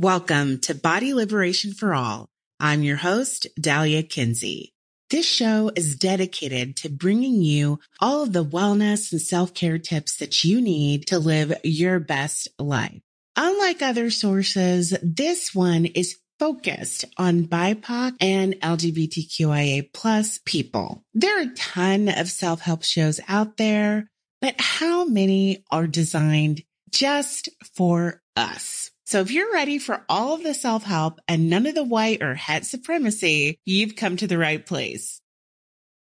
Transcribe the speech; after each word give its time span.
Welcome 0.00 0.60
to 0.60 0.76
Body 0.76 1.12
Liberation 1.12 1.72
for 1.72 1.92
All. 1.92 2.28
I'm 2.60 2.84
your 2.84 2.98
host, 2.98 3.48
Dalia 3.60 4.08
Kinsey. 4.08 4.72
This 5.10 5.26
show 5.26 5.72
is 5.74 5.96
dedicated 5.96 6.76
to 6.76 6.88
bringing 6.88 7.42
you 7.42 7.80
all 7.98 8.22
of 8.22 8.32
the 8.32 8.44
wellness 8.44 9.10
and 9.10 9.20
self-care 9.20 9.78
tips 9.78 10.18
that 10.18 10.44
you 10.44 10.60
need 10.60 11.08
to 11.08 11.18
live 11.18 11.52
your 11.64 11.98
best 11.98 12.46
life. 12.60 13.00
Unlike 13.34 13.82
other 13.82 14.10
sources, 14.10 14.96
this 15.02 15.52
one 15.52 15.84
is 15.86 16.16
focused 16.38 17.04
on 17.16 17.48
BIPOC 17.48 18.12
and 18.20 18.54
LGBTQIA 18.54 19.92
plus 19.92 20.38
people. 20.44 21.02
There 21.12 21.40
are 21.40 21.50
a 21.50 21.54
ton 21.56 22.08
of 22.08 22.28
self-help 22.28 22.84
shows 22.84 23.20
out 23.26 23.56
there, 23.56 24.08
but 24.40 24.60
how 24.60 25.06
many 25.06 25.64
are 25.72 25.88
designed 25.88 26.62
just 26.88 27.48
for 27.74 28.22
us? 28.36 28.87
So 29.08 29.22
if 29.22 29.30
you're 29.30 29.50
ready 29.50 29.78
for 29.78 30.04
all 30.06 30.34
of 30.34 30.42
the 30.42 30.52
self 30.52 30.84
help 30.84 31.18
and 31.26 31.48
none 31.48 31.64
of 31.64 31.74
the 31.74 31.82
white 31.82 32.22
or 32.22 32.34
het 32.34 32.66
supremacy, 32.66 33.58
you've 33.64 33.96
come 33.96 34.18
to 34.18 34.26
the 34.26 34.36
right 34.36 34.64
place. 34.64 35.22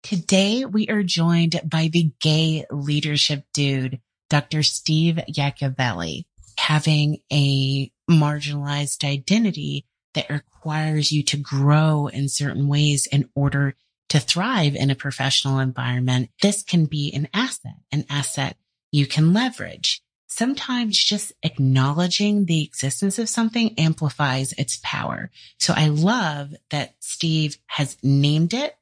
Today 0.03 0.63
we 0.63 0.87
are 0.87 1.03
joined 1.03 1.59
by 1.65 1.89
the 1.91 2.13
gay 2.21 2.63
leadership 2.71 3.43
dude, 3.53 3.99
Dr. 4.29 4.63
Steve 4.63 5.19
Yacovelli, 5.29 6.23
having 6.57 7.17
a 7.29 7.91
marginalized 8.09 9.03
identity 9.03 9.85
that 10.13 10.29
requires 10.29 11.11
you 11.11 11.23
to 11.23 11.35
grow 11.35 12.07
in 12.07 12.29
certain 12.29 12.69
ways 12.69 13.05
in 13.05 13.29
order 13.35 13.75
to 14.07 14.19
thrive 14.21 14.75
in 14.75 14.89
a 14.89 14.95
professional 14.95 15.59
environment. 15.59 16.29
This 16.41 16.63
can 16.63 16.85
be 16.85 17.11
an 17.13 17.27
asset, 17.33 17.75
an 17.91 18.05
asset 18.09 18.55
you 18.93 19.07
can 19.07 19.33
leverage 19.33 20.02
sometimes 20.35 20.97
just 20.97 21.31
acknowledging 21.43 22.45
the 22.45 22.63
existence 22.63 23.19
of 23.19 23.29
something 23.29 23.77
amplifies 23.77 24.51
its 24.53 24.79
power. 24.83 25.29
So 25.59 25.73
I 25.77 25.87
love 25.87 26.55
that 26.71 26.95
Steve 26.99 27.57
has 27.67 27.97
named 28.01 28.53
it 28.53 28.75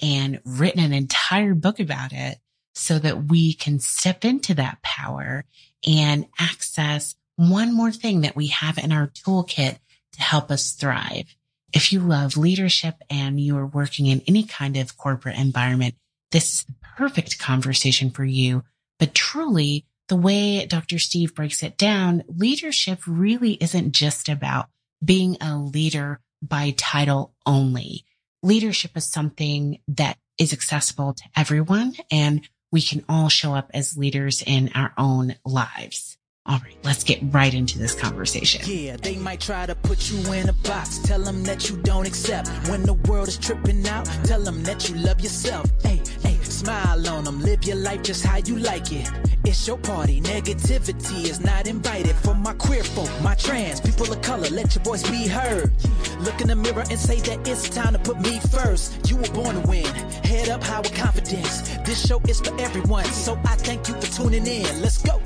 and 0.00 0.40
written 0.44 0.80
an 0.80 0.92
entire 0.92 1.54
book 1.54 1.80
about 1.80 2.12
it 2.12 2.38
so 2.74 3.00
that 3.00 3.24
we 3.24 3.52
can 3.52 3.80
step 3.80 4.24
into 4.24 4.54
that 4.54 4.80
power 4.82 5.44
and 5.84 6.26
access 6.38 7.16
one 7.34 7.74
more 7.74 7.90
thing 7.90 8.20
that 8.20 8.36
we 8.36 8.48
have 8.48 8.78
in 8.78 8.92
our 8.92 9.08
toolkit 9.08 9.78
to 10.12 10.22
help 10.22 10.52
us 10.52 10.72
thrive. 10.72 11.34
If 11.72 11.92
you 11.92 11.98
love 11.98 12.36
leadership 12.36 12.94
and 13.10 13.40
you 13.40 13.56
are 13.56 13.66
working 13.66 14.06
in 14.06 14.22
any 14.28 14.44
kind 14.44 14.76
of 14.76 14.96
corporate 14.96 15.36
environment, 15.36 15.96
this 16.30 16.52
is 16.52 16.64
the 16.64 16.74
perfect 16.96 17.40
conversation 17.40 18.10
for 18.10 18.24
you. 18.24 18.62
But 18.98 19.14
truly, 19.14 19.84
the 20.08 20.16
way 20.16 20.66
Dr. 20.66 20.98
Steve 20.98 21.34
breaks 21.34 21.62
it 21.62 21.76
down, 21.76 22.24
leadership 22.28 23.00
really 23.06 23.52
isn't 23.54 23.92
just 23.92 24.28
about 24.28 24.68
being 25.04 25.36
a 25.40 25.58
leader 25.58 26.20
by 26.42 26.74
title 26.76 27.34
only. 27.44 28.04
Leadership 28.42 28.92
is 28.96 29.04
something 29.04 29.80
that 29.88 30.18
is 30.38 30.52
accessible 30.52 31.14
to 31.14 31.24
everyone 31.36 31.94
and 32.10 32.48
we 32.70 32.82
can 32.82 33.04
all 33.08 33.28
show 33.28 33.54
up 33.54 33.70
as 33.72 33.96
leaders 33.96 34.42
in 34.46 34.70
our 34.74 34.92
own 34.98 35.36
lives. 35.44 36.15
All 36.48 36.58
right, 36.58 36.76
let's 36.84 37.02
get 37.02 37.18
right 37.32 37.52
into 37.52 37.76
this 37.76 37.94
conversation. 37.94 38.62
Yeah, 38.64 38.96
they 38.96 39.16
might 39.16 39.40
try 39.40 39.66
to 39.66 39.74
put 39.74 40.10
you 40.12 40.32
in 40.32 40.48
a 40.48 40.52
box. 40.52 40.98
Tell 40.98 41.20
them 41.20 41.42
that 41.42 41.68
you 41.68 41.76
don't 41.78 42.06
accept. 42.06 42.48
When 42.68 42.84
the 42.84 42.94
world 42.94 43.26
is 43.26 43.36
tripping 43.36 43.86
out, 43.88 44.04
tell 44.22 44.40
them 44.40 44.62
that 44.62 44.88
you 44.88 44.94
love 44.94 45.20
yourself. 45.20 45.68
Hey, 45.82 46.00
hey, 46.22 46.36
smile 46.44 47.08
on 47.08 47.24
them. 47.24 47.40
Live 47.40 47.64
your 47.64 47.76
life 47.76 48.02
just 48.04 48.24
how 48.24 48.36
you 48.36 48.58
like 48.58 48.92
it. 48.92 49.10
It's 49.44 49.66
your 49.66 49.76
party. 49.78 50.20
Negativity 50.20 51.24
is 51.24 51.40
not 51.40 51.66
invited. 51.66 52.14
For 52.14 52.34
my 52.34 52.52
queer 52.54 52.84
folk, 52.84 53.10
my 53.22 53.34
trans, 53.34 53.80
people 53.80 54.12
of 54.12 54.22
color, 54.22 54.48
let 54.50 54.72
your 54.76 54.84
voice 54.84 55.08
be 55.10 55.26
heard. 55.26 55.72
Look 56.20 56.40
in 56.40 56.46
the 56.46 56.56
mirror 56.56 56.84
and 56.88 56.98
say 56.98 57.18
that 57.22 57.46
it's 57.48 57.68
time 57.68 57.94
to 57.94 57.98
put 57.98 58.20
me 58.20 58.38
first. 58.52 59.10
You 59.10 59.16
were 59.16 59.30
born 59.34 59.60
to 59.60 59.68
win. 59.68 59.86
Head 60.22 60.48
up 60.48 60.62
high 60.62 60.78
with 60.80 60.94
confidence. 60.94 61.62
This 61.78 62.06
show 62.06 62.20
is 62.28 62.40
for 62.40 62.56
everyone. 62.60 63.06
So 63.06 63.36
I 63.44 63.56
thank 63.56 63.88
you 63.88 63.94
for 63.94 64.06
tuning 64.06 64.46
in. 64.46 64.80
Let's 64.80 65.02
go. 65.02 65.20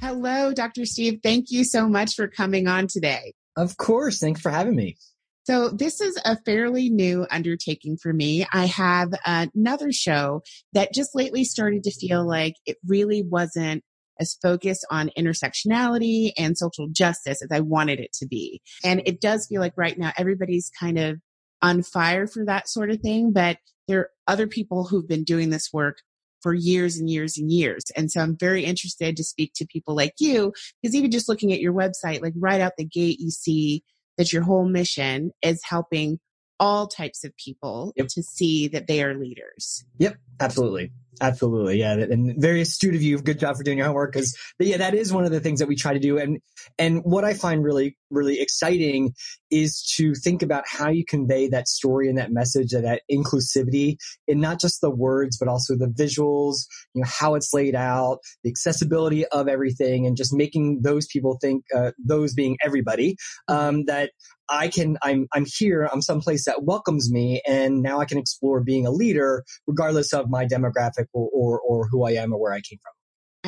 Hello, 0.00 0.52
Dr. 0.52 0.84
Steve. 0.84 1.20
Thank 1.22 1.50
you 1.50 1.64
so 1.64 1.88
much 1.88 2.14
for 2.14 2.28
coming 2.28 2.66
on 2.68 2.86
today. 2.86 3.34
Of 3.56 3.76
course. 3.76 4.20
Thanks 4.20 4.40
for 4.40 4.50
having 4.50 4.76
me. 4.76 4.96
So 5.44 5.70
this 5.70 6.00
is 6.00 6.20
a 6.24 6.36
fairly 6.44 6.90
new 6.90 7.26
undertaking 7.30 7.96
for 7.96 8.12
me. 8.12 8.46
I 8.52 8.66
have 8.66 9.12
another 9.24 9.92
show 9.92 10.42
that 10.74 10.92
just 10.92 11.14
lately 11.14 11.44
started 11.44 11.84
to 11.84 11.90
feel 11.90 12.26
like 12.26 12.54
it 12.66 12.76
really 12.86 13.22
wasn't 13.22 13.82
as 14.20 14.36
focused 14.42 14.86
on 14.90 15.10
intersectionality 15.16 16.32
and 16.36 16.58
social 16.58 16.88
justice 16.88 17.42
as 17.42 17.48
I 17.50 17.60
wanted 17.60 17.98
it 17.98 18.12
to 18.14 18.26
be. 18.26 18.60
And 18.84 19.02
it 19.06 19.20
does 19.20 19.46
feel 19.46 19.60
like 19.60 19.74
right 19.76 19.96
now 19.96 20.12
everybody's 20.18 20.70
kind 20.78 20.98
of 20.98 21.18
on 21.62 21.82
fire 21.82 22.26
for 22.26 22.44
that 22.44 22.68
sort 22.68 22.90
of 22.90 23.00
thing, 23.00 23.32
but 23.32 23.56
there 23.86 24.00
are 24.00 24.10
other 24.26 24.46
people 24.46 24.84
who've 24.84 25.08
been 25.08 25.24
doing 25.24 25.50
this 25.50 25.70
work 25.72 25.98
for 26.42 26.54
years 26.54 26.96
and 26.96 27.10
years 27.10 27.36
and 27.36 27.50
years. 27.50 27.84
And 27.96 28.10
so 28.10 28.20
I'm 28.20 28.36
very 28.36 28.64
interested 28.64 29.16
to 29.16 29.24
speak 29.24 29.52
to 29.56 29.66
people 29.66 29.94
like 29.94 30.14
you, 30.18 30.52
because 30.82 30.94
even 30.94 31.10
just 31.10 31.28
looking 31.28 31.52
at 31.52 31.60
your 31.60 31.72
website, 31.72 32.22
like 32.22 32.34
right 32.36 32.60
out 32.60 32.72
the 32.76 32.84
gate, 32.84 33.20
you 33.20 33.30
see 33.30 33.82
that 34.16 34.32
your 34.32 34.42
whole 34.42 34.68
mission 34.68 35.30
is 35.42 35.60
helping 35.64 36.18
all 36.60 36.88
types 36.88 37.22
of 37.24 37.36
people 37.36 37.92
yep. 37.96 38.08
to 38.08 38.22
see 38.22 38.66
that 38.68 38.88
they 38.88 39.02
are 39.02 39.14
leaders. 39.14 39.84
Yep, 39.98 40.16
absolutely. 40.40 40.90
Absolutely. 41.20 41.78
Yeah. 41.78 41.94
And 41.94 42.40
very 42.40 42.60
astute 42.60 42.94
of 42.94 43.02
you. 43.02 43.18
Good 43.18 43.38
job 43.38 43.56
for 43.56 43.62
doing 43.62 43.78
your 43.78 43.86
homework. 43.86 44.14
Cause 44.14 44.36
yeah, 44.58 44.76
that 44.78 44.94
is 44.94 45.12
one 45.12 45.24
of 45.24 45.30
the 45.30 45.40
things 45.40 45.60
that 45.60 45.68
we 45.68 45.76
try 45.76 45.92
to 45.92 45.98
do. 45.98 46.18
And, 46.18 46.38
and 46.78 47.00
what 47.04 47.24
I 47.24 47.34
find 47.34 47.64
really, 47.64 47.96
really 48.10 48.40
exciting 48.40 49.14
is 49.50 49.82
to 49.96 50.14
think 50.14 50.42
about 50.42 50.64
how 50.66 50.90
you 50.90 51.04
convey 51.04 51.48
that 51.48 51.68
story 51.68 52.08
and 52.08 52.18
that 52.18 52.30
message 52.30 52.72
and 52.72 52.84
that 52.84 53.02
inclusivity 53.10 53.96
in 54.26 54.40
not 54.40 54.60
just 54.60 54.80
the 54.80 54.90
words, 54.90 55.38
but 55.38 55.48
also 55.48 55.76
the 55.76 55.86
visuals, 55.86 56.66
you 56.94 57.02
know, 57.02 57.08
how 57.08 57.34
it's 57.34 57.52
laid 57.52 57.74
out, 57.74 58.18
the 58.44 58.50
accessibility 58.50 59.26
of 59.26 59.48
everything 59.48 60.06
and 60.06 60.16
just 60.16 60.32
making 60.32 60.80
those 60.82 61.06
people 61.06 61.38
think, 61.40 61.64
uh, 61.74 61.92
those 61.98 62.34
being 62.34 62.56
everybody, 62.62 63.16
um, 63.48 63.84
that 63.86 64.10
I 64.48 64.68
can, 64.68 64.98
I'm, 65.02 65.28
I'm 65.32 65.46
here, 65.46 65.88
I'm 65.92 66.02
someplace 66.02 66.44
that 66.46 66.64
welcomes 66.64 67.10
me 67.10 67.42
and 67.46 67.82
now 67.82 68.00
I 68.00 68.04
can 68.04 68.18
explore 68.18 68.60
being 68.60 68.86
a 68.86 68.90
leader 68.90 69.44
regardless 69.66 70.12
of 70.12 70.30
my 70.30 70.46
demographic 70.46 71.06
or, 71.12 71.28
or, 71.32 71.60
or 71.60 71.88
who 71.88 72.04
I 72.04 72.12
am 72.12 72.32
or 72.32 72.40
where 72.40 72.52
I 72.52 72.60
came 72.60 72.78
from. 72.82 72.92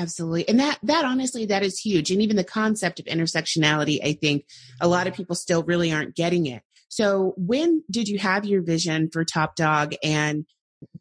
Absolutely. 0.02 0.48
And 0.48 0.60
that, 0.60 0.78
that 0.82 1.04
honestly, 1.04 1.46
that 1.46 1.62
is 1.62 1.78
huge. 1.78 2.10
And 2.10 2.22
even 2.22 2.36
the 2.36 2.44
concept 2.44 3.00
of 3.00 3.06
intersectionality, 3.06 3.98
I 4.04 4.12
think 4.12 4.44
a 4.80 4.88
lot 4.88 5.06
of 5.06 5.14
people 5.14 5.34
still 5.34 5.62
really 5.62 5.92
aren't 5.92 6.14
getting 6.14 6.46
it. 6.46 6.62
So 6.88 7.34
when 7.36 7.84
did 7.90 8.08
you 8.08 8.18
have 8.18 8.44
your 8.44 8.62
vision 8.62 9.10
for 9.12 9.24
Top 9.24 9.56
Dog 9.56 9.94
and 10.02 10.44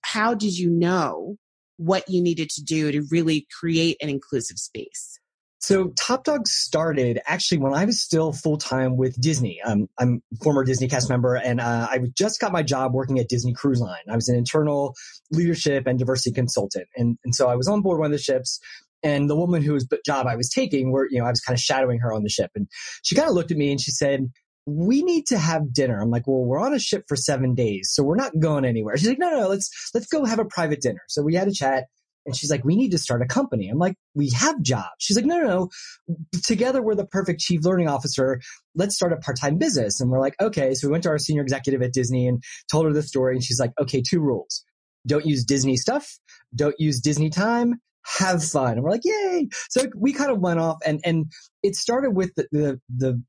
how 0.02 0.34
did 0.34 0.58
you 0.58 0.70
know 0.70 1.38
what 1.78 2.10
you 2.10 2.22
needed 2.22 2.50
to 2.52 2.64
do 2.64 2.92
to 2.92 3.08
really 3.10 3.48
create 3.60 3.98
an 4.02 4.10
inclusive 4.10 4.58
space? 4.58 5.20
So 5.60 5.90
Top 5.98 6.24
Dog 6.24 6.48
started 6.48 7.20
actually 7.26 7.58
when 7.60 7.74
I 7.74 7.86
was 7.86 8.02
still 8.02 8.32
full 8.32 8.58
time 8.58 8.96
with 8.96 9.20
Disney. 9.20 9.62
Um, 9.62 9.88
I'm 10.00 10.22
a 10.34 10.44
former 10.44 10.64
Disney 10.64 10.88
cast 10.88 11.10
member, 11.10 11.36
and 11.36 11.60
uh, 11.60 11.88
I 11.90 12.00
just 12.18 12.40
got 12.40 12.52
my 12.54 12.64
job 12.64 12.94
working 12.94 13.20
at 13.20 13.28
Disney 13.28 13.54
Cruise 13.54 13.82
Line. 13.82 14.04
I 14.10 14.16
was 14.16 14.30
an 14.30 14.38
internal 14.38 14.96
leadership 15.32 15.86
and 15.86 16.00
diversity 16.00 16.34
consultant, 16.34 16.88
and 16.96 17.18
and 17.24 17.36
so 17.36 17.50
I 17.50 17.56
was 17.56 17.68
on 17.68 17.82
board 17.82 18.00
one 18.00 18.08
of 18.08 18.12
the 18.12 18.18
ships. 18.18 18.60
And 19.02 19.30
the 19.30 19.36
woman 19.36 19.62
whose 19.62 19.88
job 20.06 20.28
I 20.28 20.36
was 20.36 20.50
taking, 20.50 20.92
where 20.92 21.08
you 21.10 21.20
know 21.20 21.26
I 21.26 21.30
was 21.30 21.40
kind 21.40 21.56
of 21.58 21.62
shadowing 21.62 22.00
her 22.00 22.12
on 22.12 22.24
the 22.24 22.30
ship, 22.30 22.52
and 22.56 22.68
she 23.04 23.16
kind 23.16 23.30
of 23.30 23.36
looked 23.36 23.52
at 23.52 23.58
me 23.58 23.72
and 23.72 23.80
she 23.80 23.92
said, 23.92 24.30
we 24.66 25.04
need 25.04 25.26
to 25.28 25.38
have 25.38 25.74
dinner. 25.74 26.00
I'm 26.02 26.10
like, 26.10 26.28
well, 26.28 26.44
we're 26.44 26.60
on 26.60 26.74
a 26.74 26.80
ship 26.80 27.06
for 27.08 27.16
seven 27.16 27.56
days, 27.56 27.90
so 27.92 28.04
we're 28.04 28.16
not 28.16 28.38
going 28.40 28.66
anywhere. 28.66 28.98
She's 28.98 29.08
like, 29.08 29.20
no, 29.20 29.30
no, 29.30 29.40
no, 29.42 29.48
let's, 29.48 29.92
let's 29.94 30.08
go 30.08 30.26
have 30.26 30.40
a 30.40 30.46
private 30.46 30.82
dinner. 30.82 31.02
So 31.08 31.22
we 31.22 31.36
had 31.36 31.48
a 31.48 31.54
chat 31.54 31.86
and 32.26 32.36
she's 32.36 32.52
like, 32.52 32.64
we 32.64 32.76
need 32.76 32.92
to 32.92 32.98
start 32.98 33.22
a 33.22 33.26
company. 33.26 33.70
I'm 33.70 33.78
like, 33.78 33.96
we 34.14 34.30
have 34.32 34.62
jobs. 34.62 34.90
She's 35.00 35.18
like, 35.18 35.26
no, 35.26 35.40
no, 35.40 35.48
no. 35.48 36.16
Together 36.44 36.82
we're 36.82 36.96
the 36.96 37.06
perfect 37.06 37.40
chief 37.40 37.64
learning 37.64 37.88
officer. 37.88 38.42
Let's 38.76 38.96
start 38.96 39.14
a 39.14 39.18
part-time 39.18 39.58
business. 39.58 40.00
And 40.00 40.12
we're 40.12 40.20
like, 40.20 40.36
okay. 40.42 40.74
So 40.74 40.88
we 40.88 40.92
went 40.92 41.04
to 41.04 41.10
our 41.10 41.18
senior 41.18 41.42
executive 41.42 41.82
at 41.82 41.94
Disney 41.94 42.28
and 42.28 42.44
told 42.72 42.86
her 42.86 42.94
the 42.94 43.04
story. 43.04 43.36
And 43.36 43.44
she's 43.44 43.60
like, 43.60 43.72
okay, 43.80 44.02
two 44.08 44.20
rules. 44.20 44.64
Don't 45.08 45.26
use 45.26 45.44
Disney 45.44 45.78
stuff. 45.78 46.20
Don't 46.54 46.76
use 46.78 47.00
Disney 47.00 47.30
time. 47.30 47.76
Have 48.18 48.44
fun. 48.44 48.74
And 48.74 48.84
we're 48.84 48.92
like, 48.92 49.06
yay. 49.06 49.48
So 49.70 49.88
we 49.96 50.14
kind 50.14 50.32
of 50.32 50.40
went 50.40 50.60
off 50.60 50.78
and, 50.86 51.00
and 51.04 51.32
it 51.64 51.76
started 51.76 52.12
with 52.12 52.34
the, 52.36 52.48
the, 52.52 52.82
the 52.96 53.24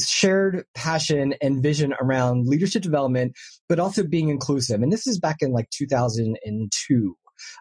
shared 0.00 0.64
passion 0.74 1.34
and 1.40 1.62
vision 1.62 1.94
around 2.00 2.46
leadership 2.46 2.82
development, 2.82 3.36
but 3.68 3.78
also 3.78 4.04
being 4.04 4.28
inclusive. 4.28 4.82
And 4.82 4.92
this 4.92 5.06
is 5.06 5.18
back 5.18 5.36
in 5.40 5.52
like 5.52 5.68
2002 5.70 7.16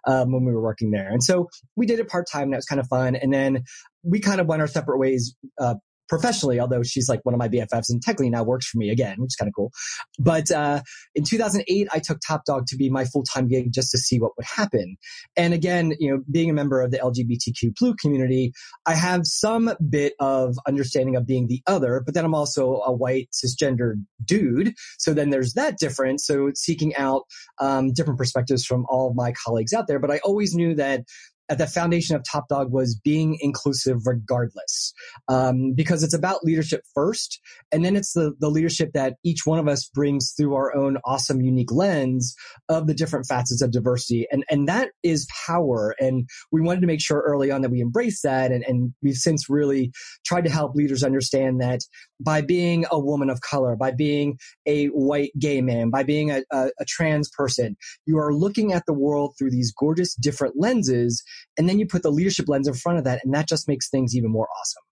um, 0.07 0.31
when 0.31 0.45
we 0.45 0.51
were 0.53 0.61
working 0.61 0.91
there. 0.91 1.09
And 1.09 1.23
so 1.23 1.49
we 1.75 1.85
did 1.85 1.99
it 1.99 2.07
part 2.07 2.27
time 2.31 2.51
that 2.51 2.57
was 2.57 2.65
kind 2.65 2.79
of 2.79 2.87
fun. 2.87 3.15
And 3.15 3.33
then 3.33 3.63
we 4.03 4.19
kind 4.19 4.39
of 4.39 4.47
went 4.47 4.61
our 4.61 4.67
separate 4.67 4.99
ways 4.99 5.35
uh, 5.59 5.75
professionally, 6.07 6.59
although 6.59 6.83
she's 6.83 7.09
like 7.09 7.19
one 7.23 7.33
of 7.33 7.39
my 7.39 7.47
BFFs 7.47 7.89
and 7.89 8.01
technically 8.01 8.29
now 8.29 8.43
works 8.43 8.67
for 8.67 8.77
me 8.77 8.89
again, 8.89 9.15
which 9.19 9.29
is 9.31 9.35
kind 9.35 9.47
of 9.47 9.55
cool. 9.55 9.71
But 10.19 10.51
uh, 10.51 10.81
in 11.13 11.23
2008, 11.23 11.87
I 11.91 11.99
took 11.99 12.19
Top 12.25 12.45
Dog 12.45 12.65
to 12.67 12.77
be 12.77 12.89
my 12.89 13.05
full 13.05 13.23
time 13.23 13.47
gig 13.47 13.71
just 13.71 13.91
to 13.91 13.97
see 13.97 14.19
what 14.19 14.31
would 14.37 14.45
happen. 14.45 14.97
And 15.35 15.53
again, 15.53 15.93
you 15.99 16.11
know, 16.11 16.23
being 16.31 16.49
a 16.49 16.53
member 16.53 16.81
of 16.81 16.91
the 16.91 16.97
LGBTQ 16.97 17.75
plus 17.77 17.95
community, 18.01 18.53
I 18.85 18.95
have 18.95 19.21
some 19.25 19.71
bit 19.89 20.13
of 20.19 20.55
understanding 20.67 21.15
of 21.15 21.25
being 21.25 21.47
the 21.47 21.61
other, 21.67 22.01
but 22.03 22.13
then 22.13 22.25
I'm 22.25 22.35
also 22.35 22.81
a 22.85 22.91
white 22.91 23.29
cisgender 23.31 23.93
dude. 24.23 24.73
So 24.97 25.13
then 25.13 25.29
there's 25.29 25.53
that 25.53 25.77
difference. 25.77 26.25
So 26.25 26.51
seeking 26.55 26.95
out 26.95 27.23
um, 27.59 27.93
different 27.93 28.17
perspectives 28.17 28.65
from 28.65 28.85
all 28.89 29.09
of 29.09 29.15
my 29.15 29.33
colleagues 29.45 29.73
out 29.73 29.87
there. 29.87 29.99
But 29.99 30.11
I 30.11 30.19
always 30.23 30.53
knew 30.53 30.75
that 30.75 31.03
at 31.49 31.57
the 31.57 31.67
foundation 31.67 32.15
of 32.15 32.23
Top 32.23 32.47
Dog 32.47 32.71
was 32.71 32.95
being 32.95 33.37
inclusive 33.39 34.05
regardless, 34.05 34.93
um, 35.27 35.73
because 35.73 36.03
it's 36.03 36.13
about 36.13 36.43
leadership 36.43 36.81
first, 36.93 37.39
and 37.71 37.85
then 37.85 37.95
it's 37.95 38.13
the 38.13 38.33
the 38.39 38.49
leadership 38.49 38.91
that 38.93 39.15
each 39.23 39.45
one 39.45 39.59
of 39.59 39.67
us 39.67 39.89
brings 39.93 40.33
through 40.35 40.55
our 40.55 40.75
own 40.75 40.97
awesome, 41.05 41.41
unique 41.41 41.71
lens 41.71 42.35
of 42.69 42.87
the 42.87 42.93
different 42.93 43.25
facets 43.27 43.61
of 43.61 43.71
diversity, 43.71 44.27
and 44.31 44.43
and 44.49 44.67
that 44.67 44.89
is 45.03 45.27
power. 45.45 45.95
And 45.99 46.27
we 46.51 46.61
wanted 46.61 46.81
to 46.81 46.87
make 46.87 47.01
sure 47.01 47.19
early 47.19 47.51
on 47.51 47.61
that 47.61 47.71
we 47.71 47.81
embrace 47.81 48.21
that, 48.21 48.51
and 48.51 48.63
and 48.63 48.93
we've 49.03 49.15
since 49.15 49.49
really 49.49 49.91
tried 50.25 50.45
to 50.45 50.51
help 50.51 50.75
leaders 50.75 51.03
understand 51.03 51.61
that 51.61 51.81
by 52.19 52.41
being 52.41 52.85
a 52.91 52.99
woman 52.99 53.29
of 53.29 53.41
color, 53.41 53.75
by 53.75 53.91
being 53.91 54.37
a 54.65 54.87
white 54.87 55.31
gay 55.37 55.61
man, 55.61 55.89
by 55.89 56.03
being 56.03 56.31
a, 56.31 56.43
a, 56.51 56.69
a 56.79 56.85
trans 56.85 57.29
person, 57.29 57.75
you 58.05 58.17
are 58.17 58.33
looking 58.33 58.73
at 58.73 58.85
the 58.85 58.93
world 58.93 59.35
through 59.37 59.51
these 59.51 59.73
gorgeous 59.77 60.15
different 60.15 60.55
lenses 60.57 61.23
and 61.57 61.67
then 61.67 61.79
you 61.79 61.87
put 61.87 62.03
the 62.03 62.11
leadership 62.11 62.47
lens 62.47 62.67
in 62.67 62.73
front 62.73 62.97
of 62.97 63.03
that, 63.05 63.21
and 63.23 63.33
that 63.33 63.47
just 63.47 63.67
makes 63.67 63.89
things 63.89 64.15
even 64.15 64.31
more 64.31 64.47
awesome. 64.59 64.83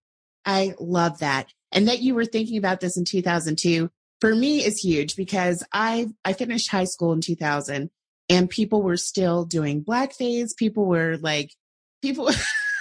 I 0.45 0.75
love 0.79 1.19
that. 1.19 1.47
And 1.71 1.87
that 1.87 2.01
you 2.01 2.15
were 2.15 2.25
thinking 2.25 2.57
about 2.57 2.79
this 2.79 2.97
in 2.97 3.05
2002 3.05 3.89
for 4.23 4.33
me 4.33 4.63
is 4.63 4.79
huge 4.79 5.17
because 5.17 5.65
I 5.73 6.07
I 6.23 6.31
finished 6.31 6.71
high 6.71 6.85
school 6.85 7.11
in 7.11 7.19
2000 7.19 7.89
and 8.29 8.49
people 8.49 8.81
were 8.81 8.95
still 8.95 9.43
doing 9.43 9.83
blackface. 9.83 10.55
People 10.55 10.85
were 10.85 11.17
like 11.17 11.51
people 12.01 12.29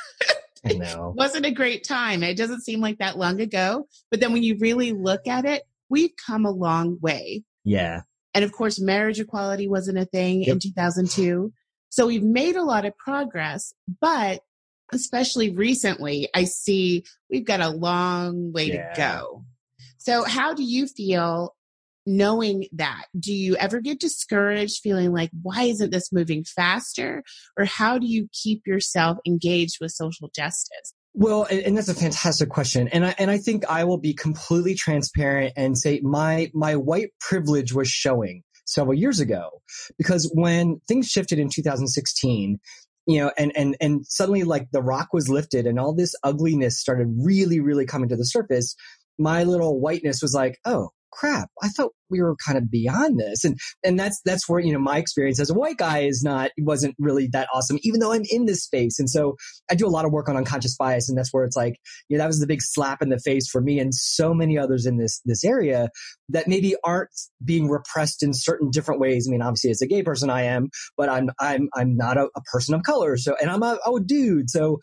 I 0.64 0.74
know. 0.74 1.12
wasn't 1.16 1.46
a 1.46 1.50
great 1.50 1.82
time. 1.82 2.22
It 2.22 2.36
doesn't 2.36 2.62
seem 2.62 2.80
like 2.80 2.98
that 2.98 3.18
long 3.18 3.40
ago, 3.40 3.88
but 4.08 4.20
then 4.20 4.32
when 4.32 4.44
you 4.44 4.56
really 4.60 4.92
look 4.92 5.26
at 5.26 5.44
it, 5.44 5.64
we've 5.88 6.12
come 6.24 6.46
a 6.46 6.50
long 6.52 6.98
way. 7.00 7.42
Yeah. 7.64 8.02
And 8.34 8.44
of 8.44 8.52
course, 8.52 8.80
marriage 8.80 9.18
equality 9.18 9.66
wasn't 9.66 9.98
a 9.98 10.04
thing 10.04 10.42
yep. 10.42 10.52
in 10.52 10.58
2002. 10.60 11.52
So 11.92 12.06
we've 12.06 12.22
made 12.22 12.56
a 12.56 12.64
lot 12.64 12.86
of 12.86 12.96
progress, 12.96 13.74
but 14.00 14.40
especially 14.94 15.50
recently, 15.50 16.30
I 16.34 16.44
see 16.44 17.04
we've 17.28 17.44
got 17.44 17.60
a 17.60 17.68
long 17.68 18.50
way 18.50 18.68
yeah. 18.68 18.94
to 18.94 18.98
go. 18.98 19.44
So 19.98 20.24
how 20.24 20.54
do 20.54 20.62
you 20.62 20.86
feel 20.86 21.54
knowing 22.06 22.64
that? 22.72 23.04
Do 23.20 23.34
you 23.34 23.56
ever 23.56 23.82
get 23.82 24.00
discouraged 24.00 24.80
feeling 24.82 25.12
like, 25.12 25.28
why 25.42 25.64
isn't 25.64 25.90
this 25.90 26.10
moving 26.10 26.44
faster? 26.44 27.22
Or 27.58 27.66
how 27.66 27.98
do 27.98 28.06
you 28.06 28.26
keep 28.32 28.66
yourself 28.66 29.18
engaged 29.26 29.76
with 29.78 29.90
social 29.90 30.30
justice? 30.34 30.94
Well, 31.12 31.44
and 31.44 31.76
that's 31.76 31.90
a 31.90 31.94
fantastic 31.94 32.48
question. 32.48 32.88
And 32.88 33.04
I, 33.04 33.14
and 33.18 33.30
I 33.30 33.36
think 33.36 33.66
I 33.68 33.84
will 33.84 33.98
be 33.98 34.14
completely 34.14 34.74
transparent 34.74 35.52
and 35.58 35.76
say 35.76 36.00
my, 36.02 36.50
my 36.54 36.76
white 36.76 37.10
privilege 37.20 37.74
was 37.74 37.90
showing 37.90 38.44
several 38.64 38.94
years 38.94 39.20
ago. 39.20 39.50
Because 39.98 40.30
when 40.34 40.80
things 40.88 41.08
shifted 41.08 41.38
in 41.38 41.48
2016, 41.48 42.58
you 43.06 43.18
know, 43.20 43.32
and, 43.36 43.52
and, 43.56 43.76
and 43.80 44.06
suddenly 44.06 44.44
like 44.44 44.68
the 44.72 44.82
rock 44.82 45.08
was 45.12 45.28
lifted 45.28 45.66
and 45.66 45.78
all 45.78 45.94
this 45.94 46.14
ugliness 46.22 46.78
started 46.78 47.08
really, 47.18 47.60
really 47.60 47.86
coming 47.86 48.08
to 48.08 48.16
the 48.16 48.24
surface, 48.24 48.74
my 49.18 49.42
little 49.42 49.80
whiteness 49.80 50.22
was 50.22 50.34
like, 50.34 50.58
oh, 50.64 50.90
crap, 51.12 51.48
I 51.62 51.68
thought 51.68 51.92
we 52.10 52.20
were 52.20 52.36
kind 52.44 52.58
of 52.58 52.70
beyond 52.70 53.18
this. 53.18 53.44
And, 53.44 53.58
and 53.84 53.98
that's, 53.98 54.20
that's 54.24 54.48
where, 54.48 54.60
you 54.60 54.72
know, 54.72 54.78
my 54.78 54.98
experience 54.98 55.40
as 55.40 55.50
a 55.50 55.54
white 55.54 55.78
guy 55.78 56.00
is 56.00 56.22
not, 56.22 56.50
wasn't 56.58 56.94
really 56.98 57.28
that 57.32 57.48
awesome, 57.54 57.78
even 57.82 58.00
though 58.00 58.12
I'm 58.12 58.24
in 58.30 58.46
this 58.46 58.62
space. 58.62 58.98
And 58.98 59.08
so 59.08 59.36
I 59.70 59.74
do 59.74 59.86
a 59.86 59.88
lot 59.88 60.04
of 60.04 60.12
work 60.12 60.28
on 60.28 60.36
unconscious 60.36 60.76
bias. 60.76 61.08
And 61.08 61.16
that's 61.16 61.32
where 61.32 61.44
it's 61.44 61.56
like, 61.56 61.76
you 62.08 62.16
know, 62.16 62.22
that 62.22 62.28
was 62.28 62.40
the 62.40 62.46
big 62.46 62.62
slap 62.62 63.02
in 63.02 63.08
the 63.08 63.18
face 63.18 63.48
for 63.48 63.60
me 63.60 63.78
and 63.78 63.94
so 63.94 64.34
many 64.34 64.58
others 64.58 64.86
in 64.86 64.98
this, 64.98 65.20
this 65.24 65.44
area 65.44 65.88
that 66.28 66.48
maybe 66.48 66.74
aren't 66.84 67.10
being 67.44 67.68
repressed 67.68 68.22
in 68.22 68.32
certain 68.34 68.70
different 68.70 69.00
ways. 69.00 69.26
I 69.28 69.30
mean, 69.30 69.42
obviously 69.42 69.70
as 69.70 69.82
a 69.82 69.86
gay 69.86 70.02
person, 70.02 70.30
I 70.30 70.42
am, 70.42 70.68
but 70.96 71.08
I'm, 71.08 71.30
I'm, 71.40 71.68
I'm 71.74 71.96
not 71.96 72.18
a, 72.18 72.28
a 72.36 72.40
person 72.52 72.74
of 72.74 72.82
color. 72.82 73.16
So, 73.16 73.36
and 73.40 73.50
I'm 73.50 73.62
a, 73.62 73.78
a 73.86 74.00
dude. 74.00 74.50
So, 74.50 74.80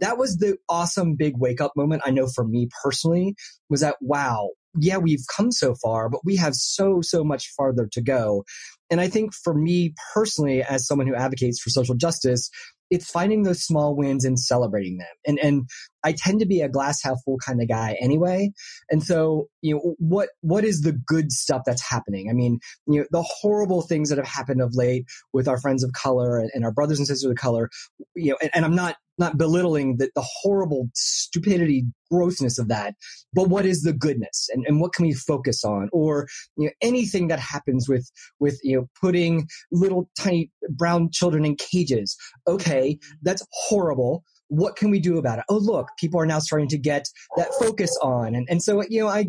that 0.00 0.18
was 0.18 0.36
the 0.36 0.56
awesome 0.68 1.16
big 1.16 1.34
wake 1.36 1.60
up 1.60 1.72
moment. 1.76 2.02
I 2.04 2.10
know 2.10 2.28
for 2.28 2.44
me 2.44 2.68
personally 2.84 3.34
was 3.68 3.80
that, 3.80 3.96
wow, 4.00 4.50
yeah, 4.80 4.98
we've 4.98 5.24
come 5.34 5.52
so 5.52 5.74
far, 5.82 6.08
but 6.08 6.20
we 6.24 6.36
have 6.36 6.54
so, 6.54 7.00
so 7.02 7.24
much 7.24 7.52
farther 7.56 7.88
to 7.92 8.00
go. 8.00 8.44
And 8.90 9.00
I 9.00 9.08
think 9.08 9.34
for 9.34 9.54
me 9.54 9.94
personally, 10.14 10.62
as 10.62 10.86
someone 10.86 11.06
who 11.06 11.14
advocates 11.14 11.60
for 11.60 11.70
social 11.70 11.94
justice, 11.94 12.50
it's 12.90 13.10
finding 13.10 13.42
those 13.42 13.62
small 13.62 13.94
wins 13.94 14.24
and 14.24 14.38
celebrating 14.38 14.96
them. 14.96 15.08
And, 15.26 15.38
and 15.38 15.68
I 16.02 16.14
tend 16.16 16.40
to 16.40 16.46
be 16.46 16.62
a 16.62 16.70
glass 16.70 17.02
half 17.02 17.18
full 17.24 17.36
kind 17.38 17.60
of 17.60 17.68
guy 17.68 17.96
anyway. 18.00 18.50
And 18.90 19.02
so, 19.02 19.48
you 19.60 19.74
know, 19.74 19.94
what, 19.98 20.30
what 20.40 20.64
is 20.64 20.80
the 20.80 20.92
good 20.92 21.30
stuff 21.30 21.62
that's 21.66 21.86
happening? 21.86 22.30
I 22.30 22.32
mean, 22.32 22.60
you 22.86 23.00
know, 23.00 23.06
the 23.10 23.22
horrible 23.22 23.82
things 23.82 24.08
that 24.08 24.16
have 24.16 24.26
happened 24.26 24.62
of 24.62 24.74
late 24.74 25.04
with 25.34 25.48
our 25.48 25.60
friends 25.60 25.84
of 25.84 25.92
color 25.92 26.38
and, 26.38 26.50
and 26.54 26.64
our 26.64 26.72
brothers 26.72 26.98
and 26.98 27.06
sisters 27.06 27.30
of 27.30 27.36
color, 27.36 27.68
you 28.14 28.30
know, 28.30 28.38
and, 28.40 28.50
and 28.54 28.64
I'm 28.64 28.74
not 28.74 28.96
not 29.18 29.38
belittling 29.38 29.96
the, 29.98 30.10
the 30.14 30.24
horrible 30.24 30.88
stupidity, 30.94 31.84
grossness 32.10 32.58
of 32.58 32.68
that, 32.68 32.94
but 33.32 33.48
what 33.48 33.66
is 33.66 33.82
the 33.82 33.92
goodness 33.92 34.48
and, 34.52 34.64
and 34.66 34.80
what 34.80 34.92
can 34.92 35.06
we 35.06 35.12
focus 35.12 35.64
on? 35.64 35.88
Or, 35.92 36.26
you 36.56 36.66
know, 36.66 36.72
anything 36.80 37.28
that 37.28 37.38
happens 37.38 37.88
with, 37.88 38.10
with, 38.40 38.58
you 38.62 38.76
know, 38.76 38.88
putting 39.00 39.48
little 39.70 40.08
tiny 40.18 40.50
brown 40.70 41.10
children 41.12 41.44
in 41.44 41.56
cages. 41.56 42.16
Okay. 42.46 42.98
That's 43.22 43.46
horrible 43.52 44.24
what 44.48 44.76
can 44.76 44.90
we 44.90 44.98
do 44.98 45.18
about 45.18 45.38
it? 45.38 45.44
Oh, 45.48 45.58
look, 45.58 45.88
people 45.98 46.20
are 46.20 46.26
now 46.26 46.38
starting 46.38 46.68
to 46.68 46.78
get 46.78 47.06
that 47.36 47.48
focus 47.60 47.96
on. 48.02 48.34
And, 48.34 48.46
and 48.50 48.62
so, 48.62 48.82
you 48.88 49.02
know, 49.02 49.08
I, 49.08 49.26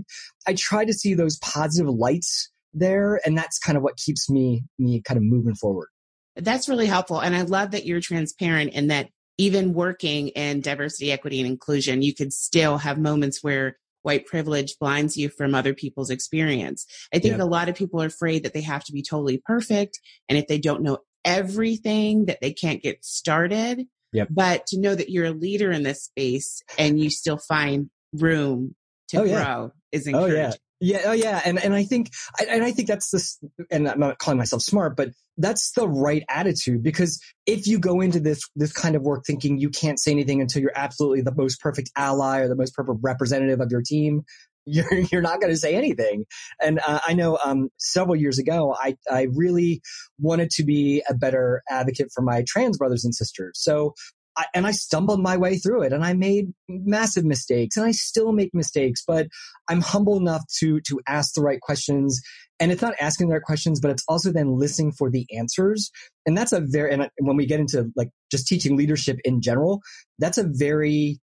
I 0.47 0.55
try 0.57 0.85
to 0.85 0.93
see 0.93 1.13
those 1.13 1.37
positive 1.39 1.93
lights 1.93 2.49
there. 2.73 3.19
And 3.25 3.37
that's 3.37 3.59
kind 3.59 3.77
of 3.77 3.83
what 3.83 3.97
keeps 3.97 4.29
me, 4.29 4.63
me 4.77 5.01
kind 5.01 5.17
of 5.17 5.23
moving 5.23 5.55
forward. 5.55 5.89
That's 6.35 6.69
really 6.69 6.85
helpful. 6.85 7.19
And 7.19 7.35
I 7.35 7.41
love 7.41 7.71
that 7.71 7.85
you're 7.85 7.99
transparent 7.99 8.71
and 8.73 8.89
that 8.91 9.09
even 9.39 9.73
working 9.73 10.27
in 10.29 10.59
diversity, 10.59 11.13
equity, 11.13 11.39
and 11.39 11.49
inclusion, 11.49 12.01
you 12.01 12.13
could 12.13 12.33
still 12.33 12.77
have 12.77 12.99
moments 12.99 13.41
where 13.41 13.77
white 14.01 14.25
privilege 14.25 14.77
blinds 14.79 15.15
you 15.15 15.29
from 15.29 15.55
other 15.55 15.73
people's 15.73 16.09
experience. 16.09 16.85
I 17.13 17.19
think 17.19 17.37
yep. 17.37 17.39
a 17.39 17.45
lot 17.45 17.69
of 17.69 17.75
people 17.75 18.01
are 18.01 18.07
afraid 18.07 18.43
that 18.43 18.53
they 18.53 18.61
have 18.61 18.83
to 18.83 18.91
be 18.91 19.01
totally 19.01 19.41
perfect. 19.43 20.01
And 20.27 20.37
if 20.37 20.47
they 20.47 20.57
don't 20.57 20.83
know 20.83 20.99
everything, 21.23 22.25
that 22.25 22.41
they 22.41 22.51
can't 22.51 22.83
get 22.83 23.03
started. 23.03 23.87
Yep. 24.11 24.27
But 24.29 24.67
to 24.67 24.79
know 24.79 24.93
that 24.93 25.09
you're 25.09 25.25
a 25.25 25.31
leader 25.31 25.71
in 25.71 25.83
this 25.83 26.03
space 26.03 26.61
and 26.77 26.99
you 26.99 27.09
still 27.09 27.37
find 27.37 27.89
room 28.13 28.75
to 29.09 29.21
oh, 29.21 29.23
grow 29.23 29.31
yeah. 29.31 29.67
is 29.93 30.05
encouraging. 30.05 30.37
Oh, 30.37 30.41
yeah. 30.41 30.53
Yeah, 30.81 31.01
oh 31.07 31.11
yeah, 31.11 31.41
and 31.43 31.61
and 31.61 31.73
I 31.73 31.83
think 31.83 32.11
and 32.47 32.63
I 32.63 32.71
think 32.71 32.87
that's 32.87 33.11
this, 33.11 33.37
and 33.69 33.87
I'm 33.87 33.99
not 33.99 34.17
calling 34.17 34.37
myself 34.37 34.61
smart, 34.61 34.95
but 34.95 35.09
that's 35.37 35.71
the 35.71 35.87
right 35.87 36.23
attitude 36.29 36.83
because 36.83 37.21
if 37.45 37.67
you 37.67 37.79
go 37.79 37.99
into 37.99 38.19
this 38.19 38.41
this 38.55 38.71
kind 38.71 38.95
of 38.95 39.01
work 39.01 39.25
thinking 39.25 39.57
you 39.57 39.69
can't 39.69 39.99
say 39.99 40.11
anything 40.11 40.41
until 40.41 40.61
you're 40.61 40.77
absolutely 40.77 41.21
the 41.21 41.33
most 41.35 41.59
perfect 41.59 41.91
ally 41.97 42.39
or 42.39 42.47
the 42.47 42.55
most 42.55 42.73
perfect 42.75 42.99
representative 43.01 43.59
of 43.59 43.71
your 43.71 43.81
team, 43.81 44.23
you're 44.65 44.93
you're 45.11 45.21
not 45.21 45.41
going 45.41 45.51
to 45.51 45.57
say 45.57 45.75
anything. 45.75 46.25
And 46.61 46.79
uh, 46.85 46.99
I 47.05 47.13
know 47.13 47.37
um, 47.43 47.69
several 47.77 48.15
years 48.15 48.39
ago, 48.39 48.73
I 48.79 48.95
I 49.11 49.27
really 49.33 49.81
wanted 50.17 50.49
to 50.51 50.63
be 50.63 51.03
a 51.09 51.13
better 51.13 51.61
advocate 51.69 52.09
for 52.13 52.21
my 52.21 52.43
trans 52.47 52.77
brothers 52.77 53.03
and 53.03 53.13
sisters. 53.13 53.59
So 53.61 53.95
I, 54.39 54.45
and 54.53 54.65
I 54.65 54.71
stumbled 54.71 55.21
my 55.21 55.35
way 55.35 55.57
through 55.57 55.83
it 55.83 55.91
and 55.91 56.05
I 56.05 56.13
made 56.13 56.53
massive 56.69 57.25
mistakes 57.25 57.75
and 57.75 57.85
I 57.85 57.91
still 57.91 58.31
make 58.31 58.53
mistakes, 58.53 59.03
but 59.05 59.27
I'm 59.67 59.81
humble 59.81 60.15
enough 60.15 60.43
to, 60.59 60.79
to 60.79 61.01
ask 61.07 61.33
the 61.33 61.41
right 61.41 61.59
questions. 61.59 62.21
And 62.57 62.71
it's 62.71 62.81
not 62.81 62.95
asking 63.01 63.27
the 63.27 63.33
right 63.33 63.43
questions, 63.43 63.81
but 63.81 63.91
it's 63.91 64.03
also 64.07 64.31
then 64.31 64.57
listening 64.57 64.93
for 64.93 65.09
the 65.09 65.27
answers. 65.37 65.91
And 66.25 66.37
that's 66.37 66.53
a 66.53 66.61
very, 66.61 66.93
and 66.93 67.09
when 67.19 67.35
we 67.35 67.45
get 67.45 67.59
into 67.59 67.91
like 67.97 68.09
just 68.31 68.47
teaching 68.47 68.77
leadership 68.77 69.17
in 69.25 69.41
general, 69.41 69.81
that's 70.19 70.37
a 70.37 70.47
very 70.47 71.19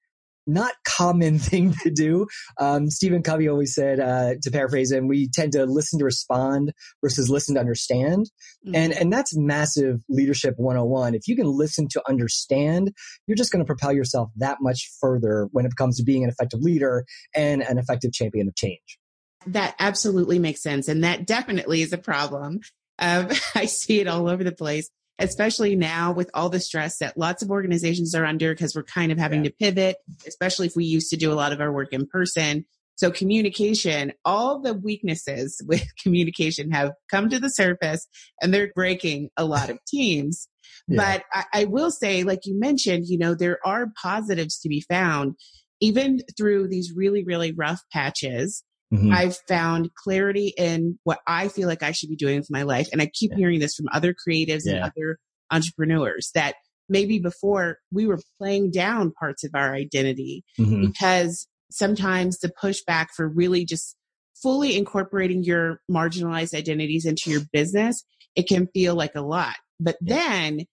not 0.48 0.74
common 0.88 1.40
thing 1.40 1.74
to 1.84 1.90
do. 1.90 2.28
Um, 2.60 2.90
Stephen 2.90 3.24
Covey 3.24 3.48
always 3.48 3.74
said, 3.74 4.00
uh, 4.00 4.36
to 4.42 4.52
paraphrase 4.52 4.92
him, 4.92 5.08
we 5.08 5.30
tend 5.30 5.52
to 5.54 5.66
listen 5.66 6.00
to 6.00 6.06
respond 6.06 6.74
versus 7.02 7.30
listen 7.30 7.56
to 7.56 7.62
understand. 7.62 8.30
Mm-hmm. 8.66 8.75
And, 8.75 8.94
and 8.94 9.14
that's 9.14 9.36
massive 9.36 10.02
leadership 10.10 10.56
101. 10.58 11.16
If 11.16 11.28
you 11.28 11.36
can 11.36 11.48
listen 11.48 11.88
to 11.92 12.02
understand, 12.08 12.92
you're 13.28 13.38
just 13.38 13.52
going 13.52 13.64
to 13.64 13.68
propel 13.68 13.94
yourself 13.94 14.30
that 14.38 14.58
much 14.62 14.90
further 15.00 15.48
when 15.52 15.66
it 15.66 15.75
comes 15.78 15.98
to 15.98 16.04
being 16.04 16.24
an 16.24 16.30
effective 16.30 16.62
leader 16.62 17.06
and 17.36 17.62
an 17.62 17.78
effective 17.78 18.12
champion 18.12 18.48
of 18.48 18.56
change. 18.56 19.00
That 19.48 19.75
absolutely 19.80 20.40
makes 20.40 20.62
sense. 20.62 20.88
And 20.88 21.04
that 21.04 21.28
definitely 21.28 21.82
is 21.82 21.94
a 21.94 21.98
problem. 21.98 22.60
Um, 23.00 23.30
I 23.56 23.66
see 23.66 24.00
it 24.00 24.08
all 24.08 24.28
over 24.28 24.44
the 24.44 24.52
place. 24.52 24.90
Especially 25.19 25.75
now 25.75 26.12
with 26.12 26.29
all 26.34 26.50
the 26.50 26.60
stress 26.60 26.98
that 27.00 27.17
lots 27.17 27.41
of 27.41 27.50
organizations 27.50 28.13
are 28.15 28.25
under 28.25 28.53
because 28.53 28.75
we're 28.75 28.84
kind 28.84 29.12
of 29.12 29.17
having 29.17 29.43
yeah. 29.43 29.50
to 29.50 29.55
pivot, 29.55 29.98
especially 30.27 30.67
if 30.67 30.75
we 30.75 30.86
used 30.86 31.10
to 31.10 31.17
do 31.17 31.31
a 31.31 31.36
lot 31.36 31.53
of 31.53 31.62
our 31.62 31.72
work 31.72 31.93
in 31.93 32.05
person. 32.07 32.65
So 32.95 33.12
communication, 33.12 34.13
all 34.24 34.62
the 34.62 34.74
weaknesses 34.74 35.62
with 35.67 35.86
communication 36.01 36.72
have 36.72 36.91
come 37.10 37.29
to 37.29 37.39
the 37.39 37.50
surface 37.50 38.07
and 38.41 38.53
they're 38.53 38.72
breaking 38.74 39.29
a 39.38 39.45
lot 39.45 39.69
of 39.69 39.79
teams. 39.88 40.48
Yeah. 40.88 40.98
But 40.98 41.24
I, 41.34 41.62
I 41.62 41.65
will 41.65 41.89
say, 41.89 42.24
like 42.24 42.41
you 42.45 42.60
mentioned, 42.60 43.05
you 43.07 43.17
know, 43.17 43.34
there 43.34 43.57
are 43.65 43.88
positives 44.00 44.60
to 44.60 44.69
be 44.69 44.81
found 44.81 45.36
even 45.79 46.22
through 46.38 46.67
these 46.67 46.93
really, 46.95 47.24
really 47.24 47.53
rough 47.53 47.81
patches. 47.91 48.63
Mm-hmm. 48.94 49.13
I've 49.13 49.38
found 49.48 49.89
clarity 49.96 50.54
in 50.58 51.00
what 51.04 51.20
I 51.27 51.48
feel 51.48 51.68
like 51.68 51.84
I 51.84 51.92
should 51.92 52.10
be 52.10 52.15
doing 52.15 52.38
with 52.38 52.51
my 52.51 52.63
life. 52.63 52.88
And 52.92 53.01
I 53.01 53.10
keep 53.13 53.32
yeah. 53.32 53.38
hearing 53.38 53.60
this 53.60 53.75
from 53.75 53.88
other 53.92 54.13
creatives 54.13 54.62
yeah. 54.65 54.74
and 54.74 54.84
other 54.84 55.18
entrepreneurs 55.51 56.32
that 56.36 56.56
maybe 56.88 57.20
before 57.20 57.80
we 57.92 58.06
were 58.06 58.20
playing 58.39 58.72
down 58.72 59.12
parts 59.12 59.44
of 59.44 59.51
our 59.56 59.74
identity 59.74 60.44
mm-hmm. 60.60 60.86
because 60.86 61.48
sometimes 61.72 62.39
the 62.39 62.51
pushback 62.62 63.08
for 63.15 63.27
really 63.27 63.65
just 63.65 63.96
fully 64.42 64.77
incorporating 64.77 65.44
your 65.44 65.80
marginalized 65.89 66.54
identities 66.54 67.06
into 67.06 67.32
your 67.32 67.42
business, 67.51 68.06
it 68.36 68.48
can 68.48 68.68
feel 68.68 68.96
like 68.96 69.15
a 69.15 69.22
lot. 69.22 69.56
But 69.80 69.98
then 70.01 70.65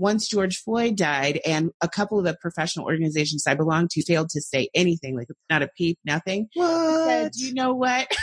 once 0.00 0.26
George 0.28 0.56
Floyd 0.56 0.96
died 0.96 1.40
and 1.46 1.70
a 1.82 1.88
couple 1.88 2.18
of 2.18 2.24
the 2.24 2.36
professional 2.40 2.86
organizations 2.86 3.46
I 3.46 3.54
belong 3.54 3.86
to 3.90 4.02
failed 4.02 4.30
to 4.30 4.40
say 4.40 4.70
anything, 4.74 5.14
like 5.14 5.28
not 5.50 5.62
a 5.62 5.68
peep, 5.76 5.98
nothing. 6.04 6.48
What? 6.54 7.06
Said, 7.06 7.32
you 7.36 7.52
know 7.52 7.74
what? 7.74 8.08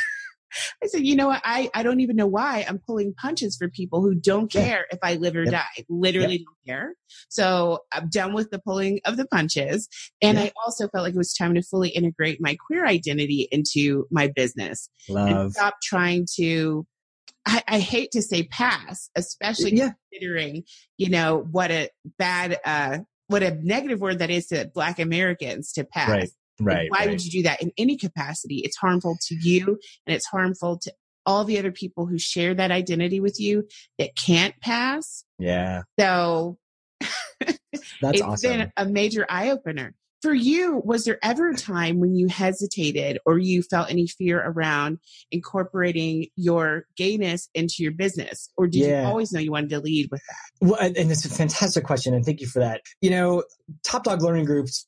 I 0.84 0.88
said, 0.88 1.05
you 1.05 1.15
know 1.15 1.27
what? 1.27 1.41
I, 1.43 1.69
I 1.75 1.84
don't 1.84 2.00
even 2.00 2.15
know 2.15 2.25
why 2.25 2.65
I'm 2.67 2.79
pulling 2.79 3.13
punches 3.13 3.57
for 3.57 3.69
people 3.69 4.01
who 4.01 4.15
don't 4.15 4.51
care 4.51 4.86
if 4.89 4.98
I 5.03 5.15
live 5.15 5.36
or 5.36 5.43
yep. 5.43 5.51
die. 5.51 5.84
Literally 5.88 6.38
yep. 6.38 6.41
don't 6.46 6.75
care. 6.75 6.93
So 7.29 7.79
I'm 7.91 8.10
done 8.10 8.34
with 8.34 8.50
the 8.50 8.60
pulling 8.60 9.00
of 9.05 9.17
the 9.17 9.27
punches. 9.27 9.88
And 10.22 10.38
yep. 10.38 10.48
I 10.48 10.51
also 10.65 10.88
felt 10.88 11.03
like 11.03 11.13
it 11.13 11.17
was 11.17 11.34
time 11.34 11.53
to 11.55 11.62
fully 11.62 11.89
integrate 11.89 12.39
my 12.41 12.57
queer 12.65 12.88
identity 12.88 13.48
into 13.51 14.07
my 14.10 14.31
business. 14.36 14.89
Love. 15.10 15.27
And 15.29 15.53
stop 15.53 15.75
trying 15.84 16.25
to 16.38 16.88
I, 17.48 17.63
I, 17.68 17.80
hate 17.80 18.12
to 18.12 18.22
say 18.22 18.44
pass, 18.44 19.10
especially 19.16 19.75
yeah. 19.75 19.92
considering, 20.12 20.63
you 20.98 21.10
know, 21.10 21.48
what 21.50 21.72
a 21.72 21.89
bad, 22.20 22.60
uh, 22.66 23.00
what 23.27 23.42
a 23.42 23.56
negative 23.63 24.01
word 24.01 24.20
that 24.20 24.30
is 24.30 24.48
to 24.48 24.70
Black 24.74 25.00
Americans 25.00 25.72
to 25.74 25.86
pass. 25.86 26.10
Right. 26.10 26.30
Right. 26.60 26.89
why 26.89 27.00
right. 27.00 27.10
would 27.10 27.24
you 27.24 27.30
do 27.30 27.44
that 27.44 27.62
in 27.62 27.72
any 27.77 27.98
capacity? 27.98 28.62
It's 28.66 28.77
harmful 28.77 29.16
to 29.27 29.36
you 29.36 29.80
and 30.08 30.16
it's 30.16 30.25
harmful 30.25 30.80
to 30.80 30.94
all 31.24 31.44
the 31.44 31.60
other 31.60 31.72
people 31.72 32.08
who 32.08 32.18
share 32.18 32.56
that 32.56 32.72
identity 32.72 33.20
with 33.20 33.39
you 33.39 33.68
that 34.00 34.16
can't 34.16 34.56
pass. 34.62 35.24
Yeah. 35.38 35.84
So 36.00 36.58
that's 37.39 37.60
it's 38.01 38.22
awesome. 38.22 38.50
been 38.50 38.72
a 38.75 38.86
major 38.86 39.25
eye 39.30 39.51
opener. 39.51 39.94
For 40.22 40.34
you, 40.34 40.82
was 40.84 41.06
there 41.06 41.20
ever 41.22 41.50
a 41.50 41.56
time 41.56 42.00
when 42.00 42.16
you 42.16 42.28
hesitated 42.28 43.20
or 43.26 43.38
you 43.38 43.62
felt 43.62 43.92
any 43.92 44.08
fear 44.08 44.42
around 44.44 45.00
incorporating 45.32 46.28
your 46.36 46.86
gayness 46.96 47.50
into 47.54 47.84
your 47.84 47.92
business? 47.92 48.50
Or 48.58 48.68
did 48.68 48.82
yeah. 48.82 49.02
you 49.04 49.08
always 49.08 49.32
know 49.32 49.40
you 49.40 49.52
wanted 49.52 49.70
to 49.70 49.80
lead 49.80 50.10
with 50.12 50.22
that? 50.22 50.68
Well, 50.68 50.80
and 50.80 51.12
it's 51.12 51.26
a 51.26 51.30
fantastic 51.30 51.84
question. 51.84 52.14
And 52.14 52.26
thank 52.26 52.42
you 52.42 52.48
for 52.48 52.60
that. 52.60 52.82
You 53.02 53.12
know, 53.12 53.44
Top 53.84 54.04
Dog 54.04 54.22
Learning 54.22 54.46
Groups 54.46 54.88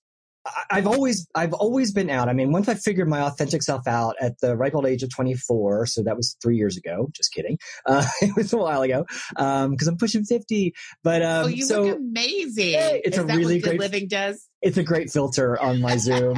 I've 0.72 0.88
always 0.88 1.28
I've 1.36 1.54
always 1.54 1.92
been 1.92 2.10
out. 2.10 2.30
I 2.30 2.34
mean, 2.34 2.52
once 2.52 2.68
I 2.70 2.76
figured 2.76 3.08
my 3.08 3.22
authentic 3.22 3.62
self 3.62 3.88
out 3.88 4.16
at 4.22 4.40
the 4.40 4.56
ripe 4.56 4.76
old 4.76 4.86
age 4.86 5.04
of 5.04 5.14
24, 5.14 5.86
so 5.88 6.04
that 6.04 6.16
was 6.16 6.38
three 6.42 6.58
years 6.58 6.78
ago. 6.78 7.10
Just 7.14 7.34
kidding. 7.34 7.58
Uh, 7.86 8.06
it 8.22 8.36
was 8.36 8.54
a 8.54 8.58
while 8.58 8.82
ago 8.82 9.06
because 9.30 9.66
um, 9.66 9.76
I'm 9.88 9.98
pushing 9.98 10.24
50. 10.24 10.74
But 11.04 11.22
um, 11.22 11.46
oh, 11.46 11.48
you 11.48 11.66
so, 11.66 11.84
look 11.84 11.98
amazing. 11.98 12.74
it's 12.76 13.18
Is 13.18 13.24
a 13.24 13.26
really 13.26 13.60
great 13.60 13.80
living 13.80 14.08
does. 14.08 14.48
It's 14.62 14.78
a 14.78 14.84
great 14.84 15.10
filter 15.10 15.60
on 15.60 15.82
my 15.82 15.98
Zoom. 15.98 16.38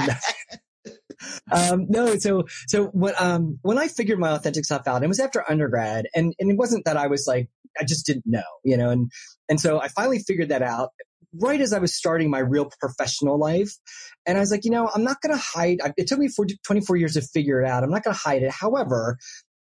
um, 1.52 1.88
no, 1.90 2.16
so 2.18 2.46
so 2.68 2.86
when 2.88 3.14
um 3.20 3.60
when 3.62 3.78
I 3.78 3.88
figured 3.88 4.20
my 4.20 4.32
authentic 4.32 4.66
self 4.66 4.88
out, 4.88 5.04
it 5.04 5.08
was 5.08 5.20
after 5.20 5.50
undergrad, 5.50 6.08
and 6.16 6.34
and 6.40 6.52
it 6.52 6.58
wasn't 6.58 6.86
that 6.86 6.98
I 6.98 7.08
was 7.08 7.26
like 7.28 7.50
I 7.80 7.84
just 7.84 8.06
didn't 8.06 8.26
know, 8.26 8.44
you 8.64 8.78
know, 8.78 8.90
and 8.90 9.12
and 9.50 9.60
so 9.60 9.80
I 9.80 9.88
finally 9.88 10.20
figured 10.20 10.50
that 10.50 10.62
out 10.62 10.90
right 11.40 11.62
as 11.62 11.74
I 11.74 11.80
was 11.80 11.94
starting 11.94 12.30
my 12.30 12.40
real 12.40 12.70
professional 12.80 13.40
life. 13.40 13.72
And 14.26 14.38
I 14.38 14.42
was 14.42 14.52
like, 14.52 14.66
you 14.66 14.72
know, 14.72 14.90
I'm 14.94 15.04
not 15.04 15.22
going 15.22 15.36
to 15.36 15.42
hide. 15.42 15.80
It 15.98 16.08
took 16.08 16.20
me 16.20 16.30
24 16.64 16.96
years 16.98 17.14
to 17.14 17.22
figure 17.22 17.62
it 17.62 17.68
out. 17.68 17.84
I'm 17.84 17.90
not 17.90 18.04
going 18.04 18.14
to 18.14 18.20
hide 18.20 18.44
it. 18.44 18.52
However, 18.52 19.18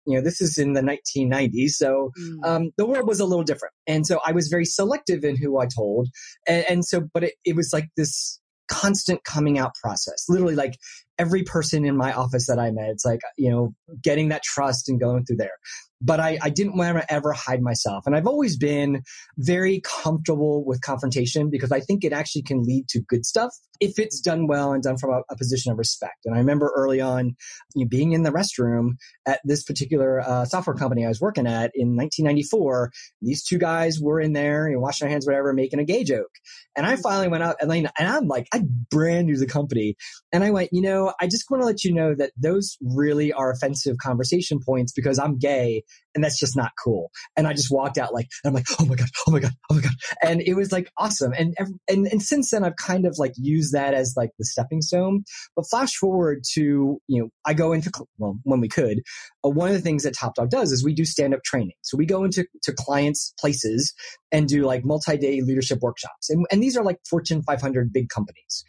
you 0.06 0.16
know, 0.16 0.22
this 0.22 0.40
is 0.40 0.58
in 0.58 0.72
the 0.72 0.80
1990s. 0.80 1.70
So, 1.70 2.10
mm. 2.18 2.44
um, 2.44 2.70
the 2.76 2.86
world 2.86 3.06
was 3.06 3.20
a 3.20 3.24
little 3.24 3.44
different. 3.44 3.74
And 3.86 4.06
so 4.06 4.18
I 4.24 4.32
was 4.32 4.48
very 4.48 4.64
selective 4.64 5.24
in 5.24 5.36
who 5.36 5.58
I 5.60 5.66
told. 5.66 6.08
And, 6.48 6.64
and 6.68 6.84
so, 6.84 7.08
but 7.12 7.24
it, 7.24 7.34
it 7.44 7.54
was 7.54 7.72
like 7.72 7.88
this 7.96 8.40
constant 8.70 9.24
coming 9.24 9.58
out 9.58 9.74
process. 9.82 10.24
Literally 10.28 10.54
like 10.54 10.74
every 11.18 11.42
person 11.42 11.84
in 11.84 11.96
my 11.96 12.12
office 12.12 12.46
that 12.46 12.58
I 12.58 12.70
met, 12.70 12.88
it's 12.88 13.04
like, 13.04 13.20
you 13.36 13.50
know, 13.50 13.74
getting 14.02 14.30
that 14.30 14.42
trust 14.42 14.88
and 14.88 14.98
going 14.98 15.24
through 15.24 15.36
there 15.36 15.56
but 16.00 16.18
I, 16.18 16.38
I 16.40 16.50
didn't 16.50 16.76
want 16.76 16.96
to 16.96 17.12
ever 17.12 17.32
hide 17.32 17.60
myself. 17.60 18.04
And 18.06 18.16
I've 18.16 18.26
always 18.26 18.56
been 18.56 19.02
very 19.36 19.82
comfortable 19.84 20.64
with 20.64 20.80
confrontation 20.80 21.50
because 21.50 21.72
I 21.72 21.80
think 21.80 22.04
it 22.04 22.12
actually 22.12 22.42
can 22.42 22.62
lead 22.62 22.88
to 22.88 23.00
good 23.00 23.26
stuff 23.26 23.54
if 23.80 23.98
it's 23.98 24.20
done 24.20 24.46
well 24.46 24.72
and 24.72 24.82
done 24.82 24.98
from 24.98 25.10
a, 25.10 25.22
a 25.30 25.36
position 25.36 25.72
of 25.72 25.78
respect. 25.78 26.26
And 26.26 26.34
I 26.34 26.38
remember 26.38 26.72
early 26.76 27.00
on 27.00 27.36
you 27.74 27.84
know, 27.84 27.88
being 27.88 28.12
in 28.12 28.22
the 28.22 28.30
restroom 28.30 28.92
at 29.26 29.40
this 29.44 29.64
particular 29.64 30.20
uh, 30.20 30.44
software 30.44 30.76
company 30.76 31.04
I 31.04 31.08
was 31.08 31.20
working 31.20 31.46
at 31.46 31.70
in 31.74 31.96
1994. 31.96 32.92
These 33.22 33.44
two 33.44 33.58
guys 33.58 33.98
were 34.00 34.20
in 34.20 34.32
there, 34.32 34.68
you 34.68 34.74
know, 34.74 34.80
washing 34.80 35.06
their 35.06 35.12
hands, 35.12 35.26
whatever, 35.26 35.52
making 35.52 35.78
a 35.78 35.84
gay 35.84 36.04
joke. 36.04 36.30
And 36.76 36.86
I 36.86 36.96
finally 36.96 37.28
went 37.28 37.42
out 37.42 37.56
and, 37.60 37.72
and 37.72 37.90
I'm 37.98 38.28
like, 38.28 38.46
I 38.52 38.62
brand 38.90 39.26
new 39.26 39.34
to 39.34 39.40
the 39.40 39.46
company. 39.46 39.96
And 40.32 40.44
I 40.44 40.50
went, 40.50 40.70
you 40.72 40.82
know, 40.82 41.12
I 41.20 41.26
just 41.26 41.44
want 41.50 41.62
to 41.62 41.66
let 41.66 41.84
you 41.84 41.92
know 41.94 42.14
that 42.14 42.32
those 42.36 42.76
really 42.80 43.32
are 43.32 43.50
offensive 43.50 43.96
conversation 43.98 44.60
points 44.64 44.92
because 44.92 45.18
I'm 45.18 45.38
gay 45.38 45.82
and 46.14 46.24
that's 46.24 46.38
just 46.38 46.56
not 46.56 46.72
cool. 46.82 47.10
And 47.36 47.46
I 47.46 47.52
just 47.52 47.70
walked 47.70 47.98
out 47.98 48.12
like, 48.12 48.28
and 48.44 48.50
I'm 48.50 48.54
like, 48.54 48.66
oh 48.78 48.84
my 48.84 48.96
god, 48.96 49.08
oh 49.26 49.30
my 49.30 49.40
god, 49.40 49.52
oh 49.70 49.74
my 49.74 49.80
god, 49.80 49.92
and 50.22 50.40
it 50.40 50.54
was 50.54 50.72
like 50.72 50.90
awesome. 50.96 51.32
And 51.36 51.54
and 51.88 52.06
and 52.06 52.22
since 52.22 52.50
then, 52.50 52.64
I've 52.64 52.76
kind 52.76 53.06
of 53.06 53.16
like 53.18 53.32
used 53.36 53.69
that 53.70 53.94
as 53.94 54.14
like 54.16 54.30
the 54.38 54.44
stepping 54.44 54.82
stone. 54.82 55.24
But 55.56 55.66
flash 55.70 55.94
forward 55.94 56.42
to 56.52 56.98
you 57.06 57.22
know, 57.22 57.28
I 57.46 57.54
go 57.54 57.72
into 57.72 57.90
well 58.18 58.38
when 58.44 58.60
we 58.60 58.68
could. 58.68 59.00
Uh, 59.44 59.50
one 59.50 59.68
of 59.68 59.74
the 59.74 59.80
things 59.80 60.02
that 60.04 60.14
Top 60.14 60.34
Dog 60.34 60.50
does 60.50 60.72
is 60.72 60.84
we 60.84 60.94
do 60.94 61.04
stand 61.04 61.34
up 61.34 61.42
training. 61.44 61.76
So 61.82 61.96
we 61.96 62.06
go 62.06 62.24
into 62.24 62.46
to 62.62 62.72
clients' 62.72 63.34
places 63.38 63.92
and 64.32 64.48
do 64.48 64.64
like 64.64 64.84
multi 64.84 65.16
day 65.16 65.40
leadership 65.40 65.80
workshops, 65.80 66.30
and 66.30 66.46
and 66.50 66.62
these 66.62 66.76
are 66.76 66.84
like 66.84 66.98
Fortune 67.08 67.42
500 67.42 67.92
big 67.92 68.08
companies. 68.08 68.64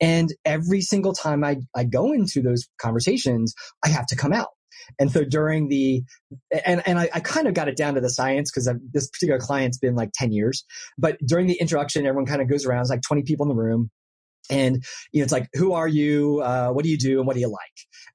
And 0.00 0.32
every 0.44 0.80
single 0.80 1.12
time 1.12 1.44
I, 1.44 1.58
I 1.74 1.84
go 1.84 2.12
into 2.12 2.42
those 2.42 2.66
conversations, 2.78 3.54
I 3.84 3.88
have 3.88 4.06
to 4.06 4.16
come 4.16 4.32
out. 4.32 4.48
And 4.98 5.10
so 5.10 5.24
during 5.24 5.68
the, 5.68 6.02
and, 6.66 6.82
and 6.86 6.98
I, 6.98 7.08
I 7.14 7.20
kind 7.20 7.46
of 7.46 7.54
got 7.54 7.68
it 7.68 7.76
down 7.76 7.94
to 7.94 8.00
the 8.00 8.10
science 8.10 8.50
because 8.50 8.70
this 8.92 9.08
particular 9.08 9.40
client's 9.40 9.78
been 9.78 9.94
like 9.94 10.10
10 10.14 10.32
years, 10.32 10.64
but 10.98 11.18
during 11.26 11.46
the 11.46 11.58
introduction, 11.60 12.06
everyone 12.06 12.26
kind 12.26 12.42
of 12.42 12.48
goes 12.48 12.66
around. 12.66 12.82
It's 12.82 12.90
like 12.90 13.02
20 13.02 13.22
people 13.22 13.44
in 13.44 13.48
the 13.48 13.62
room. 13.62 13.90
And, 14.50 14.84
you 15.12 15.20
know, 15.20 15.24
it's 15.24 15.32
like, 15.32 15.48
who 15.54 15.72
are 15.72 15.88
you? 15.88 16.40
Uh, 16.40 16.68
what 16.70 16.84
do 16.84 16.90
you 16.90 16.98
do? 16.98 17.18
And 17.18 17.26
what 17.26 17.34
do 17.34 17.40
you 17.40 17.48
like? 17.48 17.58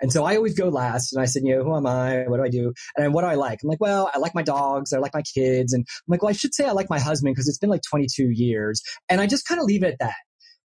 And 0.01 0.12
so 0.12 0.25
I 0.25 0.36
always 0.36 0.57
go 0.57 0.69
last. 0.69 1.13
And 1.13 1.21
I 1.21 1.25
said, 1.25 1.43
you 1.43 1.55
know, 1.55 1.63
who 1.63 1.75
am 1.75 1.88
I? 1.88 2.24
What 2.27 2.38
do 2.38 2.43
I 2.43 2.50
do? 2.50 2.74
And 2.98 3.13
what 3.13 3.21
do 3.21 3.27
I 3.27 3.36
like? 3.36 3.59
I'm 3.63 3.69
like, 3.69 3.81
well, 3.81 4.09
I 4.13 4.19
like 4.19 4.36
my 4.36 4.43
dogs. 4.43 4.93
I 4.93 5.00
like 5.00 5.13
my 5.13 5.24
kids. 5.24 5.74
And 5.74 5.86
I'm 5.88 6.05
like, 6.12 6.21
well, 6.21 6.29
I 6.29 6.33
should 6.33 6.53
say 6.53 6.65
I 6.65 6.71
like 6.71 6.89
my 6.89 7.00
husband 7.00 7.33
because 7.33 7.48
it's 7.48 7.57
been 7.57 7.69
like 7.69 7.81
22 7.89 8.29
years. 8.29 8.81
And 9.09 9.21
I 9.21 9.27
just 9.27 9.48
kind 9.48 9.59
of 9.59 9.65
leave 9.65 9.83
it 9.83 9.93
at 9.93 10.00
that. 10.00 10.15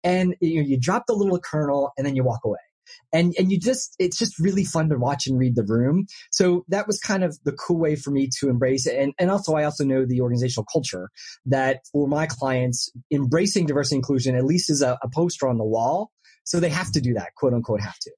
And 0.04 0.36
you 0.40 0.62
know, 0.62 0.68
you 0.68 0.78
drop 0.78 1.04
the 1.06 1.14
little 1.14 1.40
kernel 1.40 1.90
and 1.96 2.06
then 2.06 2.14
you 2.14 2.22
walk 2.22 2.40
away 2.44 2.58
and 3.12 3.34
and 3.38 3.50
you 3.50 3.58
just 3.58 3.94
it's 3.98 4.18
just 4.18 4.38
really 4.38 4.64
fun 4.64 4.88
to 4.88 4.96
watch 4.96 5.26
and 5.26 5.38
read 5.38 5.56
the 5.56 5.64
room. 5.64 6.06
So 6.30 6.64
that 6.68 6.86
was 6.86 6.98
kind 6.98 7.24
of 7.24 7.38
the 7.44 7.52
cool 7.52 7.78
way 7.78 7.96
for 7.96 8.10
me 8.10 8.28
to 8.38 8.48
embrace 8.48 8.86
it. 8.86 8.98
And 8.98 9.12
and 9.18 9.30
also 9.30 9.54
i 9.54 9.64
also 9.64 9.84
know 9.84 10.04
the 10.04 10.20
organizational 10.20 10.66
culture 10.72 11.10
that 11.46 11.80
for 11.92 12.08
my 12.08 12.26
clients 12.26 12.90
embracing 13.12 13.66
diversity 13.66 13.96
inclusion 13.96 14.36
at 14.36 14.44
least 14.44 14.70
is 14.70 14.82
a, 14.82 14.98
a 15.02 15.08
poster 15.08 15.48
on 15.48 15.58
the 15.58 15.64
wall. 15.64 16.10
So 16.44 16.60
they 16.60 16.68
have 16.68 16.92
to 16.92 17.00
do 17.00 17.14
that 17.14 17.30
quote 17.36 17.54
unquote 17.54 17.80
have 17.80 17.98
to. 18.00 18.12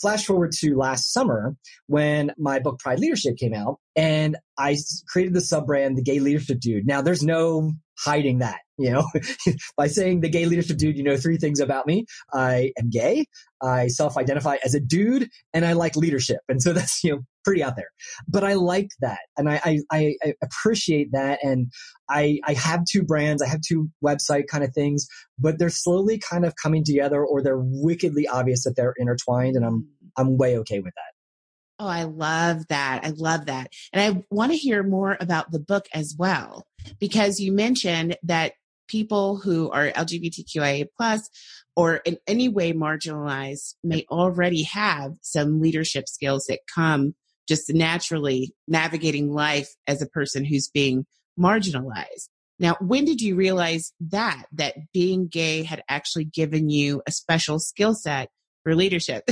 Flash 0.00 0.26
forward 0.26 0.52
to 0.60 0.76
last 0.76 1.12
summer 1.12 1.56
when 1.86 2.32
my 2.36 2.58
book 2.58 2.78
pride 2.78 2.98
leadership 2.98 3.36
came 3.38 3.54
out 3.54 3.78
and 3.96 4.36
i 4.58 4.76
created 5.08 5.34
the 5.34 5.40
sub 5.40 5.66
brand 5.66 5.96
the 5.96 6.02
gay 6.02 6.18
leadership 6.18 6.60
dude. 6.60 6.86
Now 6.86 7.00
there's 7.00 7.22
no 7.22 7.72
hiding 7.96 8.38
that 8.38 8.60
you 8.78 8.90
know, 8.90 9.06
by 9.76 9.86
saying 9.86 10.20
the 10.20 10.28
gay 10.28 10.46
leadership 10.46 10.76
dude, 10.76 10.96
you 10.96 11.02
know 11.02 11.16
three 11.16 11.36
things 11.36 11.60
about 11.60 11.86
me. 11.86 12.06
I 12.32 12.72
am 12.78 12.90
gay. 12.90 13.26
I 13.62 13.88
self-identify 13.88 14.56
as 14.64 14.74
a 14.74 14.80
dude 14.80 15.28
and 15.52 15.64
I 15.64 15.72
like 15.72 15.96
leadership. 15.96 16.40
And 16.48 16.60
so 16.60 16.72
that's, 16.74 17.02
you 17.02 17.12
know, 17.12 17.20
pretty 17.44 17.62
out 17.62 17.76
there, 17.76 17.90
but 18.26 18.42
I 18.42 18.54
like 18.54 18.88
that. 19.00 19.20
And 19.36 19.50
I, 19.50 19.60
I, 19.92 20.14
I 20.22 20.34
appreciate 20.42 21.12
that. 21.12 21.40
And 21.42 21.70
I, 22.08 22.40
I 22.46 22.54
have 22.54 22.84
two 22.90 23.02
brands. 23.02 23.42
I 23.42 23.48
have 23.48 23.60
two 23.60 23.90
website 24.04 24.46
kind 24.48 24.64
of 24.64 24.72
things, 24.72 25.06
but 25.38 25.58
they're 25.58 25.68
slowly 25.68 26.18
kind 26.18 26.46
of 26.46 26.54
coming 26.62 26.84
together 26.84 27.24
or 27.24 27.42
they're 27.42 27.60
wickedly 27.60 28.26
obvious 28.26 28.64
that 28.64 28.76
they're 28.76 28.94
intertwined. 28.96 29.56
And 29.56 29.64
I'm, 29.64 29.82
mm. 29.82 30.08
I'm 30.16 30.38
way 30.38 30.56
okay 30.58 30.78
with 30.78 30.94
that. 30.94 31.14
Oh, 31.80 31.88
I 31.88 32.04
love 32.04 32.68
that. 32.68 33.04
I 33.04 33.10
love 33.10 33.46
that. 33.46 33.72
And 33.92 34.00
I 34.00 34.24
want 34.30 34.52
to 34.52 34.58
hear 34.58 34.82
more 34.82 35.16
about 35.20 35.50
the 35.50 35.58
book 35.58 35.86
as 35.92 36.14
well, 36.16 36.66
because 37.00 37.40
you 37.40 37.52
mentioned 37.52 38.16
that 38.22 38.52
people 38.88 39.36
who 39.36 39.70
are 39.70 39.90
LGBTQIA 39.90 40.86
plus 40.96 41.28
or 41.76 41.96
in 41.96 42.18
any 42.26 42.48
way 42.48 42.72
marginalized 42.72 43.74
may 43.82 44.06
already 44.10 44.62
have 44.62 45.14
some 45.22 45.60
leadership 45.60 46.08
skills 46.08 46.46
that 46.48 46.60
come 46.72 47.14
just 47.48 47.72
naturally 47.72 48.54
navigating 48.66 49.32
life 49.32 49.68
as 49.86 50.00
a 50.00 50.06
person 50.06 50.44
who's 50.44 50.68
being 50.68 51.06
marginalized. 51.38 52.28
Now, 52.58 52.76
when 52.80 53.04
did 53.04 53.20
you 53.20 53.34
realize 53.34 53.92
that, 54.00 54.44
that 54.52 54.74
being 54.92 55.26
gay 55.26 55.64
had 55.64 55.82
actually 55.88 56.24
given 56.24 56.70
you 56.70 57.02
a 57.06 57.10
special 57.10 57.58
skill 57.58 57.94
set 57.94 58.28
for 58.62 58.74
leadership? 58.74 59.24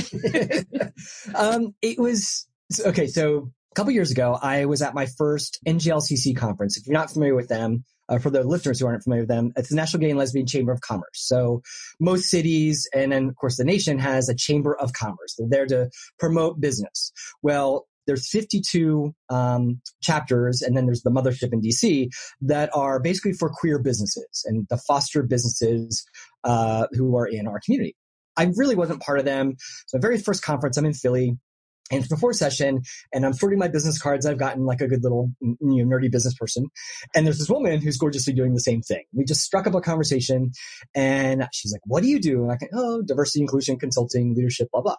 um, 1.35 1.73
it 1.81 1.97
was, 1.97 2.45
okay. 2.85 3.07
So 3.07 3.51
a 3.71 3.75
couple 3.75 3.93
years 3.93 4.11
ago, 4.11 4.37
I 4.39 4.65
was 4.65 4.81
at 4.81 4.93
my 4.93 5.05
first 5.05 5.59
NGLCC 5.65 6.35
conference. 6.35 6.77
If 6.77 6.85
you're 6.85 6.93
not 6.93 7.11
familiar 7.11 7.35
with 7.35 7.47
them, 7.47 7.85
uh, 8.09 8.19
for 8.19 8.29
the 8.29 8.43
listeners 8.43 8.79
who 8.79 8.87
aren't 8.87 9.03
familiar 9.03 9.23
with 9.23 9.29
them, 9.29 9.53
it's 9.55 9.69
the 9.69 9.75
National 9.75 10.01
Gay 10.01 10.09
and 10.09 10.19
Lesbian 10.19 10.45
Chamber 10.45 10.71
of 10.71 10.81
Commerce. 10.81 11.07
So 11.13 11.61
most 11.99 12.25
cities 12.25 12.87
and 12.93 13.11
then 13.11 13.29
of 13.29 13.35
course 13.35 13.57
the 13.57 13.63
nation 13.63 13.99
has 13.99 14.29
a 14.29 14.35
chamber 14.35 14.75
of 14.75 14.93
commerce. 14.93 15.35
They're 15.37 15.47
there 15.49 15.65
to 15.67 15.89
promote 16.19 16.59
business. 16.59 17.11
Well, 17.41 17.87
there's 18.05 18.29
52 18.29 19.13
um, 19.29 19.81
chapters, 20.01 20.61
and 20.61 20.75
then 20.75 20.85
there's 20.85 21.03
the 21.03 21.09
mothership 21.09 21.53
in 21.53 21.61
DC 21.61 22.09
that 22.41 22.69
are 22.75 22.99
basically 22.99 23.33
for 23.33 23.49
queer 23.49 23.79
businesses 23.79 24.43
and 24.45 24.67
the 24.69 24.77
foster 24.77 25.23
businesses 25.23 26.05
uh, 26.43 26.87
who 26.91 27.15
are 27.15 27.27
in 27.27 27.47
our 27.47 27.59
community. 27.63 27.95
I 28.35 28.51
really 28.55 28.75
wasn't 28.75 29.01
part 29.01 29.19
of 29.19 29.25
them. 29.25 29.55
So, 29.87 29.97
my 29.97 30.01
very 30.01 30.17
first 30.17 30.43
conference, 30.43 30.75
I'm 30.77 30.85
in 30.85 30.93
Philly. 30.93 31.37
And 31.91 31.99
it's 31.99 32.07
before 32.07 32.33
session, 32.33 32.81
and 33.13 33.25
I'm 33.25 33.33
sorting 33.33 33.59
my 33.59 33.67
business 33.67 34.01
cards. 34.01 34.25
I've 34.25 34.37
gotten 34.37 34.65
like 34.65 34.81
a 34.81 34.87
good 34.87 35.03
little, 35.03 35.31
mm, 35.43 35.55
you 35.61 35.85
know, 35.85 35.95
nerdy 35.95 36.09
business 36.09 36.33
person. 36.33 36.67
And 37.13 37.25
there's 37.25 37.39
this 37.39 37.49
woman 37.49 37.81
who's 37.81 37.97
gorgeously 37.97 38.33
doing 38.33 38.53
the 38.53 38.61
same 38.61 38.81
thing. 38.81 39.03
We 39.13 39.25
just 39.25 39.41
struck 39.41 39.67
up 39.67 39.75
a 39.75 39.81
conversation, 39.81 40.51
and 40.95 41.47
she's 41.51 41.73
like, 41.73 41.81
"What 41.85 42.01
do 42.01 42.09
you 42.09 42.19
do?" 42.19 42.41
And 42.43 42.51
I 42.51 42.55
can, 42.55 42.69
"Oh, 42.73 43.01
diversity, 43.01 43.41
inclusion, 43.41 43.77
consulting, 43.77 44.33
leadership, 44.33 44.69
blah 44.71 44.81
blah." 44.81 44.95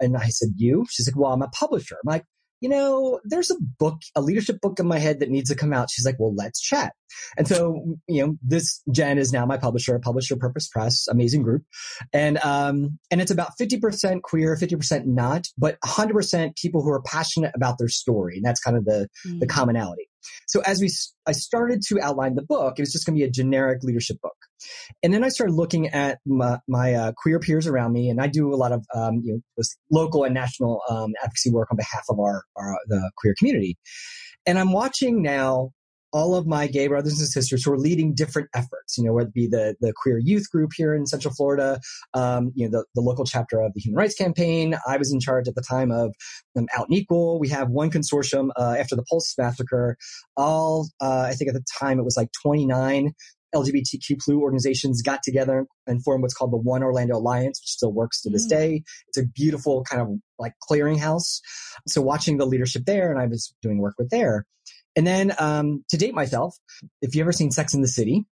And 0.00 0.16
I 0.16 0.28
said, 0.28 0.50
"You?" 0.56 0.84
She's 0.90 1.08
like, 1.08 1.16
"Well, 1.16 1.32
I'm 1.32 1.42
a 1.42 1.48
publisher." 1.48 1.96
I'm 1.96 2.08
like, 2.12 2.24
you 2.60 2.68
know, 2.68 3.20
there's 3.24 3.50
a 3.50 3.56
book, 3.78 4.02
a 4.14 4.20
leadership 4.20 4.60
book 4.60 4.78
in 4.80 4.86
my 4.86 4.98
head 4.98 5.20
that 5.20 5.30
needs 5.30 5.50
to 5.50 5.56
come 5.56 5.72
out. 5.72 5.90
She's 5.90 6.04
like, 6.04 6.16
well, 6.18 6.34
let's 6.34 6.60
chat. 6.60 6.92
And 7.36 7.46
so, 7.46 7.96
you 8.06 8.26
know, 8.26 8.36
this 8.42 8.82
Jen 8.90 9.18
is 9.18 9.32
now 9.32 9.46
my 9.46 9.56
publisher, 9.56 9.98
Publish 9.98 10.30
Your 10.30 10.38
Purpose 10.38 10.68
Press, 10.68 11.06
amazing 11.08 11.42
group. 11.42 11.62
And, 12.12 12.38
um, 12.44 12.98
and 13.10 13.20
it's 13.20 13.30
about 13.30 13.52
50% 13.60 14.22
queer, 14.22 14.56
50% 14.56 15.06
not, 15.06 15.46
but 15.56 15.78
100% 15.84 16.56
people 16.56 16.82
who 16.82 16.90
are 16.90 17.02
passionate 17.02 17.52
about 17.54 17.78
their 17.78 17.88
story. 17.88 18.36
And 18.36 18.44
that's 18.44 18.60
kind 18.60 18.76
of 18.76 18.84
the, 18.84 19.08
mm-hmm. 19.26 19.38
the 19.40 19.46
mm. 19.46 19.50
commonality. 19.50 20.08
So 20.46 20.60
as 20.60 20.80
we, 20.80 20.90
I 21.26 21.32
started 21.32 21.82
to 21.88 22.00
outline 22.00 22.34
the 22.34 22.42
book, 22.42 22.78
it 22.78 22.82
was 22.82 22.92
just 22.92 23.06
going 23.06 23.16
to 23.16 23.20
be 23.20 23.28
a 23.28 23.30
generic 23.30 23.82
leadership 23.82 24.18
book. 24.22 24.36
And 25.02 25.12
then 25.12 25.24
I 25.24 25.28
started 25.28 25.54
looking 25.54 25.88
at 25.88 26.18
my, 26.26 26.58
my 26.68 26.94
uh, 26.94 27.12
queer 27.16 27.38
peers 27.38 27.66
around 27.66 27.92
me, 27.92 28.08
and 28.08 28.20
I 28.20 28.26
do 28.26 28.52
a 28.52 28.56
lot 28.56 28.72
of 28.72 28.84
um, 28.94 29.22
you 29.24 29.40
know 29.56 29.64
local 29.90 30.24
and 30.24 30.34
national 30.34 30.80
um, 30.88 31.12
advocacy 31.22 31.50
work 31.50 31.68
on 31.70 31.76
behalf 31.76 32.04
of 32.08 32.18
our, 32.18 32.44
our 32.56 32.76
the 32.86 33.10
queer 33.16 33.34
community. 33.38 33.76
And 34.46 34.58
I'm 34.58 34.72
watching 34.72 35.22
now 35.22 35.70
all 36.12 36.34
of 36.34 36.46
my 36.46 36.66
gay 36.66 36.88
brothers 36.88 37.18
and 37.18 37.28
sisters 37.28 37.64
who 37.64 37.72
are 37.72 37.78
leading 37.78 38.14
different 38.14 38.48
efforts, 38.54 38.96
you 38.96 39.04
know, 39.04 39.12
whether 39.12 39.28
it 39.28 39.34
be 39.34 39.46
the, 39.46 39.76
the 39.80 39.92
queer 39.94 40.18
youth 40.18 40.50
group 40.50 40.70
here 40.76 40.94
in 40.94 41.06
Central 41.06 41.34
Florida, 41.34 41.80
um, 42.14 42.52
you 42.54 42.68
know, 42.68 42.78
the, 42.78 42.86
the 42.94 43.00
local 43.00 43.24
chapter 43.24 43.60
of 43.60 43.72
the 43.74 43.80
Human 43.80 43.98
Rights 43.98 44.14
Campaign. 44.14 44.74
I 44.86 44.96
was 44.96 45.12
in 45.12 45.20
charge 45.20 45.48
at 45.48 45.54
the 45.54 45.62
time 45.62 45.90
of 45.90 46.14
um, 46.56 46.66
Out 46.76 46.88
and 46.88 46.96
Equal. 46.96 47.38
We 47.38 47.48
have 47.48 47.68
one 47.68 47.90
consortium 47.90 48.50
uh, 48.56 48.76
after 48.78 48.96
the 48.96 49.04
Pulse 49.04 49.34
massacre. 49.36 49.96
All, 50.36 50.88
uh, 51.00 51.26
I 51.28 51.34
think 51.34 51.48
at 51.48 51.54
the 51.54 51.64
time 51.78 51.98
it 51.98 52.04
was 52.04 52.16
like 52.16 52.28
29 52.42 53.12
LGBTQ 53.54 54.18
plus 54.20 54.36
organizations 54.36 55.02
got 55.02 55.22
together 55.22 55.66
and 55.86 56.02
formed 56.04 56.22
what's 56.22 56.34
called 56.34 56.52
the 56.52 56.58
One 56.58 56.82
Orlando 56.82 57.16
Alliance, 57.16 57.60
which 57.60 57.70
still 57.70 57.92
works 57.92 58.20
to 58.22 58.30
this 58.30 58.46
mm. 58.46 58.50
day. 58.50 58.82
It's 59.08 59.18
a 59.18 59.26
beautiful 59.26 59.84
kind 59.84 60.02
of 60.02 60.08
like 60.38 60.52
clearinghouse. 60.70 61.40
So 61.86 62.02
watching 62.02 62.36
the 62.36 62.46
leadership 62.46 62.84
there, 62.84 63.10
and 63.10 63.20
I 63.20 63.26
was 63.26 63.54
doing 63.62 63.78
work 63.78 63.94
with 63.98 64.10
there. 64.10 64.44
And 64.98 65.06
then 65.06 65.32
um, 65.38 65.84
to 65.90 65.96
date 65.96 66.12
myself, 66.12 66.56
if 67.00 67.14
you 67.14 67.22
ever 67.22 67.30
seen 67.30 67.52
Sex 67.52 67.72
in 67.72 67.82
the 67.82 67.88
City, 67.88 68.26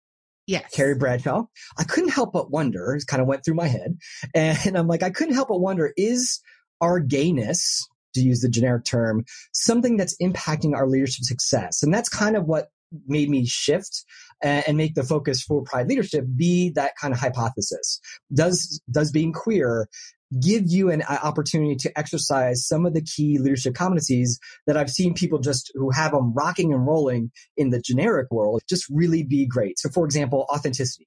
yeah, 0.46 0.62
Carrie 0.72 0.94
Bradshaw. 0.94 1.44
I 1.76 1.84
couldn't 1.84 2.08
help 2.08 2.32
but 2.32 2.50
wonder, 2.50 2.94
it 2.94 3.06
kind 3.06 3.20
of 3.20 3.28
went 3.28 3.44
through 3.44 3.56
my 3.56 3.66
head. 3.66 3.98
And 4.34 4.78
I'm 4.78 4.88
like, 4.88 5.02
I 5.02 5.10
couldn't 5.10 5.34
help 5.34 5.48
but 5.48 5.60
wonder, 5.60 5.92
is 5.98 6.40
our 6.80 7.00
gayness, 7.00 7.86
to 8.14 8.22
use 8.22 8.40
the 8.40 8.48
generic 8.48 8.86
term, 8.86 9.24
something 9.52 9.98
that's 9.98 10.16
impacting 10.22 10.74
our 10.74 10.88
leadership 10.88 11.24
success? 11.24 11.82
And 11.82 11.92
that's 11.92 12.08
kind 12.08 12.34
of 12.34 12.46
what 12.46 12.68
made 13.06 13.28
me 13.28 13.44
shift 13.44 14.02
and 14.44 14.76
make 14.76 14.94
the 14.94 15.02
focus 15.02 15.42
for 15.42 15.62
pride 15.62 15.88
leadership 15.88 16.24
be 16.36 16.70
that 16.70 16.92
kind 17.00 17.14
of 17.14 17.18
hypothesis. 17.18 17.98
Does, 18.32 18.80
does 18.90 19.10
being 19.10 19.32
queer 19.32 19.88
give 20.42 20.64
you 20.66 20.90
an 20.90 21.02
opportunity 21.02 21.76
to 21.76 21.98
exercise 21.98 22.66
some 22.66 22.86
of 22.86 22.92
the 22.92 23.02
key 23.02 23.38
leadership 23.38 23.74
competencies 23.74 24.38
that 24.66 24.76
I've 24.76 24.90
seen 24.90 25.14
people 25.14 25.38
just 25.38 25.70
who 25.74 25.90
have 25.90 26.12
them 26.12 26.34
rocking 26.34 26.72
and 26.72 26.86
rolling 26.86 27.30
in 27.56 27.70
the 27.70 27.80
generic 27.80 28.28
world 28.30 28.62
just 28.68 28.84
really 28.90 29.22
be 29.22 29.46
great. 29.46 29.78
So, 29.78 29.88
for 29.90 30.04
example, 30.04 30.46
authenticity. 30.52 31.06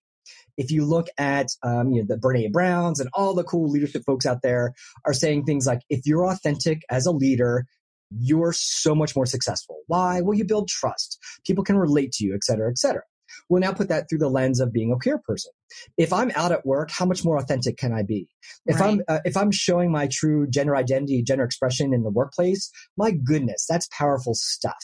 If 0.58 0.72
you 0.72 0.86
look 0.86 1.08
at 1.18 1.48
um, 1.62 1.92
you 1.92 2.02
know 2.02 2.08
the 2.08 2.20
Brene 2.20 2.52
Browns 2.52 3.00
and 3.00 3.10
all 3.14 3.34
the 3.34 3.44
cool 3.44 3.70
leadership 3.70 4.04
folks 4.06 4.26
out 4.26 4.42
there 4.44 4.74
are 5.06 5.14
saying 5.14 5.44
things 5.44 5.68
like, 5.68 5.82
if 5.90 6.02
you're 6.06 6.26
authentic 6.26 6.82
as 6.90 7.06
a 7.06 7.12
leader, 7.12 7.66
you're 8.10 8.54
so 8.54 8.96
much 8.96 9.16
more 9.16 9.26
successful. 9.26 9.80
Why? 9.88 10.22
Well, 10.22 10.38
you 10.38 10.46
build 10.46 10.70
trust. 10.70 11.20
People 11.46 11.64
can 11.64 11.78
relate 11.78 12.12
to 12.14 12.26
you, 12.26 12.34
et 12.34 12.44
cetera, 12.44 12.70
et 12.72 12.78
cetera. 12.78 13.04
We'll 13.50 13.62
now 13.62 13.72
put 13.72 13.90
that 13.90 14.10
through 14.10 14.20
the 14.20 14.30
lens 14.30 14.60
of 14.60 14.74
being 14.74 14.92
a 14.92 14.98
queer 14.98 15.20
person. 15.20 15.52
If 15.98 16.14
I'm 16.14 16.32
out 16.36 16.52
at 16.52 16.66
work, 16.66 16.90
how 16.92 17.06
much 17.06 17.24
more 17.26 17.38
authentic 17.38 17.78
can 17.78 17.94
I 17.94 18.04
be? 18.04 18.28
If 18.66 18.80
right. 18.80 18.92
I'm 18.92 19.02
uh, 19.08 19.20
if 19.26 19.36
I'm 19.36 19.52
showing 19.52 19.92
my 19.92 20.08
true 20.12 20.48
gender 20.48 20.76
identity, 20.76 21.22
gender 21.24 21.44
expression 21.44 21.94
in 21.94 22.04
the 22.04 22.10
workplace, 22.10 22.72
my 22.98 23.12
goodness, 23.12 23.66
that's 23.70 23.88
powerful 23.98 24.34
stuff. 24.34 24.84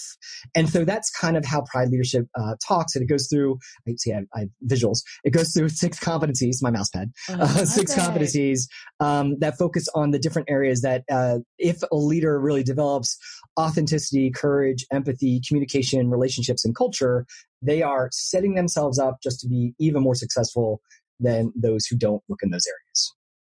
And 0.55 0.69
so 0.69 0.83
that's 0.83 1.09
kind 1.09 1.37
of 1.37 1.45
how 1.45 1.63
Pride 1.71 1.89
Leadership 1.89 2.27
uh, 2.37 2.55
talks, 2.65 2.95
and 2.95 3.03
it 3.03 3.07
goes 3.07 3.27
through. 3.27 3.57
I 3.87 3.93
see, 3.97 4.13
I, 4.13 4.21
I 4.35 4.47
visuals. 4.65 4.99
It 5.23 5.31
goes 5.31 5.53
through 5.53 5.69
six 5.69 5.99
competencies. 5.99 6.57
My 6.61 6.71
mouse 6.71 6.89
pad. 6.89 7.11
Oh, 7.29 7.35
uh, 7.39 7.65
six 7.65 7.95
competencies 7.95 8.61
um, 8.99 9.39
that 9.39 9.57
focus 9.57 9.87
on 9.95 10.11
the 10.11 10.19
different 10.19 10.49
areas 10.49 10.81
that 10.81 11.03
uh, 11.11 11.39
if 11.57 11.81
a 11.91 11.95
leader 11.95 12.39
really 12.39 12.63
develops 12.63 13.17
authenticity, 13.59 14.31
courage, 14.31 14.85
empathy, 14.91 15.41
communication, 15.47 16.09
relationships, 16.09 16.65
and 16.65 16.75
culture, 16.75 17.25
they 17.63 17.81
are 17.81 18.09
setting 18.11 18.55
themselves 18.55 18.99
up 18.99 19.17
just 19.23 19.39
to 19.41 19.47
be 19.47 19.73
even 19.79 20.03
more 20.03 20.15
successful 20.15 20.81
than 21.19 21.51
those 21.55 21.85
who 21.85 21.95
don't 21.95 22.21
look 22.29 22.39
in 22.43 22.51
those 22.51 22.67
areas. 22.67 23.13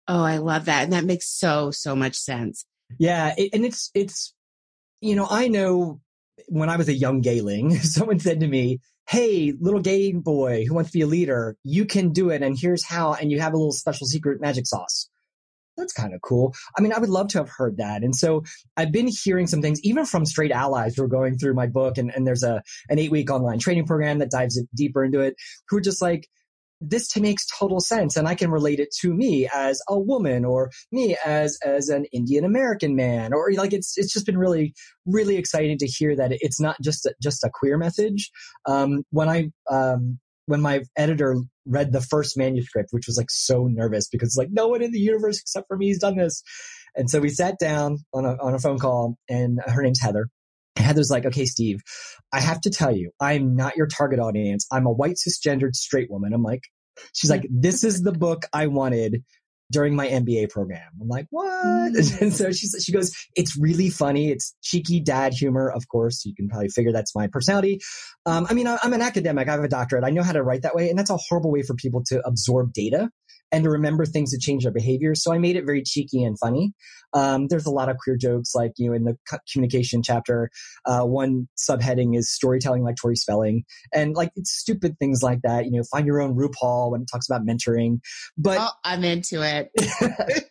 Oh, 0.07 0.23
I 0.23 0.37
love 0.37 0.65
that. 0.65 0.83
And 0.83 0.93
that 0.93 1.03
makes 1.03 1.27
so, 1.27 1.71
so 1.71 1.95
much 1.95 2.15
sense. 2.15 2.65
Yeah. 2.99 3.33
It, 3.37 3.49
and 3.53 3.65
it's, 3.65 3.89
it's, 3.93 4.33
you 5.01 5.15
know, 5.15 5.27
I 5.29 5.47
know 5.47 5.99
when 6.47 6.69
I 6.69 6.77
was 6.77 6.89
a 6.89 6.93
young 6.93 7.21
gayling, 7.21 7.75
someone 7.79 8.19
said 8.19 8.39
to 8.41 8.47
me, 8.47 8.79
Hey, 9.07 9.53
little 9.59 9.81
gay 9.81 10.13
boy 10.13 10.65
who 10.67 10.73
wants 10.73 10.91
to 10.91 10.97
be 10.97 11.01
a 11.01 11.07
leader, 11.07 11.57
you 11.63 11.85
can 11.85 12.11
do 12.11 12.29
it. 12.31 12.41
And 12.41 12.57
here's 12.57 12.83
how. 12.83 13.13
And 13.13 13.31
you 13.31 13.39
have 13.39 13.53
a 13.53 13.57
little 13.57 13.71
special 13.71 14.07
secret 14.07 14.41
magic 14.41 14.65
sauce 14.65 15.09
that's 15.77 15.93
kind 15.93 16.13
of 16.13 16.21
cool. 16.21 16.53
I 16.77 16.81
mean, 16.81 16.93
I 16.93 16.99
would 16.99 17.09
love 17.09 17.27
to 17.29 17.37
have 17.39 17.49
heard 17.49 17.77
that. 17.77 18.03
And 18.03 18.15
so 18.15 18.43
I've 18.77 18.91
been 18.91 19.07
hearing 19.07 19.47
some 19.47 19.61
things, 19.61 19.79
even 19.81 20.05
from 20.05 20.25
straight 20.25 20.51
allies 20.51 20.95
who 20.95 21.03
are 21.03 21.07
going 21.07 21.37
through 21.37 21.53
my 21.53 21.67
book. 21.67 21.97
And, 21.97 22.13
and 22.15 22.25
there's 22.25 22.43
a, 22.43 22.61
an 22.89 22.99
eight 22.99 23.11
week 23.11 23.29
online 23.29 23.59
training 23.59 23.85
program 23.85 24.19
that 24.19 24.31
dives 24.31 24.61
deeper 24.75 25.03
into 25.03 25.19
it, 25.19 25.35
who 25.67 25.77
are 25.77 25.81
just 25.81 26.01
like, 26.01 26.27
this 26.81 27.15
makes 27.15 27.45
total 27.57 27.79
sense. 27.79 28.17
And 28.17 28.27
I 28.27 28.35
can 28.35 28.51
relate 28.51 28.79
it 28.79 28.93
to 29.01 29.13
me 29.13 29.47
as 29.53 29.81
a 29.87 29.97
woman 29.97 30.43
or 30.43 30.69
me 30.91 31.17
as, 31.25 31.57
as 31.65 31.89
an 31.89 32.05
Indian 32.11 32.43
American 32.43 32.95
man, 32.95 33.33
or 33.33 33.51
like 33.53 33.73
it's, 33.73 33.97
it's 33.97 34.11
just 34.11 34.25
been 34.25 34.37
really, 34.37 34.73
really 35.05 35.37
exciting 35.37 35.77
to 35.79 35.87
hear 35.87 36.15
that 36.17 36.31
it's 36.41 36.59
not 36.59 36.75
just 36.81 37.05
a, 37.05 37.15
just 37.23 37.43
a 37.43 37.49
queer 37.51 37.77
message. 37.77 38.29
Um, 38.67 39.03
when 39.09 39.29
I, 39.29 39.51
um, 39.71 40.19
when 40.47 40.61
my 40.61 40.83
editor 40.97 41.37
read 41.65 41.91
the 41.91 42.01
first 42.01 42.37
manuscript, 42.37 42.89
which 42.91 43.07
was 43.07 43.17
like 43.17 43.29
so 43.29 43.67
nervous 43.67 44.07
because 44.07 44.35
like 44.37 44.49
no 44.51 44.67
one 44.67 44.81
in 44.81 44.91
the 44.91 44.99
universe 44.99 45.39
except 45.39 45.67
for 45.67 45.77
me 45.77 45.89
has 45.89 45.97
done 45.97 46.17
this. 46.17 46.43
And 46.95 47.09
so 47.09 47.19
we 47.19 47.29
sat 47.29 47.59
down 47.59 47.97
on 48.13 48.25
a, 48.25 48.37
on 48.41 48.53
a 48.53 48.59
phone 48.59 48.79
call 48.79 49.17
and 49.29 49.59
her 49.65 49.81
name's 49.81 50.01
Heather. 50.01 50.29
And 50.75 50.85
Heather's 50.85 51.09
like, 51.09 51.25
okay, 51.25 51.45
Steve, 51.45 51.79
I 52.31 52.39
have 52.39 52.61
to 52.61 52.69
tell 52.69 52.95
you, 52.95 53.11
I'm 53.19 53.55
not 53.55 53.77
your 53.77 53.87
target 53.87 54.19
audience. 54.19 54.67
I'm 54.71 54.85
a 54.85 54.91
white 54.91 55.15
cisgendered 55.15 55.75
straight 55.75 56.09
woman. 56.09 56.33
I'm 56.33 56.43
like, 56.43 56.61
she's 57.13 57.29
like, 57.31 57.45
this 57.49 57.83
is 57.83 58.01
the 58.01 58.11
book 58.11 58.43
I 58.53 58.67
wanted 58.67 59.23
during 59.71 59.95
my 59.95 60.07
MBA 60.07 60.49
program. 60.49 60.87
I'm 61.01 61.07
like, 61.07 61.27
what? 61.29 61.45
Mm. 61.95 62.21
And 62.21 62.33
so 62.33 62.51
she 62.51 62.67
she 62.79 62.91
goes, 62.91 63.11
it's 63.35 63.57
really 63.57 63.89
funny. 63.89 64.29
It's 64.29 64.55
cheeky 64.61 64.99
dad 64.99 65.33
humor. 65.33 65.69
Of 65.69 65.87
course, 65.87 66.25
you 66.25 66.35
can 66.35 66.49
probably 66.49 66.69
figure 66.69 66.91
that's 66.91 67.15
my 67.15 67.27
personality. 67.27 67.79
Um, 68.25 68.47
I 68.49 68.53
mean, 68.53 68.67
I'm 68.67 68.93
an 68.93 69.01
academic. 69.01 69.47
I 69.47 69.51
have 69.51 69.63
a 69.63 69.67
doctorate. 69.67 70.03
I 70.03 70.09
know 70.09 70.23
how 70.23 70.33
to 70.33 70.43
write 70.43 70.63
that 70.63 70.75
way. 70.75 70.89
And 70.89 70.97
that's 70.97 71.09
a 71.09 71.17
horrible 71.17 71.51
way 71.51 71.61
for 71.61 71.73
people 71.75 72.03
to 72.07 72.21
absorb 72.25 72.73
data. 72.73 73.09
And 73.51 73.63
to 73.63 73.69
remember 73.69 74.05
things 74.05 74.31
to 74.31 74.37
change 74.37 74.63
their 74.63 74.71
behavior. 74.71 75.15
So 75.15 75.33
I 75.33 75.37
made 75.37 75.55
it 75.55 75.65
very 75.65 75.83
cheeky 75.83 76.23
and 76.23 76.37
funny. 76.37 76.73
Um, 77.13 77.47
there's 77.47 77.65
a 77.65 77.71
lot 77.71 77.89
of 77.89 77.97
queer 77.97 78.17
jokes, 78.17 78.53
like, 78.53 78.73
you 78.77 78.89
know, 78.89 78.95
in 78.95 79.03
the 79.03 79.17
communication 79.51 80.03
chapter, 80.03 80.49
uh, 80.85 81.03
one 81.03 81.47
subheading 81.57 82.17
is 82.17 82.29
storytelling 82.29 82.83
like 82.83 82.95
Tori 83.01 83.15
Spelling. 83.15 83.63
And 83.93 84.15
like, 84.15 84.31
it's 84.35 84.51
stupid 84.51 84.97
things 84.99 85.23
like 85.23 85.41
that. 85.43 85.65
You 85.65 85.71
know, 85.71 85.83
find 85.91 86.05
your 86.05 86.21
own 86.21 86.35
RuPaul 86.35 86.91
when 86.91 87.01
it 87.01 87.07
talks 87.11 87.29
about 87.29 87.45
mentoring. 87.45 87.99
But 88.37 88.57
oh, 88.59 88.71
I'm 88.83 89.03
into 89.03 89.41
it. 89.41 89.71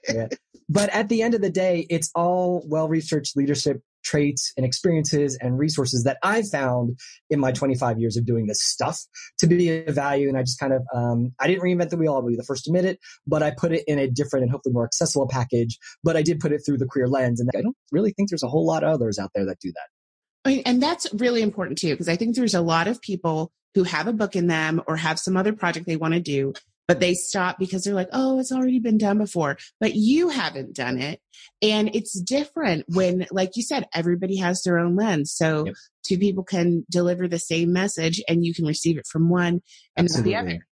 yeah. 0.09 0.29
But 0.69 0.89
at 0.91 1.09
the 1.09 1.23
end 1.23 1.35
of 1.35 1.43
the 1.43 1.51
day, 1.51 1.87
it's 1.91 2.11
all 2.15 2.65
well 2.67 2.89
researched 2.89 3.37
leadership 3.37 3.83
traits 4.05 4.53
and 4.57 4.65
experiences 4.65 5.37
and 5.41 5.59
resources 5.59 6.05
that 6.05 6.19
I 6.23 6.43
found 6.43 6.99
in 7.31 7.41
my 7.41 7.53
25 7.53 7.99
years 7.99 8.17
of 8.17 8.25
doing 8.25 8.47
this 8.47 8.63
stuff 8.63 9.01
to 9.39 9.47
be 9.47 9.85
of 9.85 9.95
value. 9.95 10.29
And 10.29 10.39
I 10.39 10.43
just 10.43 10.61
kind 10.61 10.73
of, 10.73 10.83
um, 10.95 11.33
I 11.41 11.47
didn't 11.47 11.63
reinvent 11.63 11.91
the 11.91 11.97
wheel. 11.97 12.15
I'll 12.15 12.23
be 12.23 12.37
the 12.37 12.45
first 12.45 12.65
to 12.65 12.71
admit 12.71 12.85
it, 12.85 12.99
but 13.27 13.43
I 13.43 13.51
put 13.51 13.73
it 13.73 13.85
in 13.87 13.99
a 13.99 14.09
different 14.09 14.45
and 14.45 14.53
hopefully 14.53 14.73
more 14.73 14.85
accessible 14.85 15.29
package. 15.29 15.79
But 16.03 16.17
I 16.17 16.23
did 16.23 16.41
put 16.41 16.53
it 16.53 16.63
through 16.65 16.79
the 16.79 16.87
queer 16.87 17.09
lens. 17.09 17.41
And 17.41 17.51
I 17.57 17.63
don't 17.63 17.77
really 17.91 18.13
think 18.13 18.31
there's 18.31 18.43
a 18.43 18.49
whole 18.49 18.67
lot 18.67 18.85
of 18.85 18.91
others 18.91 19.19
out 19.19 19.31
there 19.35 19.47
that 19.47 19.59
do 19.61 19.73
that. 19.73 20.63
And 20.67 20.83
that's 20.83 21.13
really 21.15 21.43
important 21.43 21.79
too, 21.79 21.91
because 21.95 22.09
I 22.09 22.17
think 22.17 22.37
there's 22.37 22.55
a 22.55 22.61
lot 22.61 22.87
of 22.87 23.01
people 23.01 23.51
who 23.75 23.85
have 23.85 24.07
a 24.07 24.13
book 24.13 24.37
in 24.37 24.47
them 24.47 24.83
or 24.87 24.97
have 24.97 25.19
some 25.19 25.37
other 25.37 25.53
project 25.53 25.87
they 25.87 25.97
want 25.97 26.15
to 26.15 26.21
do 26.21 26.53
but 26.87 27.01
they 27.01 27.15
stop 27.15 27.59
because 27.59 27.85
they're 27.85 27.95
like, 27.95 28.11
oh, 28.13 28.39
it's 28.39 28.53
already 28.53 28.79
been 28.79 28.99
done 28.99 29.19
before, 29.19 29.57
but 29.81 29.95
you 29.95 30.29
haven't 30.29 30.75
done 30.75 30.99
it. 30.99 31.21
And 31.63 31.95
it's 31.95 32.21
different 32.21 32.85
when, 32.89 33.27
like 33.31 33.51
you 33.55 33.63
said, 33.63 33.87
everybody 33.95 34.37
has 34.37 34.63
their 34.63 34.79
own 34.79 34.97
lens. 34.97 35.33
So 35.33 35.67
yep. 35.67 35.75
two 36.07 36.19
people 36.19 36.45
can 36.45 36.85
deliver 36.91 37.27
the 37.29 37.39
same 37.39 37.73
message 37.73 38.23
and 38.29 38.45
you 38.45 38.55
can 38.55 38.67
receive 38.67 38.99
it 38.99 39.07
from 39.07 39.29
one 39.29 39.63
and 39.97 40.09
not 40.13 40.25
the 40.25 40.37
other. 40.37 40.67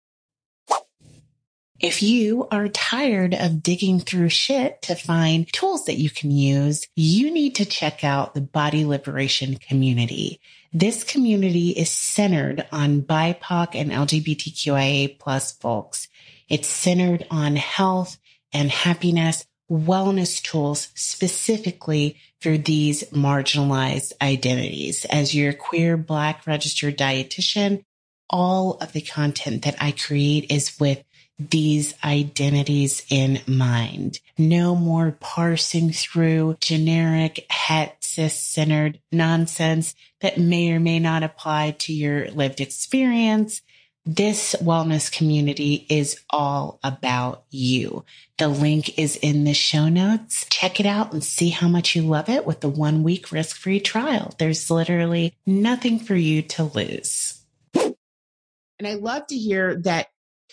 If 1.83 2.01
you 2.01 2.47
are 2.53 2.69
tired 2.69 3.35
of 3.35 3.61
digging 3.61 3.99
through 3.99 4.29
shit 4.29 4.83
to 4.83 4.95
find 4.95 5.53
tools 5.53 5.87
that 5.87 5.99
you 5.99 6.11
can 6.11 6.31
use, 6.31 6.87
you 6.95 7.29
need 7.33 7.57
to 7.57 7.65
check 7.65 8.05
out 8.05 8.35
the 8.35 8.41
body 8.41 8.85
liberation 8.85 9.57
community. 9.57 10.41
This 10.73 11.03
community 11.03 11.71
is 11.71 11.91
centered 11.91 12.65
on 12.71 13.03
BIPOC 13.03 13.75
and 13.75 13.91
LGBTQIA 13.91 15.19
plus 15.19 15.55
folks. 15.55 16.07
It's 16.49 16.69
centered 16.69 17.27
on 17.33 17.57
health 17.57 18.17
and 18.53 18.71
happiness, 18.71 19.45
wellness 19.69 20.41
tools 20.41 20.87
specifically 20.95 22.17
for 22.41 22.57
these 22.57 23.03
marginalized 23.11 24.13
identities. 24.23 25.05
As 25.07 25.35
your 25.35 25.53
queer 25.53 25.97
black 25.97 26.47
registered 26.47 26.97
dietitian, 26.97 27.83
all 28.31 28.75
of 28.75 28.93
the 28.93 29.01
content 29.01 29.63
that 29.63 29.77
I 29.81 29.91
create 29.91 30.53
is 30.53 30.79
with 30.79 31.03
these 31.51 31.95
identities 32.05 33.05
in 33.11 33.41
mind. 33.47 34.21
No 34.39 34.75
more 34.75 35.17
parsing 35.21 35.93
through 35.93 36.57
generic 36.61 37.47
het 37.51 37.97
cis 38.01 38.39
centered 38.39 39.01
nonsense 39.11 39.95
that 40.21 40.39
may 40.39 40.73
or 40.73 40.81
may 40.81 40.99
not 40.99 41.23
apply 41.23 41.73
to 41.81 41.93
your 41.93 42.31
lived 42.31 42.61
experience. 42.61 43.63
This 44.05 44.57
wellness 44.61 45.13
community 45.13 45.87
is 45.89 46.21
all 46.29 46.81
about 46.83 47.45
you. 47.51 48.05
The 48.37 48.49
link 48.49 48.99
is 48.99 49.15
in 49.17 49.45
the 49.45 49.55
show 49.55 49.89
notes. 49.89 50.45
Check 50.51 50.81
it 50.81 50.87
out 50.87 51.13
and 51.13 51.23
see 51.23 51.51
how 51.51 51.69
much 51.69 51.95
you 51.95 52.03
love 52.03 52.29
it 52.29 52.45
with 52.45 52.61
the 52.61 52.69
one 52.69 53.05
week 53.05 53.31
risk 53.31 53.57
free 53.57 53.79
trial. 53.79 54.35
There's 54.39 54.71
literally 54.73 55.35
nothing 55.47 56.01
for 56.01 56.17
you 56.17 56.43
to 56.43 56.65
lose. 56.65 57.45
And 57.75 58.89
I 58.89 58.95
love 58.95 59.29
to 59.29 59.37
hear 59.37 59.77
that 59.83 60.09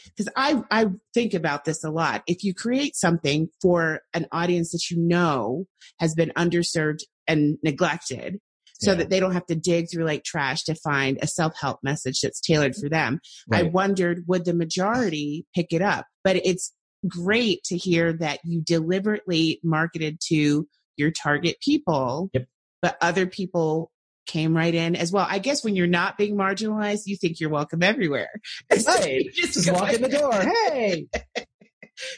because 0.06 0.32
I, 0.36 0.62
I 0.72 0.88
think 1.14 1.34
about 1.34 1.66
this 1.66 1.84
a 1.84 1.90
lot. 1.90 2.24
If 2.28 2.44
you 2.44 2.54
create 2.54 2.96
something 2.96 3.50
for 3.62 4.02
an 4.14 4.28
audience 4.32 4.72
that 4.72 4.90
you 4.90 4.98
know 5.00 5.66
has 6.00 6.14
been 6.16 6.32
underserved 6.38 7.00
and 7.28 7.58
neglected, 7.64 8.40
so 8.82 8.92
yeah. 8.92 8.98
that 8.98 9.10
they 9.10 9.20
don't 9.20 9.34
have 9.34 9.46
to 9.48 9.56
dig 9.56 9.88
through 9.92 10.06
like 10.06 10.24
trash 10.24 10.64
to 10.64 10.76
find 10.76 11.20
a 11.22 11.28
self-help 11.28 11.80
message 11.84 12.22
that's 12.22 12.40
tailored 12.40 12.76
for 12.76 12.90
them. 12.90 13.20
Right. 13.50 13.66
I 13.66 13.68
wondered 13.68 14.24
would 14.28 14.46
the 14.46 14.54
majority 14.54 15.46
pick 15.54 15.74
it 15.74 15.82
up? 15.82 16.06
But 16.24 16.38
it's 16.46 16.74
great 17.08 17.64
to 17.66 17.78
hear 17.78 18.14
that 18.14 18.40
you 18.44 18.62
deliberately 18.62 19.60
marketed 19.64 20.20
to 20.28 20.68
your 20.98 21.12
target 21.12 21.58
people, 21.62 22.30
yep. 22.34 22.48
but 22.82 22.98
other 23.02 23.26
people 23.26 23.92
came 24.30 24.56
right 24.56 24.74
in 24.74 24.96
as 24.96 25.12
well. 25.12 25.26
I 25.28 25.40
guess 25.40 25.64
when 25.64 25.76
you're 25.76 25.88
not 25.88 26.18
being 26.18 26.36
marginalized, 26.36 27.02
you 27.06 27.18
think 27.18 27.40
you're 27.40 27.50
welcome 27.50 27.84
everywhere. 27.84 28.30
Right. 28.72 29.26
just, 29.34 29.54
just 29.54 29.72
walk 29.72 29.94
in 29.94 30.02
the 30.02 30.10
door. 30.10 30.32
Hey. 30.70 31.08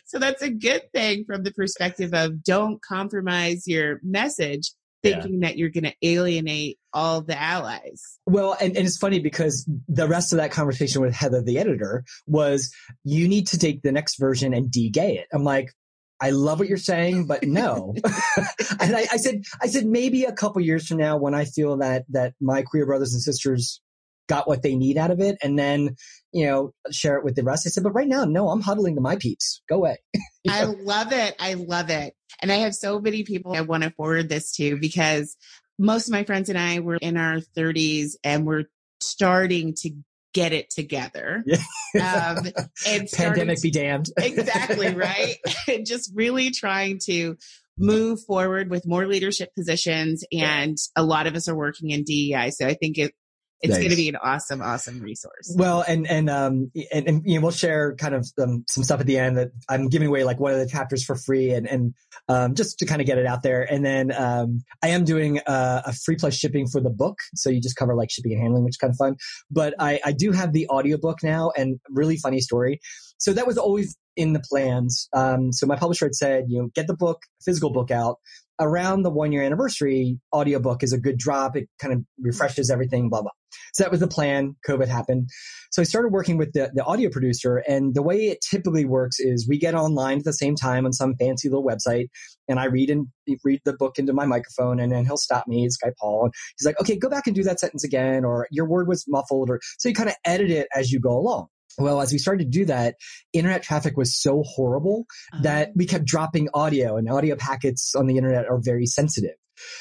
so 0.06 0.20
that's 0.20 0.42
a 0.42 0.50
good 0.50 0.84
thing 0.94 1.26
from 1.26 1.44
the 1.44 1.52
perspective 1.52 2.14
of 2.14 2.44
don't 2.44 2.82
compromise 2.82 3.68
your 3.68 4.00
message 4.04 4.72
thinking 5.04 5.42
yeah. 5.42 5.48
that 5.48 5.58
you're 5.58 5.70
going 5.70 5.86
to 5.86 5.94
alienate 6.02 6.78
all 6.94 7.22
the 7.22 7.40
allies. 7.40 8.20
Well, 8.26 8.56
and, 8.60 8.76
and 8.78 8.86
it's 8.86 8.98
funny 8.98 9.20
because 9.20 9.68
the 9.88 10.08
rest 10.08 10.34
of 10.34 10.38
that 10.38 10.52
conversation 10.52 11.02
with 11.02 11.14
Heather, 11.14 11.42
the 11.42 11.58
editor, 11.58 12.04
was 12.28 12.74
you 13.04 13.28
need 13.28 13.48
to 13.48 13.58
take 13.58 13.82
the 13.82 13.92
next 13.92 14.20
version 14.20 14.54
and 14.54 14.70
de-gay 14.70 15.18
it. 15.18 15.28
I'm 15.34 15.44
like, 15.44 15.74
I 16.22 16.30
love 16.30 16.60
what 16.60 16.68
you're 16.68 16.78
saying, 16.78 17.26
but 17.26 17.44
no. 17.44 17.96
and 18.80 18.96
I, 18.96 19.08
I, 19.12 19.18
said, 19.18 19.44
I 19.62 19.68
said 19.68 19.86
maybe 19.86 20.24
a 20.24 20.32
couple 20.32 20.62
years 20.62 20.88
from 20.88 20.98
now 20.98 21.18
when 21.18 21.34
I 21.34 21.46
feel 21.46 21.78
that 21.78 22.06
that 22.10 22.34
my 22.40 22.62
queer 22.62 22.86
brothers 22.86 23.14
and 23.14 23.22
sisters 23.22 23.82
got 24.28 24.48
what 24.48 24.62
they 24.62 24.76
need 24.76 24.98
out 24.98 25.12
of 25.12 25.20
it, 25.20 25.38
and 25.44 25.58
then 25.58 25.96
you 26.32 26.46
know 26.46 26.74
share 26.92 27.18
it 27.18 27.24
with 27.26 27.36
the 27.36 27.44
rest. 27.44 27.66
I 27.66 27.70
said, 27.70 27.84
but 27.84 27.92
right 27.92 28.08
now, 28.08 28.24
no, 28.24 28.50
I'm 28.50 28.62
huddling 28.62 28.96
to 28.96 29.02
my 29.02 29.16
peeps. 29.16 29.62
Go 29.68 29.78
away. 29.78 29.98
I 30.48 30.66
love 30.66 31.12
it. 31.12 31.36
I 31.40 31.56
love 31.56 31.90
it, 31.90 32.14
and 32.42 32.52
I 32.52 32.58
have 32.58 32.76
so 32.76 33.00
many 33.00 33.24
people 33.24 33.54
I 33.56 33.62
want 33.62 33.84
to 33.84 33.90
forward 33.92 34.30
this 34.30 34.54
to 34.58 34.78
because 34.78 35.36
most 35.80 36.08
of 36.08 36.12
my 36.12 36.24
friends 36.24 36.50
and 36.50 36.58
I 36.58 36.80
were 36.80 36.98
in 36.98 37.18
our 37.18 37.38
30s 37.58 38.12
and 38.24 38.46
we're 38.46 38.66
starting 39.00 39.74
to 39.74 39.92
get 40.34 40.54
it 40.54 40.70
together. 40.70 41.44
Yeah. 41.46 42.36
Um, 42.38 42.48
and 42.88 43.08
pandemic 43.14 43.62
be 43.62 43.72
damned. 43.72 44.08
exactly 44.18 44.94
right. 44.94 45.36
and 45.68 45.86
Just 45.86 46.12
really 46.16 46.52
trying 46.52 47.00
to 47.06 47.38
move 47.78 48.20
forward 48.26 48.70
with 48.70 48.88
more 48.88 49.08
leadership 49.08 49.50
positions, 49.56 50.24
and 50.32 50.78
a 50.96 51.04
lot 51.04 51.28
of 51.28 51.36
us 51.36 51.48
are 51.48 51.56
working 51.56 51.90
in 51.90 52.04
DEI. 52.04 52.52
So 52.52 52.68
I 52.68 52.74
think 52.74 52.98
it 52.98 53.14
it's 53.62 53.72
nice. 53.72 53.80
going 53.80 53.92
to 53.92 53.96
be 53.96 54.10
an 54.10 54.16
awesome, 54.16 54.62
awesome 54.62 55.00
resource. 55.00 55.54
Well, 55.56 55.84
and 55.88 56.10
and 56.10 56.30
um 56.30 56.72
and, 56.92 57.08
and 57.08 57.22
you 57.26 57.36
know, 57.36 57.42
we'll 57.42 57.52
share 57.52 57.96
kind 57.96 58.16
of 58.16 58.28
um, 58.42 58.66
some 58.68 58.84
stuff 58.84 59.00
at 59.00 59.06
the 59.06 59.18
end 59.18 59.38
that 59.38 59.52
I'm 59.70 59.88
giving 59.88 60.08
away 60.08 60.24
like 60.24 60.40
one 60.40 60.54
of 60.54 60.60
the 60.60 60.68
chapters 60.68 61.04
for 61.04 61.16
free, 61.16 61.52
and 61.52 61.68
and 61.68 61.94
um, 62.28 62.56
just 62.56 62.80
to 62.80 62.86
kind 62.86 63.02
of 63.02 63.08
get 63.08 63.18
it 63.18 63.26
out 63.26 63.44
there. 63.44 63.62
And 63.72 63.86
then 63.86 64.12
um, 64.12 64.62
I 64.84 64.90
am 64.90 65.04
doing 65.04 65.40
uh, 65.46 65.84
a 65.86 65.94
free 65.94 66.16
plus 66.16 66.36
shipping 66.36 66.68
for 66.68 66.82
the 66.82 66.90
book, 66.90 67.18
so 67.36 67.50
you 67.50 67.62
just 67.62 67.76
cover 67.76 67.96
like 67.96 68.10
shipping 68.10 68.34
and 68.34 68.42
handling, 68.42 68.64
which 68.64 68.74
is 68.74 68.78
kind 68.78 68.92
of 68.92 68.98
fun. 68.98 69.16
But 69.52 69.76
I 69.80 70.00
I 70.04 70.12
do 70.12 70.32
have 70.32 70.54
the 70.54 70.68
audiobook 70.70 71.24
now, 71.24 71.52
and 71.56 71.80
really 71.90 72.18
funny 72.18 72.40
story. 72.40 72.80
So 73.18 73.34
that 73.34 73.46
was 73.46 73.58
always 73.58 73.96
in 74.18 74.34
the 74.34 74.40
plans. 74.40 75.08
Um, 75.14 75.54
so 75.54 75.68
my 75.68 75.76
publisher 75.76 76.06
had 76.06 76.16
said, 76.16 76.46
you 76.48 76.60
know, 76.60 76.70
get 76.74 76.88
the 76.88 76.96
book, 76.96 77.22
physical 77.46 77.70
book 77.70 77.92
out 77.92 78.18
around 78.62 79.02
the 79.02 79.10
one 79.10 79.32
year 79.32 79.44
anniversary, 79.44 80.20
audiobook 80.34 80.84
is 80.84 80.94
a 80.94 81.00
good 81.00 81.18
drop. 81.18 81.58
It 81.58 81.68
kind 81.80 81.94
of 81.94 82.04
refreshes 82.20 82.70
everything, 82.70 83.10
blah, 83.10 83.22
blah. 83.22 83.32
So 83.74 83.84
that 83.84 83.92
was 83.92 84.00
the 84.00 84.08
plan. 84.08 84.56
COVID 84.68 84.88
happened. 84.88 85.30
So 85.72 85.82
I 85.82 85.86
started 85.86 86.10
working 86.10 86.38
with 86.38 86.54
the, 86.54 86.72
the 86.74 86.84
audio 86.84 87.10
producer 87.10 87.64
and 87.68 87.96
the 87.96 88.02
way 88.02 88.28
it 88.28 88.40
typically 88.50 88.86
works 88.86 89.20
is 89.20 89.48
we 89.48 89.58
get 89.58 89.76
online 89.76 90.20
at 90.20 90.24
the 90.24 90.34
same 90.34 90.56
time 90.56 90.86
on 90.86 90.94
some 90.94 91.16
fancy 91.20 91.50
little 91.50 91.66
website 91.66 92.08
and 92.48 92.60
I 92.60 92.66
read 92.66 92.90
and 92.90 93.08
read 93.44 93.62
the 93.66 93.74
book 93.74 93.98
into 93.98 94.14
my 94.14 94.26
microphone 94.26 94.80
and 94.80 94.92
then 94.92 95.06
he'll 95.06 95.18
stop 95.18 95.48
me. 95.48 95.66
It's 95.66 95.78
Guy 95.78 95.92
Paul. 96.00 96.26
And 96.26 96.34
he's 96.58 96.66
like, 96.66 96.80
okay, 96.80 96.98
go 96.98 97.10
back 97.10 97.28
and 97.28 97.36
do 97.36 97.44
that 97.44 97.60
sentence 97.60 97.84
again 97.84 98.24
or 98.24 98.48
your 98.52 98.68
word 98.68 98.88
was 98.88 99.06
muffled 99.08 99.50
or 99.50 99.60
so 99.80 99.90
you 99.90 99.96
kind 99.96 100.10
of 100.10 100.16
edit 100.24 100.52
it 100.52 100.68
as 100.76 100.92
you 100.92 101.00
go 101.00 101.18
along. 101.18 101.48
Well, 101.78 102.02
as 102.02 102.12
we 102.12 102.18
started 102.18 102.46
to 102.46 102.50
do 102.50 102.66
that, 102.66 102.96
internet 103.34 103.64
traffic 103.64 103.98
was 103.98 104.20
so 104.20 104.44
horrible 104.46 105.06
uh-huh. 105.34 105.44
that 105.44 105.72
we 105.76 105.86
kept 105.86 106.06
dropping 106.06 106.50
audio 106.54 106.98
and 106.98 107.10
audio 107.10 107.36
packets 107.36 107.96
on 107.96 108.08
the 108.08 108.18
internet 108.18 108.48
are 108.48 108.60
very 108.62 108.86
sensitive. 108.86 109.36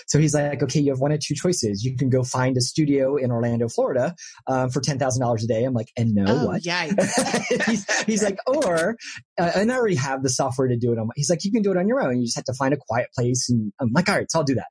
So 0.06 0.18
he's 0.18 0.34
like, 0.34 0.62
okay, 0.62 0.80
you 0.80 0.90
have 0.90 1.00
one 1.00 1.12
of 1.12 1.20
two 1.20 1.34
choices. 1.34 1.84
You 1.84 1.96
can 1.96 2.10
go 2.10 2.22
find 2.22 2.56
a 2.56 2.60
studio 2.60 3.16
in 3.16 3.30
Orlando, 3.30 3.68
Florida, 3.68 4.14
um, 4.46 4.70
for 4.70 4.80
ten 4.80 4.98
thousand 4.98 5.22
dollars 5.22 5.44
a 5.44 5.46
day. 5.46 5.64
I'm 5.64 5.74
like, 5.74 5.90
and 5.96 6.14
no, 6.14 6.24
oh, 6.26 6.46
what? 6.46 6.64
Yeah. 6.64 6.90
he's, 7.66 8.02
he's, 8.04 8.22
like, 8.22 8.38
or, 8.46 8.96
uh, 9.38 9.50
and 9.54 9.70
I 9.72 9.76
already 9.76 9.96
have 9.96 10.22
the 10.22 10.28
software 10.28 10.68
to 10.68 10.76
do 10.76 10.92
it 10.92 10.98
on. 10.98 11.08
My, 11.08 11.12
he's 11.16 11.30
like, 11.30 11.44
you 11.44 11.52
can 11.52 11.62
do 11.62 11.70
it 11.70 11.76
on 11.76 11.88
your 11.88 12.02
own. 12.02 12.18
You 12.18 12.26
just 12.26 12.36
have 12.36 12.44
to 12.44 12.54
find 12.54 12.74
a 12.74 12.78
quiet 12.78 13.08
place. 13.14 13.48
And 13.48 13.72
I'm 13.80 13.90
like, 13.92 14.08
all 14.08 14.16
right, 14.16 14.30
so 14.30 14.40
I'll 14.40 14.44
do 14.44 14.54
that. 14.56 14.68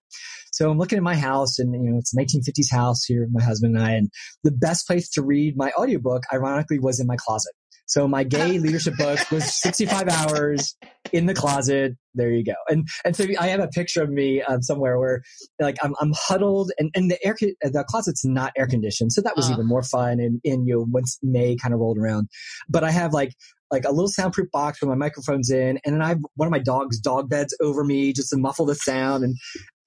So 0.60 0.69
I'm 0.69 0.78
looking 0.78 0.98
at 0.98 1.04
my 1.04 1.15
house 1.15 1.58
and, 1.58 1.74
you 1.74 1.89
know, 1.89 2.00
it's 2.00 2.13
a 2.13 2.17
1950s 2.17 2.69
house 2.69 3.06
here, 3.06 3.30
my 3.32 3.41
husband 3.41 3.78
and 3.78 3.86
I, 3.86 3.91
and 3.91 4.10
the 4.43 4.52
best 4.52 4.86
place 4.86 5.10
to 5.12 5.22
read 5.22 5.56
my 5.56 5.72
audiobook, 5.72 6.24
ironically, 6.34 6.80
was 6.80 7.00
in 7.00 7.08
my 7.08 7.15
closet. 7.15 7.54
So 7.86 8.10
my 8.10 8.26
gay 8.26 8.60
leadership 8.60 8.95
book 8.98 9.19
was 9.32 9.54
65 9.54 10.10
hours 10.10 10.76
in 11.13 11.28
the 11.28 11.34
closet. 11.34 11.93
There 12.13 12.30
you 12.30 12.43
go. 12.43 12.56
And, 12.67 12.86
and 13.06 13.15
so 13.15 13.26
I 13.39 13.48
have 13.48 13.62
a 13.62 13.69
picture 13.69 14.04
of 14.04 14.10
me 14.10 14.41
um, 14.41 14.62
somewhere 14.62 15.00
where 15.00 15.22
like 15.62 15.78
I'm, 15.82 15.95
I'm 16.02 16.12
huddled 16.13 16.74
and, 16.78 16.91
and 16.93 17.10
the 17.10 17.26
air, 17.26 17.38
the 17.39 17.86
closet's 17.88 18.26
not 18.26 18.52
air 18.58 18.67
conditioned. 18.67 19.13
So 19.13 19.22
that 19.22 19.38
was 19.38 19.50
uh. 19.50 19.54
even 19.54 19.65
more 19.65 19.84
fun. 19.84 20.19
And, 20.19 20.41
and, 20.43 20.67
you 20.67 20.74
know, 20.74 20.86
once 20.89 21.19
May 21.24 21.56
kind 21.56 21.74
of 21.74 21.80
rolled 21.80 21.98
around, 21.98 22.28
but 22.67 22.84
I 22.84 22.91
have 22.91 23.13
like 23.13 23.32
like 23.72 23.86
a 23.86 23.91
little 23.91 24.08
soundproof 24.08 24.50
box 24.52 24.82
with 24.82 24.89
my 24.89 24.95
microphones 24.95 25.52
in, 25.52 25.80
and 25.86 25.93
then 25.93 26.02
I 26.02 26.10
have 26.10 26.19
one 26.36 26.48
of 26.48 26.52
my 26.52 26.60
dog's 26.60 27.00
dog 27.00 27.30
beds 27.30 27.56
over 27.62 27.84
me 27.84 28.13
just 28.13 28.32
to 28.32 28.38
muffle 28.38 28.65
the 28.65 28.76
sound, 28.76 29.24
and 29.24 29.36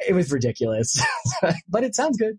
it 0.08 0.14
was 0.14 0.32
ridiculous, 0.32 1.00
but 1.68 1.84
it 1.84 1.94
sounds 1.94 2.16
good. 2.16 2.38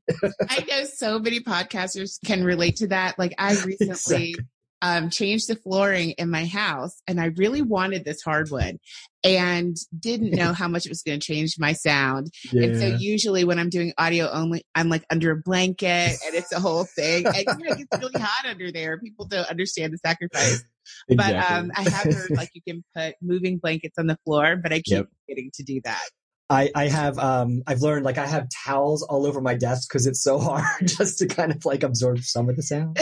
I 0.49 0.65
know 0.69 0.83
so 0.85 1.19
many 1.19 1.39
podcasters 1.39 2.19
can 2.25 2.43
relate 2.43 2.77
to 2.77 2.87
that. 2.87 3.17
Like 3.17 3.33
I 3.37 3.51
recently 3.65 3.89
exactly 3.89 4.35
um, 4.83 5.09
changed 5.09 5.47
the 5.47 5.55
flooring 5.55 6.11
in 6.11 6.29
my 6.29 6.45
house 6.45 7.01
and 7.07 7.19
I 7.19 7.27
really 7.37 7.61
wanted 7.61 8.03
this 8.03 8.21
hardwood 8.21 8.79
and 9.23 9.77
didn't 9.97 10.31
know 10.31 10.51
how 10.53 10.67
much 10.67 10.85
it 10.85 10.89
was 10.89 11.01
going 11.01 11.21
to 11.21 11.25
change 11.25 11.55
my 11.57 11.71
sound. 11.71 12.31
Yeah. 12.51 12.63
And 12.63 12.77
so 12.77 12.87
usually 12.99 13.45
when 13.45 13.59
I'm 13.59 13.69
doing 13.69 13.93
audio 13.97 14.29
only, 14.29 14.65
I'm 14.75 14.89
like 14.89 15.05
under 15.09 15.31
a 15.31 15.37
blanket 15.37 15.87
and 16.25 16.35
it's 16.35 16.51
a 16.51 16.59
whole 16.59 16.83
thing. 16.83 17.25
And 17.25 17.45
you 17.57 17.65
know, 17.65 17.71
it 17.71 17.77
gets 17.77 17.97
really 17.97 18.21
hot 18.21 18.45
under 18.45 18.73
there. 18.73 18.99
People 18.99 19.25
don't 19.25 19.49
understand 19.49 19.93
the 19.93 19.99
sacrifice. 19.99 20.65
Exactly. 21.07 21.15
But 21.15 21.51
um, 21.51 21.71
I 21.77 21.89
have 21.89 22.13
heard 22.13 22.31
like 22.31 22.49
you 22.53 22.61
can 22.67 22.83
put 22.93 23.15
moving 23.21 23.59
blankets 23.59 23.97
on 23.97 24.07
the 24.07 24.17
floor, 24.25 24.57
but 24.57 24.73
I 24.73 24.81
keep 24.81 24.97
yep. 24.97 25.07
getting 25.29 25.49
to 25.53 25.63
do 25.63 25.79
that. 25.85 26.09
I, 26.49 26.69
I 26.75 26.87
have 26.87 27.17
um 27.17 27.63
I've 27.67 27.81
learned 27.81 28.05
like 28.05 28.17
I 28.17 28.27
have 28.27 28.47
towels 28.65 29.01
all 29.03 29.25
over 29.25 29.41
my 29.41 29.55
desk 29.55 29.89
because 29.89 30.05
it's 30.07 30.21
so 30.21 30.39
hard 30.39 30.87
just 30.87 31.19
to 31.19 31.27
kind 31.27 31.51
of 31.51 31.65
like 31.65 31.83
absorb 31.83 32.19
some 32.19 32.49
of 32.49 32.55
the 32.55 32.63
sound. 32.63 32.97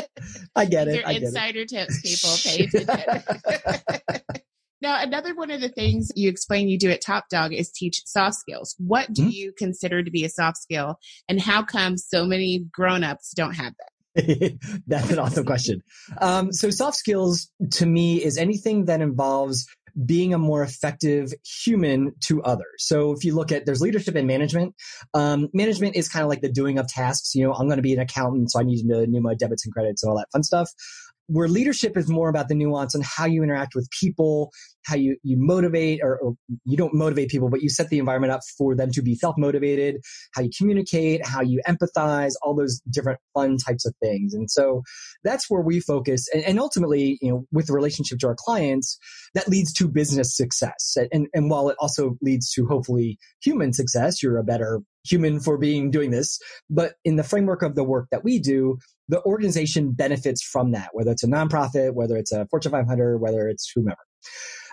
I 0.55 0.65
get 0.65 0.87
it. 0.87 1.05
I 1.05 1.13
insider 1.13 1.65
get 1.65 1.71
it. 1.73 1.89
tips, 1.89 2.01
people. 2.01 2.37
Pay 2.43 2.63
attention. 2.79 4.33
now, 4.81 5.01
another 5.01 5.35
one 5.35 5.51
of 5.51 5.61
the 5.61 5.69
things 5.69 6.11
you 6.15 6.29
explain 6.29 6.69
you 6.69 6.77
do 6.77 6.89
at 6.91 7.01
Top 7.01 7.25
Dog 7.29 7.53
is 7.53 7.71
teach 7.71 8.03
soft 8.05 8.35
skills. 8.35 8.75
What 8.77 9.11
do 9.11 9.23
mm-hmm. 9.23 9.31
you 9.31 9.53
consider 9.57 10.03
to 10.03 10.11
be 10.11 10.23
a 10.23 10.29
soft 10.29 10.57
skill, 10.57 10.97
and 11.27 11.41
how 11.41 11.63
come 11.63 11.97
so 11.97 12.25
many 12.25 12.65
grown-ups 12.71 13.31
don't 13.31 13.55
have 13.55 13.73
that? 13.77 13.87
That's 14.87 15.09
an 15.09 15.19
awesome 15.19 15.45
question. 15.45 15.81
Um, 16.19 16.51
so 16.51 16.69
soft 16.69 16.97
skills 16.97 17.49
to 17.71 17.85
me 17.85 18.23
is 18.23 18.37
anything 18.37 18.85
that 18.85 19.01
involves 19.01 19.65
being 20.05 20.33
a 20.33 20.37
more 20.37 20.63
effective 20.63 21.33
human 21.63 22.13
to 22.21 22.41
others. 22.43 22.65
So 22.79 23.11
if 23.11 23.23
you 23.23 23.35
look 23.35 23.51
at 23.51 23.65
there's 23.65 23.81
leadership 23.81 24.15
and 24.15 24.27
management. 24.27 24.75
Um, 25.13 25.49
management 25.53 25.95
is 25.95 26.09
kind 26.09 26.23
of 26.23 26.29
like 26.29 26.41
the 26.41 26.51
doing 26.51 26.77
of 26.77 26.87
tasks. 26.87 27.35
You 27.35 27.45
know, 27.45 27.53
I'm 27.53 27.67
going 27.67 27.77
to 27.77 27.83
be 27.83 27.93
an 27.93 27.99
accountant, 27.99 28.51
so 28.51 28.59
I 28.59 28.63
need 28.63 28.81
to 28.81 28.87
know 28.87 29.21
my 29.21 29.35
debits 29.35 29.65
and 29.65 29.73
credits 29.73 30.03
and 30.03 30.09
all 30.09 30.17
that 30.17 30.31
fun 30.31 30.43
stuff 30.43 30.71
where 31.31 31.47
leadership 31.47 31.95
is 31.95 32.09
more 32.09 32.27
about 32.27 32.49
the 32.49 32.55
nuance 32.55 32.93
and 32.93 33.03
how 33.05 33.25
you 33.25 33.41
interact 33.41 33.73
with 33.73 33.89
people, 33.97 34.51
how 34.85 34.95
you, 34.95 35.15
you 35.23 35.37
motivate 35.39 36.01
or, 36.03 36.17
or, 36.19 36.33
you 36.65 36.75
don't 36.75 36.93
motivate 36.93 37.29
people, 37.29 37.49
but 37.49 37.61
you 37.61 37.69
set 37.69 37.87
the 37.87 37.99
environment 37.99 38.33
up 38.33 38.41
for 38.57 38.75
them 38.75 38.91
to 38.91 39.01
be 39.01 39.15
self-motivated, 39.15 40.01
how 40.33 40.41
you 40.41 40.49
communicate, 40.57 41.25
how 41.25 41.41
you 41.41 41.61
empathize, 41.65 42.33
all 42.41 42.53
those 42.53 42.81
different 42.91 43.19
fun 43.33 43.55
types 43.57 43.85
of 43.85 43.93
things. 44.03 44.33
And 44.33 44.51
so 44.51 44.81
that's 45.23 45.49
where 45.49 45.61
we 45.61 45.79
focus. 45.79 46.27
And, 46.33 46.43
and 46.43 46.59
ultimately, 46.59 47.17
you 47.21 47.31
know, 47.31 47.45
with 47.51 47.67
the 47.67 47.73
relationship 47.73 48.19
to 48.19 48.27
our 48.27 48.35
clients, 48.37 48.97
that 49.33 49.47
leads 49.47 49.71
to 49.73 49.87
business 49.87 50.35
success. 50.35 50.97
And, 51.13 51.27
and 51.33 51.49
while 51.49 51.69
it 51.69 51.77
also 51.79 52.17
leads 52.21 52.51
to 52.53 52.65
hopefully 52.65 53.17
human 53.41 53.71
success, 53.71 54.21
you're 54.21 54.37
a 54.37 54.43
better 54.43 54.81
human 55.03 55.39
for 55.39 55.57
being 55.57 55.91
doing 55.91 56.11
this. 56.11 56.39
But 56.69 56.93
in 57.03 57.15
the 57.15 57.23
framework 57.23 57.61
of 57.61 57.75
the 57.75 57.83
work 57.83 58.07
that 58.11 58.23
we 58.23 58.39
do, 58.39 58.77
the 59.09 59.21
organization 59.23 59.91
benefits 59.91 60.41
from 60.41 60.71
that, 60.71 60.89
whether 60.93 61.11
it's 61.11 61.23
a 61.23 61.27
nonprofit, 61.27 61.93
whether 61.93 62.15
it's 62.17 62.31
a 62.31 62.47
Fortune 62.49 62.71
500, 62.71 63.19
whether 63.19 63.47
it's 63.47 63.71
whomever. 63.73 63.97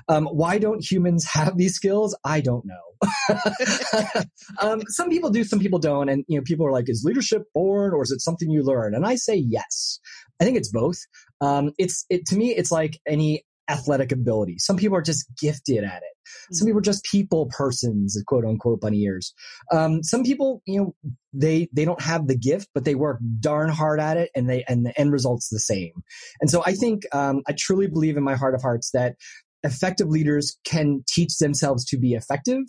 Um, 0.09 0.27
why 0.27 0.59
don't 0.59 0.85
humans 0.85 1.27
have 1.33 1.57
these 1.57 1.75
skills? 1.75 2.17
I 2.25 2.41
don't 2.41 2.65
know. 2.65 2.89
um, 4.63 4.83
some 4.89 5.09
people 5.09 5.31
do, 5.31 5.45
some 5.45 5.61
people 5.61 5.79
don't. 5.79 6.09
And, 6.09 6.25
you 6.29 6.39
know, 6.39 6.43
people 6.45 6.67
are 6.67 6.73
like, 6.73 6.89
is 6.89 7.05
leadership 7.05 7.43
born 7.55 7.93
or 7.93 8.03
is 8.03 8.11
it 8.11 8.21
something 8.21 8.51
you 8.51 8.63
learn? 8.63 8.95
And 8.95 9.07
I 9.07 9.17
say 9.17 9.37
yes. 9.37 10.01
I 10.41 10.45
think 10.45 10.57
it's 10.57 10.71
both. 10.71 10.99
Um, 11.41 11.73
it's, 11.79 12.05
it, 12.11 12.27
to 12.27 12.37
me, 12.37 12.55
it's 12.55 12.73
like 12.73 12.99
any 13.07 13.45
athletic 13.69 14.13
ability. 14.13 14.57
Some 14.59 14.77
people 14.77 14.97
are 14.97 15.03
just 15.03 15.27
gifted 15.41 15.85
at 15.85 15.99
it. 15.99 16.19
Some 16.53 16.67
people 16.67 16.79
are 16.79 16.83
just 16.83 17.05
people 17.05 17.47
persons, 17.47 18.21
quote 18.27 18.45
unquote, 18.45 18.81
bunny 18.81 19.03
ears. 19.03 19.35
Um, 19.73 20.03
some 20.03 20.23
people, 20.23 20.63
you 20.67 20.81
know, 20.81 20.95
they 21.33 21.69
they 21.73 21.85
don't 21.85 22.01
have 22.03 22.27
the 22.27 22.37
gift, 22.37 22.69
but 22.75 22.85
they 22.85 22.95
work 22.95 23.21
darn 23.41 23.69
hard 23.71 24.01
at 24.01 24.17
it, 24.17 24.31
and 24.35 24.49
they 24.49 24.65
and 24.69 24.85
the 24.85 24.99
end 24.99 25.13
result's 25.13 25.49
the 25.49 25.59
same. 25.59 25.93
And 26.41 26.51
so 26.51 26.63
I 26.67 26.73
think 26.73 27.03
um, 27.13 27.43
I 27.47 27.55
truly 27.59 27.87
believe 27.87 28.17
in 28.17 28.23
my 28.23 28.35
heart 28.35 28.55
of 28.55 28.63
hearts 28.63 28.91
that 28.93 29.17
effective 29.65 30.09
leaders 30.09 30.57
can 30.65 31.03
teach 31.09 31.39
themselves 31.39 31.85
to 31.87 31.99
be 31.99 32.15
effective. 32.15 32.61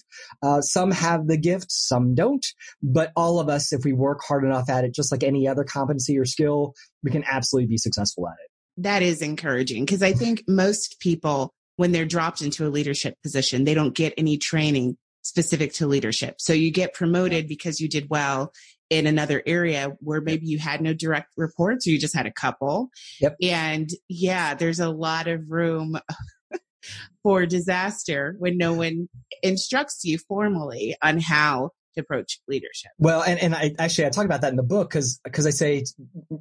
Uh, 0.42 0.60
some 0.62 0.92
have 0.92 1.28
the 1.28 1.38
gift, 1.38 1.68
some 1.70 2.16
don't, 2.16 2.46
but 2.82 3.12
all 3.16 3.40
of 3.40 3.48
us, 3.48 3.72
if 3.72 3.86
we 3.86 3.94
work 3.94 4.22
hard 4.28 4.44
enough 4.44 4.70
at 4.70 4.84
it, 4.84 4.94
just 4.94 5.12
like 5.12 5.24
any 5.24 5.48
other 5.48 5.64
competency 5.64 6.18
or 6.18 6.26
skill, 6.26 6.74
we 7.04 7.12
can 7.12 7.24
absolutely 7.26 7.68
be 7.68 7.78
successful 7.78 8.28
at 8.28 8.34
it 8.44 8.49
that 8.84 9.02
is 9.02 9.22
encouraging 9.22 9.86
because 9.86 10.04
I 10.04 10.14
think 10.14 10.44
most 10.48 11.00
people, 11.00 11.54
when 11.76 11.92
they're 11.92 12.06
dropped 12.06 12.42
into 12.42 12.68
a 12.68 12.70
leadership 12.70 13.16
position, 13.24 13.64
they 13.64 13.74
don't 13.74 13.96
get 13.96 14.14
any 14.18 14.38
training 14.38 14.98
specific 15.22 15.74
to 15.74 15.88
leadership. 15.88 16.36
So 16.40 16.54
you 16.54 16.72
get 16.72 16.94
promoted 16.94 17.48
because 17.48 17.80
you 17.80 17.88
did 17.88 18.10
well 18.10 18.52
in 18.90 19.06
another 19.06 19.44
area 19.46 19.92
where 20.00 20.22
maybe 20.22 20.48
you 20.48 20.58
had 20.58 20.82
no 20.82 20.94
direct 20.94 21.28
reports 21.38 21.86
or 21.86 21.92
you 21.92 22.00
just 22.00 22.16
had 22.16 22.26
a 22.26 22.32
couple. 22.32 22.90
Yep. 23.22 23.36
And 23.42 23.90
yeah, 24.08 24.56
there's 24.56 24.80
a 24.80 24.90
lot 24.90 25.28
of 25.28 25.52
room 25.52 26.00
for 27.24 27.46
disaster 27.46 28.36
when 28.40 28.58
no 28.58 28.74
one 28.74 29.08
instructs 29.44 30.04
you 30.04 30.18
formally 30.18 30.96
on 31.04 31.20
how 31.20 31.72
to 31.96 32.02
approach 32.02 32.40
leadership. 32.48 32.92
Well, 32.98 33.22
and, 33.22 33.40
and 33.40 33.56
I 33.56 33.76
actually 33.78 34.08
I 34.08 34.10
talk 34.10 34.26
about 34.26 34.42
that 34.42 34.50
in 34.50 34.58
the 34.58 34.64
book 34.64 34.90
because 34.90 35.20
because 35.24 35.46
I 35.46 35.52
say, 35.52 35.84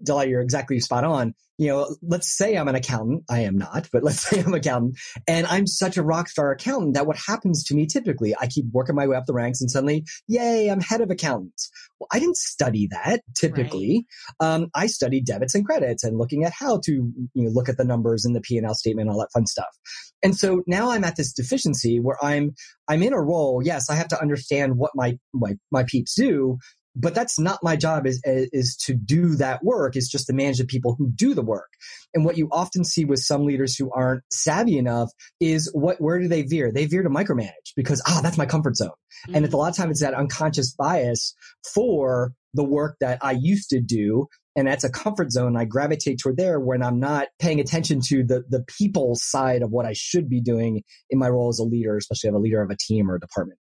Delight, 0.03 0.29
you're 0.29 0.40
exactly 0.40 0.81
spot 0.81 1.05
on. 1.05 1.35
You 1.58 1.68
know, 1.68 1.96
let's 2.02 2.36
say 2.36 2.56
I'm 2.56 2.68
an 2.68 2.74
accountant. 2.74 3.24
I 3.28 3.40
am 3.40 3.58
not, 3.58 3.88
but 3.92 4.04
let's 4.04 4.20
say 4.28 4.40
I'm 4.40 4.48
an 4.48 4.54
accountant, 4.54 4.98
and 5.26 5.46
I'm 5.46 5.66
such 5.66 5.96
a 5.96 6.02
rock 6.02 6.28
star 6.28 6.52
accountant 6.52 6.94
that 6.94 7.06
what 7.06 7.16
happens 7.16 7.64
to 7.64 7.74
me 7.74 7.86
typically, 7.86 8.34
I 8.38 8.46
keep 8.46 8.66
working 8.72 8.94
my 8.94 9.06
way 9.06 9.16
up 9.16 9.26
the 9.26 9.34
ranks, 9.34 9.60
and 9.60 9.70
suddenly, 9.70 10.04
yay, 10.26 10.70
I'm 10.70 10.80
head 10.80 11.00
of 11.00 11.10
accountants. 11.10 11.70
Well, 11.98 12.08
I 12.12 12.20
didn't 12.20 12.36
study 12.36 12.88
that 12.90 13.22
typically. 13.36 14.06
Right. 14.40 14.54
Um, 14.54 14.68
I 14.74 14.86
studied 14.86 15.26
debits 15.26 15.54
and 15.54 15.66
credits 15.66 16.04
and 16.04 16.16
looking 16.16 16.44
at 16.44 16.52
how 16.52 16.78
to 16.84 16.92
you 16.92 17.30
know 17.34 17.50
look 17.50 17.68
at 17.68 17.76
the 17.76 17.84
numbers 17.84 18.24
in 18.24 18.32
the 18.32 18.40
P 18.40 18.56
and 18.56 18.66
L 18.66 18.74
statement, 18.74 19.10
all 19.10 19.18
that 19.18 19.32
fun 19.32 19.46
stuff. 19.46 19.76
And 20.22 20.36
so 20.36 20.62
now 20.66 20.90
I'm 20.90 21.04
at 21.04 21.16
this 21.16 21.32
deficiency 21.32 22.00
where 22.00 22.16
I'm 22.22 22.54
I'm 22.88 23.02
in 23.02 23.12
a 23.12 23.20
role. 23.20 23.62
Yes, 23.62 23.90
I 23.90 23.94
have 23.94 24.08
to 24.08 24.20
understand 24.20 24.76
what 24.76 24.92
my 24.94 25.18
my, 25.32 25.54
my 25.70 25.84
peeps 25.84 26.14
do, 26.14 26.58
but 26.98 27.14
that's 27.14 27.38
not 27.38 27.61
my 27.62 27.76
job 27.76 28.06
is, 28.06 28.20
is 28.24 28.76
to 28.76 28.94
do 28.94 29.37
that 29.37 29.62
work 29.62 29.96
is 29.96 30.08
just 30.08 30.26
to 30.26 30.32
manage 30.32 30.58
the 30.58 30.64
people 30.64 30.94
who 30.98 31.11
do 31.11 31.34
the 31.34 31.42
work 31.42 31.70
and 32.14 32.24
what 32.24 32.37
you 32.37 32.48
often 32.50 32.84
see 32.84 33.04
with 33.04 33.20
some 33.20 33.44
leaders 33.44 33.76
who 33.76 33.90
aren't 33.92 34.22
savvy 34.30 34.76
enough 34.76 35.11
is 35.40 35.70
what 35.72 36.00
where 36.00 36.18
do 36.18 36.28
they 36.28 36.42
veer 36.42 36.72
they 36.72 36.87
veer 36.87 37.02
to 37.02 37.11
micromanage 37.11 37.72
because 37.76 38.02
ah 38.06 38.20
that's 38.22 38.38
my 38.38 38.46
comfort 38.46 38.76
zone 38.76 38.88
mm-hmm. 38.88 39.37
and 39.37 39.44
it's 39.44 39.54
a 39.54 39.56
lot 39.56 39.70
of 39.70 39.76
times 39.76 39.92
it's 39.92 40.00
that 40.00 40.14
unconscious 40.14 40.74
bias 40.74 41.34
for 41.72 42.32
the 42.54 42.64
work 42.64 42.96
that 43.00 43.18
i 43.22 43.32
used 43.32 43.68
to 43.70 43.80
do 43.80 44.26
and 44.58 44.66
that's 44.66 44.82
a 44.82 44.90
comfort 44.90 45.30
zone. 45.30 45.56
I 45.56 45.66
gravitate 45.66 46.18
toward 46.18 46.37
there 46.37 46.58
when 46.58 46.82
I'm 46.82 46.98
not 46.98 47.28
paying 47.38 47.61
attention 47.61 48.00
to 48.08 48.24
the 48.24 48.42
the 48.48 48.64
people 48.66 49.14
side 49.14 49.62
of 49.62 49.70
what 49.70 49.87
I 49.87 49.92
should 49.92 50.28
be 50.28 50.40
doing 50.40 50.82
in 51.11 51.18
my 51.20 51.28
role 51.28 51.48
as 51.48 51.61
a 51.61 51.64
leader, 51.64 51.96
especially 51.96 52.30
as 52.30 52.34
a 52.34 52.38
leader 52.38 52.61
of 52.61 52.68
a 52.68 52.76
team 52.76 53.08
or 53.08 53.14
a 53.14 53.20
department. 53.20 53.61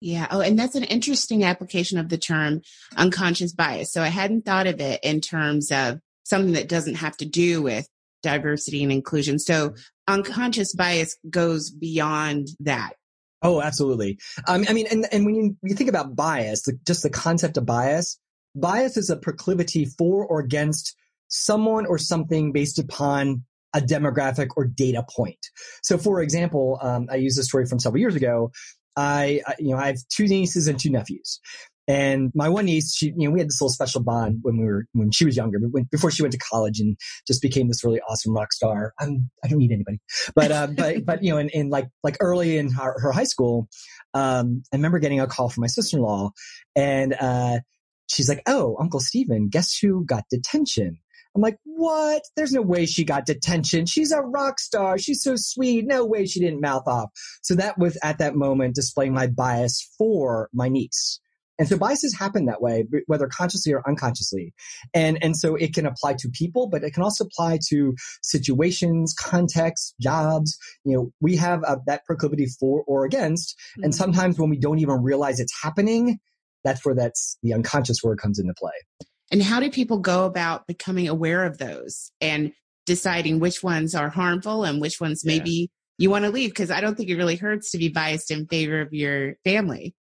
Yeah. 0.00 0.28
Oh, 0.30 0.40
and 0.40 0.58
that's 0.58 0.76
an 0.76 0.84
interesting 0.84 1.44
application 1.44 1.98
of 1.98 2.08
the 2.08 2.18
term 2.18 2.62
unconscious 2.96 3.52
bias. 3.52 3.92
So 3.92 4.02
I 4.02 4.08
hadn't 4.08 4.44
thought 4.44 4.66
of 4.66 4.80
it 4.80 5.00
in 5.02 5.20
terms 5.20 5.72
of 5.72 6.00
something 6.24 6.52
that 6.52 6.68
doesn't 6.68 6.96
have 6.96 7.16
to 7.18 7.24
do 7.24 7.62
with 7.62 7.88
diversity 8.22 8.82
and 8.82 8.92
inclusion. 8.92 9.38
So 9.38 9.74
unconscious 10.06 10.74
bias 10.74 11.16
goes 11.28 11.70
beyond 11.70 12.48
that. 12.60 12.92
Oh, 13.42 13.60
absolutely. 13.60 14.18
Um, 14.46 14.64
I 14.68 14.72
mean, 14.72 14.86
and, 14.90 15.06
and 15.12 15.24
when 15.24 15.34
you, 15.34 15.56
you 15.62 15.74
think 15.74 15.90
about 15.90 16.16
bias, 16.16 16.62
the, 16.62 16.78
just 16.86 17.02
the 17.02 17.10
concept 17.10 17.56
of 17.56 17.66
bias, 17.66 18.18
bias 18.54 18.96
is 18.96 19.10
a 19.10 19.16
proclivity 19.16 19.84
for 19.84 20.26
or 20.26 20.40
against 20.40 20.96
someone 21.28 21.86
or 21.86 21.98
something 21.98 22.52
based 22.52 22.78
upon 22.78 23.44
a 23.74 23.80
demographic 23.80 24.48
or 24.56 24.64
data 24.64 25.04
point. 25.14 25.38
So, 25.82 25.98
for 25.98 26.22
example, 26.22 26.78
um, 26.82 27.06
I 27.10 27.16
use 27.16 27.38
a 27.38 27.44
story 27.44 27.66
from 27.66 27.78
several 27.78 28.00
years 28.00 28.16
ago. 28.16 28.50
I, 28.98 29.42
you 29.60 29.70
know, 29.70 29.78
I 29.78 29.86
have 29.86 29.98
two 30.12 30.26
nieces 30.26 30.66
and 30.66 30.78
two 30.78 30.90
nephews. 30.90 31.40
And 31.86 32.32
my 32.34 32.48
one 32.48 32.66
niece, 32.66 32.94
she, 32.94 33.14
you 33.16 33.28
know, 33.28 33.30
we 33.30 33.38
had 33.38 33.48
this 33.48 33.62
little 33.62 33.72
special 33.72 34.02
bond 34.02 34.40
when 34.42 34.58
we 34.58 34.64
were, 34.66 34.84
when 34.92 35.10
she 35.12 35.24
was 35.24 35.36
younger, 35.36 35.58
but 35.60 35.70
when, 35.70 35.84
before 35.84 36.10
she 36.10 36.22
went 36.22 36.32
to 36.32 36.38
college 36.38 36.80
and 36.80 36.98
just 37.26 37.40
became 37.40 37.68
this 37.68 37.82
really 37.84 38.00
awesome 38.08 38.34
rock 38.34 38.52
star. 38.52 38.92
I'm, 39.00 39.30
I 39.42 39.48
don't 39.48 39.58
need 39.58 39.72
anybody, 39.72 39.98
but, 40.34 40.50
uh, 40.50 40.66
but, 40.66 40.96
but, 41.06 41.22
you 41.22 41.30
know, 41.30 41.38
in, 41.38 41.48
in 41.50 41.70
like, 41.70 41.86
like 42.02 42.16
early 42.20 42.58
in 42.58 42.72
her, 42.72 42.96
her 43.00 43.12
high 43.12 43.24
school, 43.24 43.68
um, 44.14 44.62
I 44.72 44.76
remember 44.76 44.98
getting 44.98 45.20
a 45.20 45.26
call 45.26 45.48
from 45.48 45.62
my 45.62 45.68
sister-in-law 45.68 46.32
and, 46.76 47.14
uh, 47.18 47.60
she's 48.10 48.28
like, 48.28 48.42
Oh, 48.46 48.76
Uncle 48.80 49.00
Stephen, 49.00 49.48
guess 49.48 49.78
who 49.78 50.04
got 50.04 50.24
detention? 50.30 50.98
I'm 51.38 51.42
like, 51.42 51.58
what? 51.62 52.22
There's 52.34 52.52
no 52.52 52.62
way 52.62 52.84
she 52.84 53.04
got 53.04 53.24
detention. 53.24 53.86
She's 53.86 54.10
a 54.10 54.20
rock 54.20 54.58
star. 54.58 54.98
She's 54.98 55.22
so 55.22 55.34
sweet. 55.36 55.86
No 55.86 56.04
way 56.04 56.26
she 56.26 56.40
didn't 56.40 56.60
mouth 56.60 56.82
off. 56.88 57.10
So 57.42 57.54
that 57.54 57.78
was 57.78 57.96
at 58.02 58.18
that 58.18 58.34
moment 58.34 58.74
displaying 58.74 59.14
my 59.14 59.28
bias 59.28 59.88
for 59.96 60.48
my 60.52 60.68
niece. 60.68 61.20
And 61.56 61.68
so 61.68 61.78
biases 61.78 62.16
happen 62.18 62.46
that 62.46 62.60
way, 62.60 62.86
whether 63.06 63.28
consciously 63.28 63.72
or 63.72 63.88
unconsciously. 63.88 64.52
And, 64.94 65.16
and 65.22 65.36
so 65.36 65.54
it 65.54 65.74
can 65.74 65.86
apply 65.86 66.14
to 66.14 66.28
people, 66.28 66.68
but 66.68 66.82
it 66.82 66.92
can 66.92 67.04
also 67.04 67.24
apply 67.24 67.60
to 67.68 67.94
situations, 68.20 69.14
contexts, 69.16 69.94
jobs. 70.00 70.58
You 70.84 70.96
know, 70.96 71.12
we 71.20 71.36
have 71.36 71.62
uh, 71.62 71.76
that 71.86 72.04
proclivity 72.04 72.46
for 72.58 72.82
or 72.88 73.04
against. 73.04 73.56
Mm-hmm. 73.56 73.84
And 73.84 73.94
sometimes 73.94 74.40
when 74.40 74.50
we 74.50 74.58
don't 74.58 74.80
even 74.80 75.04
realize 75.04 75.38
it's 75.38 75.54
happening, 75.62 76.18
that's 76.64 76.84
where 76.84 76.96
that's 76.96 77.38
the 77.44 77.54
unconscious 77.54 78.02
word 78.02 78.18
comes 78.18 78.40
into 78.40 78.54
play. 78.54 78.72
And 79.30 79.42
how 79.42 79.60
do 79.60 79.70
people 79.70 79.98
go 79.98 80.24
about 80.24 80.66
becoming 80.66 81.08
aware 81.08 81.44
of 81.44 81.58
those 81.58 82.10
and 82.20 82.52
deciding 82.86 83.40
which 83.40 83.62
ones 83.62 83.94
are 83.94 84.08
harmful 84.08 84.64
and 84.64 84.80
which 84.80 85.00
ones 85.00 85.22
yeah. 85.24 85.36
maybe 85.36 85.70
you 85.98 86.10
want 86.10 86.24
to 86.24 86.30
leave? 86.30 86.50
Because 86.50 86.70
I 86.70 86.80
don't 86.80 86.96
think 86.96 87.10
it 87.10 87.16
really 87.16 87.36
hurts 87.36 87.70
to 87.72 87.78
be 87.78 87.88
biased 87.88 88.30
in 88.30 88.46
favor 88.46 88.80
of 88.80 88.92
your 88.92 89.34
family. 89.44 89.94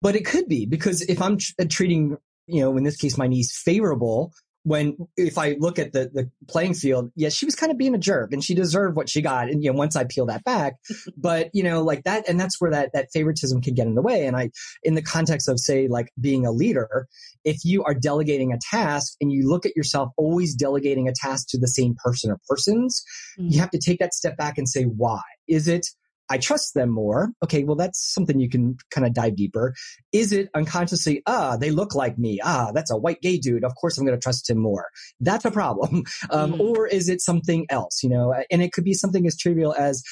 But 0.00 0.16
it 0.16 0.26
could 0.26 0.48
be 0.48 0.66
because 0.66 1.02
if 1.02 1.22
I'm 1.22 1.38
tr- 1.38 1.52
uh, 1.60 1.64
treating, 1.68 2.16
you 2.46 2.60
know, 2.62 2.76
in 2.76 2.82
this 2.82 2.96
case, 2.96 3.16
my 3.16 3.28
niece 3.28 3.56
favorable, 3.56 4.32
when 4.64 4.96
if 5.16 5.38
I 5.38 5.56
look 5.58 5.78
at 5.78 5.92
the 5.92 6.10
the 6.12 6.30
playing 6.48 6.74
field, 6.74 7.10
yeah, 7.16 7.28
she 7.28 7.44
was 7.44 7.54
kind 7.54 7.72
of 7.72 7.78
being 7.78 7.94
a 7.94 7.98
jerk 7.98 8.32
and 8.32 8.42
she 8.42 8.54
deserved 8.54 8.96
what 8.96 9.08
she 9.08 9.20
got. 9.20 9.48
And 9.48 9.62
you 9.62 9.72
know, 9.72 9.78
once 9.78 9.96
I 9.96 10.04
peel 10.04 10.26
that 10.26 10.44
back, 10.44 10.74
but 11.16 11.50
you 11.52 11.62
know, 11.62 11.82
like 11.82 12.04
that, 12.04 12.28
and 12.28 12.38
that's 12.38 12.60
where 12.60 12.70
that 12.70 12.90
that 12.94 13.08
favoritism 13.12 13.60
can 13.60 13.74
get 13.74 13.86
in 13.86 13.94
the 13.94 14.02
way. 14.02 14.26
And 14.26 14.36
I, 14.36 14.50
in 14.82 14.94
the 14.94 15.02
context 15.02 15.48
of 15.48 15.58
say 15.58 15.88
like 15.88 16.12
being 16.20 16.46
a 16.46 16.52
leader, 16.52 17.08
if 17.44 17.64
you 17.64 17.82
are 17.84 17.94
delegating 17.94 18.52
a 18.52 18.58
task 18.70 19.14
and 19.20 19.32
you 19.32 19.48
look 19.48 19.66
at 19.66 19.76
yourself 19.76 20.10
always 20.16 20.54
delegating 20.54 21.08
a 21.08 21.12
task 21.12 21.48
to 21.50 21.58
the 21.58 21.68
same 21.68 21.96
person 22.04 22.30
or 22.30 22.38
persons, 22.48 23.02
mm-hmm. 23.38 23.50
you 23.50 23.60
have 23.60 23.70
to 23.70 23.78
take 23.78 23.98
that 23.98 24.14
step 24.14 24.36
back 24.36 24.58
and 24.58 24.68
say 24.68 24.84
why. 24.84 25.22
Is 25.48 25.66
it 25.66 25.86
I 26.30 26.38
trust 26.38 26.74
them 26.74 26.90
more. 26.90 27.30
Okay, 27.44 27.64
well, 27.64 27.76
that's 27.76 28.00
something 28.00 28.40
you 28.40 28.48
can 28.48 28.76
kind 28.90 29.06
of 29.06 29.12
dive 29.12 29.36
deeper. 29.36 29.74
Is 30.12 30.32
it 30.32 30.48
unconsciously, 30.54 31.22
ah, 31.26 31.56
they 31.56 31.70
look 31.70 31.94
like 31.94 32.18
me. 32.18 32.40
Ah, 32.42 32.70
that's 32.72 32.90
a 32.90 32.96
white 32.96 33.20
gay 33.20 33.38
dude. 33.38 33.64
Of 33.64 33.74
course, 33.74 33.98
I'm 33.98 34.06
going 34.06 34.18
to 34.18 34.22
trust 34.22 34.48
him 34.48 34.58
more. 34.58 34.88
That's 35.20 35.44
a 35.44 35.50
problem. 35.50 36.04
Um, 36.30 36.54
mm. 36.54 36.60
Or 36.60 36.86
is 36.86 37.08
it 37.08 37.20
something 37.20 37.66
else, 37.68 38.02
you 38.02 38.08
know? 38.08 38.34
And 38.50 38.62
it 38.62 38.72
could 38.72 38.84
be 38.84 38.94
something 38.94 39.26
as 39.26 39.36
trivial 39.36 39.74
as, 39.74 40.02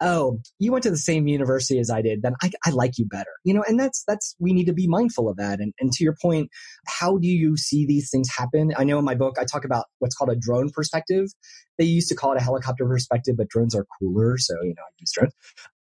oh, 0.00 0.40
you 0.58 0.72
went 0.72 0.82
to 0.84 0.90
the 0.90 0.96
same 0.96 1.26
university 1.26 1.78
as 1.78 1.90
I 1.90 2.02
did, 2.02 2.22
then 2.22 2.34
I, 2.42 2.50
I 2.64 2.70
like 2.70 2.98
you 2.98 3.06
better. 3.06 3.30
You 3.44 3.54
know, 3.54 3.64
and 3.68 3.78
that's, 3.78 4.02
that's, 4.06 4.34
we 4.38 4.52
need 4.52 4.66
to 4.66 4.72
be 4.72 4.86
mindful 4.86 5.28
of 5.28 5.36
that. 5.36 5.60
And, 5.60 5.74
and 5.78 5.92
to 5.92 6.04
your 6.04 6.16
point, 6.20 6.50
how 6.86 7.18
do 7.18 7.28
you 7.28 7.56
see 7.56 7.86
these 7.86 8.10
things 8.10 8.28
happen? 8.34 8.72
I 8.76 8.84
know 8.84 8.98
in 8.98 9.04
my 9.04 9.14
book, 9.14 9.36
I 9.38 9.44
talk 9.44 9.64
about 9.64 9.86
what's 9.98 10.14
called 10.14 10.30
a 10.30 10.36
drone 10.36 10.70
perspective. 10.70 11.26
They 11.78 11.84
used 11.84 12.08
to 12.08 12.14
call 12.14 12.32
it 12.32 12.40
a 12.40 12.42
helicopter 12.42 12.86
perspective, 12.86 13.36
but 13.36 13.48
drones 13.48 13.74
are 13.74 13.86
cooler. 13.98 14.38
So, 14.38 14.54
you 14.62 14.74
know, 14.76 14.82
I 14.82 14.92
use 14.98 15.12
drones. 15.12 15.34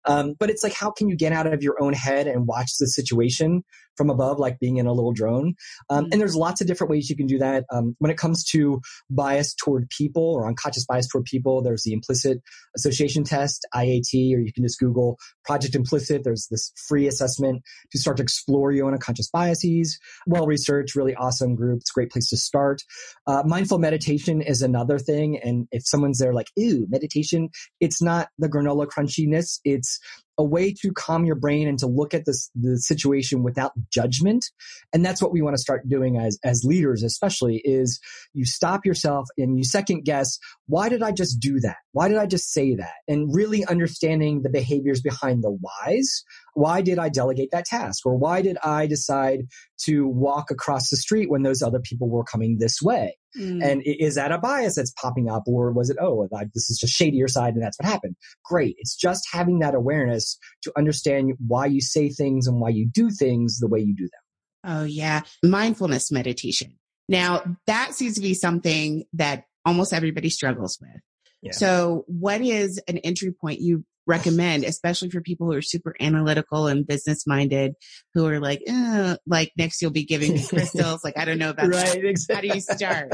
Um, 0.06 0.36
but 0.40 0.50
it's 0.50 0.64
like, 0.64 0.74
how 0.74 0.90
can 0.90 1.10
you 1.10 1.16
get 1.16 1.34
out 1.34 1.52
of 1.52 1.62
your 1.62 1.82
own 1.82 1.94
head 1.94 2.28
and 2.28 2.48
watch 2.48 2.78
the 2.80 2.88
situation 2.88 3.64
from 3.98 4.10
above, 4.10 4.40
like 4.40 4.60
being 4.60 4.78
in 4.78 4.86
a 4.86 4.94
little 4.94 5.12
drone? 5.12 5.56
Um, 5.90 6.06
mm-hmm. 6.06 6.14
and 6.14 6.22
there's 6.22 6.36
lots 6.36 6.62
of 6.62 6.68
different 6.68 6.92
ways 6.92 7.10
you 7.10 7.18
can 7.18 7.28
do 7.28 7.40
that. 7.40 7.66
Um, 7.72 7.96
when 8.00 8.12
it 8.12 8.18
comes 8.18 8.44
to 8.46 8.80
bias 9.10 9.54
toward 9.56 9.90
people 9.90 10.24
or 10.24 10.48
unconscious 10.48 10.86
bias 10.86 11.08
toward 11.08 11.26
people, 11.26 11.62
there's 11.62 11.84
the 11.84 11.94
implicit 11.94 12.40
association 12.76 13.24
test, 13.24 13.66
IAT, 13.74 14.14
or 14.36 14.40
you 14.40 14.54
can 14.54 14.64
just 14.64 14.80
Google 14.80 15.18
Project 15.46 15.76
Implicit. 15.76 16.24
There's 16.24 16.48
this 16.50 16.72
free 16.88 17.08
assessment 17.08 17.64
to 17.92 18.00
start 18.00 18.18
to 18.18 18.24
explore 18.24 18.72
your 18.72 18.88
own 18.88 18.94
unconscious 18.94 19.30
biases. 19.30 20.00
Well 20.26 20.46
researched, 20.46 20.96
really 20.96 21.16
awesome 21.16 21.56
group. 21.56 21.80
It's 21.82 21.92
a 21.92 21.94
great 21.94 22.12
place 22.12 22.30
to 22.30 22.38
start. 22.38 22.82
Uh, 23.26 23.44
mindful 23.46 23.80
meditation 23.80 24.42
is 24.42 24.62
another 24.62 25.00
thing. 25.00 25.40
And 25.44 25.68
if 25.72 25.86
someone's 25.86 26.20
there 26.20 26.34
like, 26.34 26.48
ew, 26.56 26.86
meditation, 26.90 27.50
it's 27.80 28.02
not 28.02 28.30
the 28.38 28.50
granola 28.50 28.88
crunchiness. 28.88 29.60
It's 29.64 30.00
a 30.38 30.44
way 30.44 30.74
to 30.82 30.92
calm 30.92 31.26
your 31.26 31.36
brain 31.36 31.68
and 31.68 31.80
to 31.80 31.88
look 31.88 32.14
at 32.14 32.26
this, 32.26 32.50
the 32.56 32.78
situation 32.78 33.44
without 33.44 33.72
judgment. 33.92 34.46
And 34.94 35.04
that's 35.04 35.22
what 35.22 35.32
we 35.32 35.42
want 35.42 35.56
to 35.56 35.62
start 35.62 35.88
doing 35.90 36.18
as, 36.18 36.38
as 36.44 36.64
leaders, 36.64 37.04
especially 37.04 37.62
is 37.64 38.00
you 38.34 38.46
stop 38.46 38.86
yourself 38.86 39.28
and 39.38 39.58
you 39.58 39.64
second 39.64 40.06
guess, 40.06 40.38
why 40.68 40.90
did 40.90 41.02
I 41.02 41.12
just 41.12 41.40
do 41.40 41.60
that? 41.62 41.78
Why 41.92 42.08
did 42.08 42.18
I 42.18 42.28
just 42.28 42.52
say 42.52 42.76
that? 42.76 42.94
And 43.08 43.34
really 43.34 43.66
understanding 43.66 44.44
the 44.44 44.50
behaviors 44.50 45.02
behind 45.02 45.44
the 45.44 45.52
whys. 45.52 46.24
Why 46.54 46.82
did 46.82 47.00
I 47.00 47.10
delegate 47.10 47.50
that 47.52 47.66
task? 47.66 48.06
Or 48.06 48.16
why 48.16 48.42
did 48.42 48.58
I 48.64 48.88
decide 48.88 49.48
to 49.86 50.08
walk 50.08 50.52
across 50.52 50.90
the 50.90 50.98
street 50.98 51.30
when 51.30 51.44
those 51.44 51.62
other 51.62 51.80
people 51.80 52.10
were 52.10 52.24
coming 52.24 52.58
this 52.60 52.82
way? 52.82 53.18
Mm. 53.40 53.64
And 53.64 53.82
is 53.86 54.16
that 54.16 54.32
a 54.32 54.38
bias 54.38 54.76
that's 54.76 54.92
popping 54.92 55.30
up 55.30 55.44
or 55.48 55.72
was 55.72 55.90
it, 55.90 55.98
oh, 56.02 56.28
this 56.54 56.70
is 56.70 56.78
just 56.80 56.94
shadier 56.94 57.28
side 57.28 57.54
and 57.54 57.64
that's 57.64 57.78
what 57.80 57.90
happened? 57.90 58.16
Great. 58.46 58.76
It's 58.80 58.96
just 58.96 59.28
having 59.32 59.60
that 59.60 59.76
awareness 59.76 60.38
to 60.64 60.72
understand 60.78 61.34
why 61.46 61.66
you 61.68 61.82
say 61.82 62.10
things 62.10 62.48
and 62.48 62.60
why 62.60 62.70
you 62.70 62.90
do 62.92 63.10
things 63.10 63.60
the 63.60 63.68
way 63.68 63.80
you 63.80 63.96
do 63.96 64.04
them. 64.04 64.80
Oh 64.80 64.84
yeah. 64.84 65.22
Mindfulness 65.44 66.12
meditation. 66.12 66.78
Now 67.08 67.44
that 67.68 67.94
seems 67.94 68.16
to 68.16 68.22
be 68.22 68.34
something 68.34 69.06
that 69.14 69.44
almost 69.66 69.94
everybody 69.94 70.30
struggles 70.30 70.78
with. 70.82 71.02
Yeah. 71.42 71.52
So 71.52 72.04
what 72.08 72.42
is 72.42 72.82
an 72.88 72.98
entry 73.00 73.32
point 73.32 73.62
you 73.62 73.86
recommend, 74.08 74.64
especially 74.64 75.10
for 75.10 75.22
people 75.22 75.48
who 75.48 75.54
are 75.54 75.62
super 75.62 75.96
analytical 76.00 76.68
and 76.68 76.88
business 76.88 77.28
minded, 77.28 77.74
who 78.14 78.26
are 78.28 78.40
like, 78.40 78.62
eh, 78.68 79.16
like 79.26 79.52
next 79.58 79.82
you'll 79.82 79.92
be 79.92 80.06
giving 80.06 80.34
me 80.34 80.46
crystals. 80.46 81.04
like, 81.04 81.18
I 81.18 81.26
don't 81.26 81.40
know 81.40 81.52
about 81.52 81.68
right, 81.74 82.02
that. 82.02 82.06
Exactly. 82.06 82.50
How 82.50 82.54
do 82.54 82.58
you 82.58 82.62
start? 82.62 83.14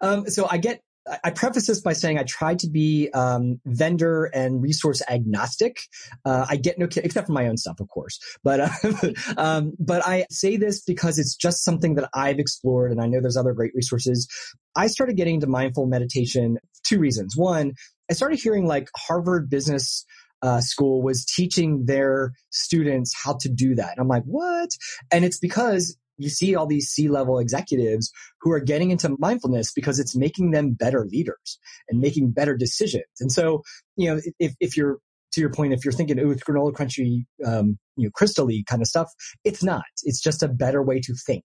Um, 0.00 0.28
so 0.28 0.46
I 0.50 0.58
get 0.58 0.80
I 1.24 1.30
preface 1.30 1.66
this 1.66 1.80
by 1.80 1.94
saying 1.94 2.18
I 2.18 2.22
try 2.22 2.54
to 2.54 2.68
be 2.68 3.10
um, 3.12 3.60
vendor 3.66 4.26
and 4.26 4.62
resource 4.62 5.02
agnostic. 5.08 5.80
Uh, 6.24 6.46
I 6.48 6.56
get 6.56 6.78
no 6.78 6.86
except 6.96 7.26
for 7.26 7.32
my 7.32 7.48
own 7.48 7.56
stuff, 7.56 7.80
of 7.80 7.88
course. 7.88 8.18
But 8.44 8.60
uh, 8.60 9.12
um, 9.36 9.72
but 9.78 10.06
I 10.06 10.26
say 10.30 10.56
this 10.56 10.82
because 10.82 11.18
it's 11.18 11.34
just 11.34 11.64
something 11.64 11.96
that 11.96 12.08
I've 12.14 12.38
explored, 12.38 12.92
and 12.92 13.00
I 13.00 13.06
know 13.06 13.20
there's 13.20 13.36
other 13.36 13.52
great 13.52 13.72
resources. 13.74 14.28
I 14.76 14.86
started 14.86 15.16
getting 15.16 15.36
into 15.36 15.48
mindful 15.48 15.86
meditation 15.86 16.58
two 16.84 16.98
reasons. 16.98 17.36
One, 17.36 17.72
I 18.12 18.14
started 18.14 18.40
hearing 18.40 18.66
like 18.66 18.90
Harvard 18.94 19.48
Business 19.48 20.04
uh, 20.42 20.60
School 20.60 21.00
was 21.00 21.24
teaching 21.24 21.86
their 21.86 22.32
students 22.50 23.14
how 23.16 23.38
to 23.40 23.48
do 23.48 23.74
that. 23.76 23.92
And 23.92 24.00
I'm 24.00 24.08
like, 24.08 24.24
what? 24.24 24.68
And 25.10 25.24
it's 25.24 25.38
because 25.38 25.96
you 26.18 26.28
see 26.28 26.54
all 26.54 26.66
these 26.66 26.90
C-level 26.90 27.38
executives 27.38 28.12
who 28.42 28.52
are 28.52 28.60
getting 28.60 28.90
into 28.90 29.16
mindfulness 29.18 29.72
because 29.72 29.98
it's 29.98 30.14
making 30.14 30.50
them 30.50 30.72
better 30.72 31.06
leaders 31.10 31.58
and 31.88 32.00
making 32.00 32.32
better 32.32 32.54
decisions. 32.54 33.06
And 33.18 33.32
so, 33.32 33.62
you 33.96 34.10
know, 34.10 34.20
if, 34.38 34.52
if 34.60 34.76
you're 34.76 34.98
to 35.32 35.40
your 35.40 35.50
point, 35.50 35.72
if 35.72 35.82
you're 35.82 35.92
thinking, 35.92 36.20
oh, 36.20 36.32
it's 36.32 36.42
granola 36.42 36.72
crunchy, 36.72 37.24
um, 37.46 37.78
you 37.96 38.04
know, 38.06 38.10
crystally 38.10 38.66
kind 38.66 38.82
of 38.82 38.88
stuff, 38.88 39.10
it's 39.42 39.64
not. 39.64 39.84
It's 40.02 40.20
just 40.20 40.42
a 40.42 40.48
better 40.48 40.82
way 40.82 41.00
to 41.00 41.14
think. 41.26 41.44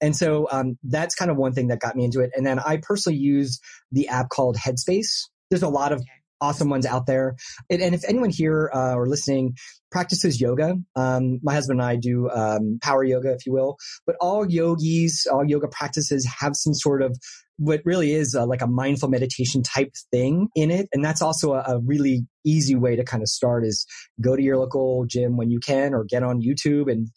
And 0.00 0.14
so, 0.14 0.46
um, 0.52 0.78
that's 0.84 1.16
kind 1.16 1.32
of 1.32 1.36
one 1.36 1.54
thing 1.54 1.66
that 1.66 1.80
got 1.80 1.96
me 1.96 2.04
into 2.04 2.20
it. 2.20 2.30
And 2.36 2.46
then 2.46 2.60
I 2.60 2.78
personally 2.80 3.18
use 3.18 3.58
the 3.90 4.06
app 4.06 4.28
called 4.28 4.56
Headspace. 4.56 5.24
There's 5.50 5.62
a 5.62 5.68
lot 5.68 5.92
of 5.92 6.02
awesome 6.40 6.68
ones 6.68 6.86
out 6.86 7.06
there. 7.06 7.36
And, 7.70 7.80
and 7.80 7.94
if 7.94 8.02
anyone 8.06 8.30
here 8.30 8.70
uh, 8.74 8.94
or 8.94 9.06
listening 9.06 9.56
practices 9.90 10.40
yoga, 10.40 10.76
um, 10.96 11.40
my 11.42 11.54
husband 11.54 11.80
and 11.80 11.88
I 11.88 11.96
do 11.96 12.28
um, 12.30 12.78
power 12.82 13.04
yoga, 13.04 13.32
if 13.32 13.46
you 13.46 13.52
will. 13.52 13.76
But 14.06 14.16
all 14.20 14.48
yogis, 14.48 15.26
all 15.30 15.44
yoga 15.44 15.68
practices 15.68 16.28
have 16.40 16.56
some 16.56 16.74
sort 16.74 17.02
of 17.02 17.16
what 17.56 17.80
really 17.84 18.12
is 18.12 18.34
a, 18.34 18.44
like 18.44 18.62
a 18.62 18.66
mindful 18.66 19.08
meditation 19.08 19.62
type 19.62 19.92
thing 20.10 20.48
in 20.54 20.70
it. 20.70 20.88
And 20.92 21.04
that's 21.04 21.22
also 21.22 21.52
a, 21.54 21.62
a, 21.66 21.80
really 21.80 22.26
easy 22.44 22.74
way 22.74 22.96
to 22.96 23.04
kind 23.04 23.22
of 23.22 23.28
start 23.28 23.64
is 23.64 23.86
go 24.20 24.34
to 24.34 24.42
your 24.42 24.56
local 24.56 25.04
gym 25.06 25.36
when 25.36 25.50
you 25.50 25.60
can 25.60 25.94
or 25.94 26.04
get 26.04 26.24
on 26.24 26.42
YouTube 26.42 26.90
and 26.90 27.08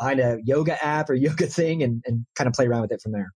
find 0.00 0.20
a 0.20 0.38
yoga 0.44 0.82
app 0.82 1.10
or 1.10 1.14
yoga 1.28 1.46
thing 1.46 1.82
and, 1.82 2.02
and 2.06 2.24
kind 2.36 2.46
of 2.46 2.54
play 2.54 2.66
around 2.66 2.82
with 2.82 2.92
it 2.92 3.00
from 3.02 3.12
there. 3.12 3.32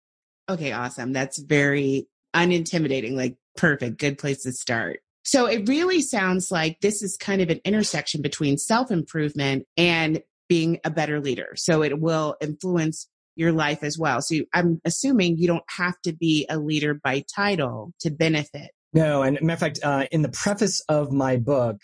Okay, 0.49 0.73
awesome. 0.73 1.13
That's 1.13 1.43
very 1.43 2.07
unintimidating, 2.35 3.15
like 3.15 3.37
perfect, 3.57 3.99
good 3.99 4.19
place 4.19 4.43
to 4.43 4.53
start. 4.53 5.01
So 5.25 5.47
it 5.47 5.69
really 5.69 6.03
sounds 6.03 6.51
like 6.51 6.81
this 6.81 7.03
is 7.03 7.17
kind 7.17 7.41
of 7.41 7.49
an 7.49 7.61
intersection 7.65 8.21
between 8.21 8.59
self 8.59 8.91
improvement 8.91 9.67
and 9.77 10.23
being 10.49 10.79
a 10.85 10.91
better 10.91 11.21
leader. 11.21 11.55
So 11.57 11.83
it 11.83 11.99
will 11.99 12.37
influence 12.41 13.09
your 13.37 13.53
life 13.53 13.83
as 13.83 13.99
well. 13.99 14.21
So 14.21 14.37
I'm 14.53 14.81
assuming 14.85 15.39
you 15.39 15.47
don't 15.47 15.65
have 15.69 16.01
to 16.03 16.13
be 16.13 16.47
a 16.49 16.59
leader 16.59 16.95
by 16.95 17.25
title 17.35 17.93
to 18.01 18.11
benefit. 18.11 18.71
No, 18.93 19.23
and 19.23 19.41
matter 19.43 19.55
of 19.55 19.59
fact, 19.59 19.81
uh, 19.83 20.07
in 20.13 20.23
the 20.23 20.29
preface 20.29 20.81
of 20.89 21.11
my 21.11 21.37
book, 21.37 21.79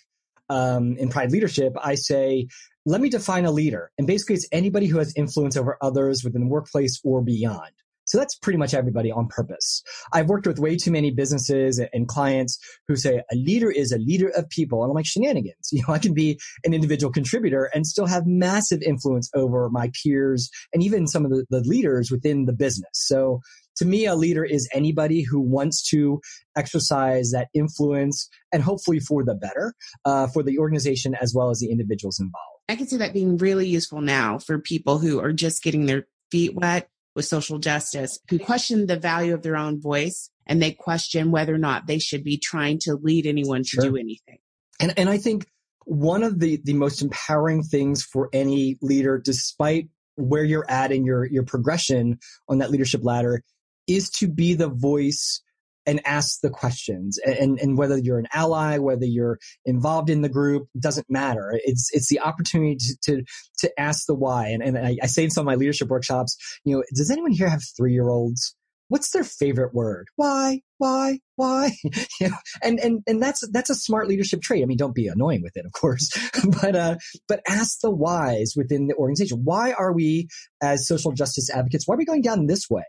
um, 0.48 0.96
in 0.96 1.09
Pride 1.09 1.33
Leadership, 1.33 1.72
I 1.83 1.94
say, 1.94 2.48
let 2.87 3.00
me 3.00 3.09
define 3.09 3.46
a 3.46 3.50
leader. 3.50 3.90
And 3.98 4.06
basically, 4.06 4.37
it's 4.37 4.48
anybody 4.52 4.87
who 4.87 4.98
has 4.98 5.12
influence 5.16 5.56
over 5.56 5.76
others 5.80 6.22
within 6.24 6.42
the 6.42 6.46
workplace 6.48 7.00
or 7.04 7.22
beyond. 7.22 7.72
So 8.11 8.18
that's 8.18 8.35
pretty 8.35 8.59
much 8.59 8.75
everybody 8.75 9.12
on 9.12 9.29
purpose. 9.29 9.85
I've 10.12 10.29
worked 10.29 10.44
with 10.44 10.59
way 10.59 10.77
too 10.77 10.90
many 10.90 11.12
businesses 11.12 11.81
and 11.92 12.09
clients 12.09 12.59
who 12.88 12.96
say 12.96 13.23
a 13.31 13.37
leader 13.37 13.70
is 13.70 13.92
a 13.92 13.99
leader 13.99 14.31
of 14.37 14.49
people. 14.49 14.83
And 14.83 14.90
I'm 14.90 14.96
like 14.96 15.07
shenanigans. 15.07 15.70
You 15.81 15.85
know, 15.87 15.94
I 15.94 15.99
can 16.01 16.12
be 16.12 16.38
an 16.64 16.75
individual 16.75 17.12
contributor 17.12 17.70
and 17.73 17.87
still 17.87 18.07
have 18.07 18.27
massive 18.27 18.83
influence 18.83 19.31
over 19.35 19.70
my 19.70 19.90
peers 20.03 20.51
and 20.75 20.83
even 20.83 21.07
some 21.07 21.25
of 21.25 21.31
the, 21.31 21.46
the 21.49 21.61
leaders 21.61 22.11
within 22.11 22.46
the 22.46 22.53
business. 22.53 22.90
So 22.92 23.40
to 23.77 23.85
me, 23.87 24.04
a 24.06 24.17
leader 24.17 24.44
is 24.44 24.69
anybody 24.75 25.23
who 25.23 25.40
wants 25.40 25.88
to 25.90 26.21
exercise 26.56 27.31
that 27.31 27.48
influence 27.54 28.29
and 28.52 28.63
hopefully 28.63 28.98
for 28.98 29.25
the 29.25 29.35
better, 29.35 29.75
uh, 30.04 30.27
for 30.27 30.42
the 30.42 30.58
organization 30.58 31.15
as 31.15 31.33
well 31.33 31.50
as 31.50 31.61
the 31.61 31.71
individuals 31.71 32.19
involved. 32.19 32.61
I 32.69 32.75
can 32.75 32.88
see 32.88 32.96
that 32.96 33.15
being 33.15 33.38
really 33.38 33.69
useful 33.69 34.00
now 34.00 34.38
for 34.38 34.58
people 34.58 34.98
who 34.98 35.21
are 35.21 35.33
just 35.33 35.63
getting 35.63 35.87
their 35.87 36.08
feet 36.31 36.54
wet 36.54 36.90
with 37.21 37.27
social 37.27 37.58
justice, 37.58 38.18
who 38.31 38.38
question 38.38 38.87
the 38.87 38.96
value 38.96 39.35
of 39.35 39.42
their 39.42 39.56
own 39.56 39.79
voice 39.79 40.31
and 40.46 40.62
they 40.62 40.73
question 40.73 41.31
whether 41.31 41.54
or 41.54 41.58
not 41.58 41.87
they 41.87 41.98
should 41.98 42.25
be 42.25 42.38
trying 42.38 42.79
to 42.79 42.94
lead 42.94 43.27
anyone 43.27 43.60
to 43.60 43.68
sure. 43.68 43.85
do 43.85 43.96
anything. 43.96 44.38
And 44.81 44.94
and 44.96 45.10
I 45.10 45.18
think 45.18 45.46
one 45.85 46.23
of 46.23 46.40
the 46.40 46.58
the 46.64 46.73
most 46.73 47.02
empowering 47.02 47.62
things 47.62 48.02
for 48.02 48.31
any 48.33 48.79
leader, 48.81 49.18
despite 49.18 49.88
where 50.16 50.44
you're 50.44 50.68
at 50.71 50.92
in 50.92 51.04
your 51.04 51.27
your 51.27 51.42
progression 51.42 52.18
on 52.48 52.58
that 52.58 52.71
leadership 52.71 53.04
ladder, 53.04 53.42
is 53.87 54.08
to 54.12 54.27
be 54.27 54.54
the 54.54 54.68
voice 54.68 55.42
and 55.87 56.00
ask 56.04 56.40
the 56.40 56.50
questions. 56.50 57.18
And, 57.24 57.58
and 57.58 57.76
whether 57.78 57.98
you're 57.98 58.18
an 58.18 58.28
ally 58.33 58.78
whether 58.78 59.06
you're 59.06 59.38
involved 59.64 60.10
in 60.10 60.22
the 60.22 60.28
group 60.28 60.68
doesn't 60.78 61.10
matter. 61.10 61.58
It's 61.64 61.90
it's 61.92 62.08
the 62.08 62.20
opportunity 62.20 62.76
to 62.76 62.96
to, 63.02 63.24
to 63.58 63.81
ask 63.81 64.06
the 64.06 64.14
why. 64.14 64.48
And, 64.48 64.62
and 64.62 64.78
I, 64.78 64.96
I, 65.02 65.06
say 65.06 65.24
in 65.24 65.31
some 65.31 65.42
of 65.42 65.46
my 65.46 65.54
leadership 65.54 65.88
workshops 65.88 66.37
you 66.64 66.76
know 66.76 66.85
does 66.94 67.10
anyone 67.10 67.33
here 67.33 67.48
have 67.48 67.62
three 67.76 67.92
year 67.92 68.08
olds 68.08 68.54
what's 68.88 69.10
their 69.10 69.24
favorite 69.24 69.72
word? 69.72 70.08
Why 70.16 70.60
why 70.76 71.20
why? 71.37 71.70
You 72.20 72.28
know, 72.28 72.37
and 72.62 72.78
and 72.81 73.02
and 73.06 73.22
that's 73.22 73.48
that's 73.50 73.70
a 73.70 73.74
smart 73.74 74.06
leadership 74.08 74.42
trait. 74.42 74.62
I 74.62 74.66
mean 74.66 74.76
don't 74.76 74.94
be 74.94 75.08
annoying 75.08 75.42
with 75.42 75.56
it 75.56 75.64
of 75.64 75.72
course. 75.72 76.10
But 76.60 76.76
uh 76.76 76.96
but 77.28 77.40
ask 77.48 77.81
the 77.81 77.90
whys 77.90 78.54
within 78.56 78.88
the 78.88 78.94
organization. 78.94 79.42
Why 79.44 79.72
are 79.72 79.92
we 79.92 80.28
as 80.62 80.87
social 80.87 81.12
justice 81.12 81.48
advocates 81.50 81.87
why 81.87 81.94
are 81.94 81.98
we 81.98 82.04
going 82.04 82.22
down 82.22 82.46
this 82.46 82.68
way 82.68 82.85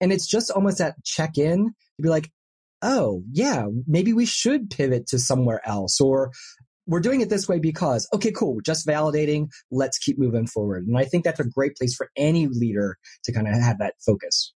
and 0.00 0.12
it's 0.12 0.26
just 0.26 0.50
almost 0.50 0.78
that 0.78 1.02
check 1.04 1.38
in 1.38 1.66
to 1.66 2.02
be 2.02 2.08
like, 2.08 2.30
oh, 2.82 3.22
yeah, 3.32 3.66
maybe 3.86 4.12
we 4.12 4.24
should 4.24 4.70
pivot 4.70 5.06
to 5.08 5.18
somewhere 5.18 5.60
else 5.66 6.00
or 6.00 6.32
we're 6.86 7.00
doing 7.00 7.20
it 7.20 7.28
this 7.28 7.46
way 7.46 7.58
because, 7.58 8.08
okay, 8.14 8.32
cool, 8.32 8.60
just 8.64 8.86
validating. 8.86 9.48
Let's 9.70 9.98
keep 9.98 10.18
moving 10.18 10.46
forward. 10.46 10.86
And 10.86 10.96
I 10.96 11.04
think 11.04 11.22
that's 11.22 11.40
a 11.40 11.44
great 11.44 11.76
place 11.76 11.94
for 11.94 12.10
any 12.16 12.46
leader 12.46 12.96
to 13.24 13.32
kind 13.32 13.46
of 13.46 13.54
have 13.54 13.78
that 13.78 13.94
focus. 14.04 14.54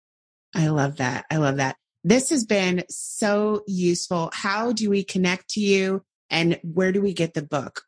I 0.55 0.68
love 0.68 0.97
that. 0.97 1.24
I 1.30 1.36
love 1.36 1.57
that. 1.57 1.76
This 2.05 2.30
has 2.30 2.45
been 2.45 2.84
so 2.88 3.62
useful. 3.66 4.30
How 4.32 4.72
do 4.72 4.88
we 4.88 5.03
connect 5.03 5.51
to 5.51 5.61
you 5.61 6.03
and 6.30 6.59
where 6.62 6.93
do 6.93 7.01
we 7.01 7.12
get 7.12 7.34
the 7.34 7.43
book? 7.43 7.82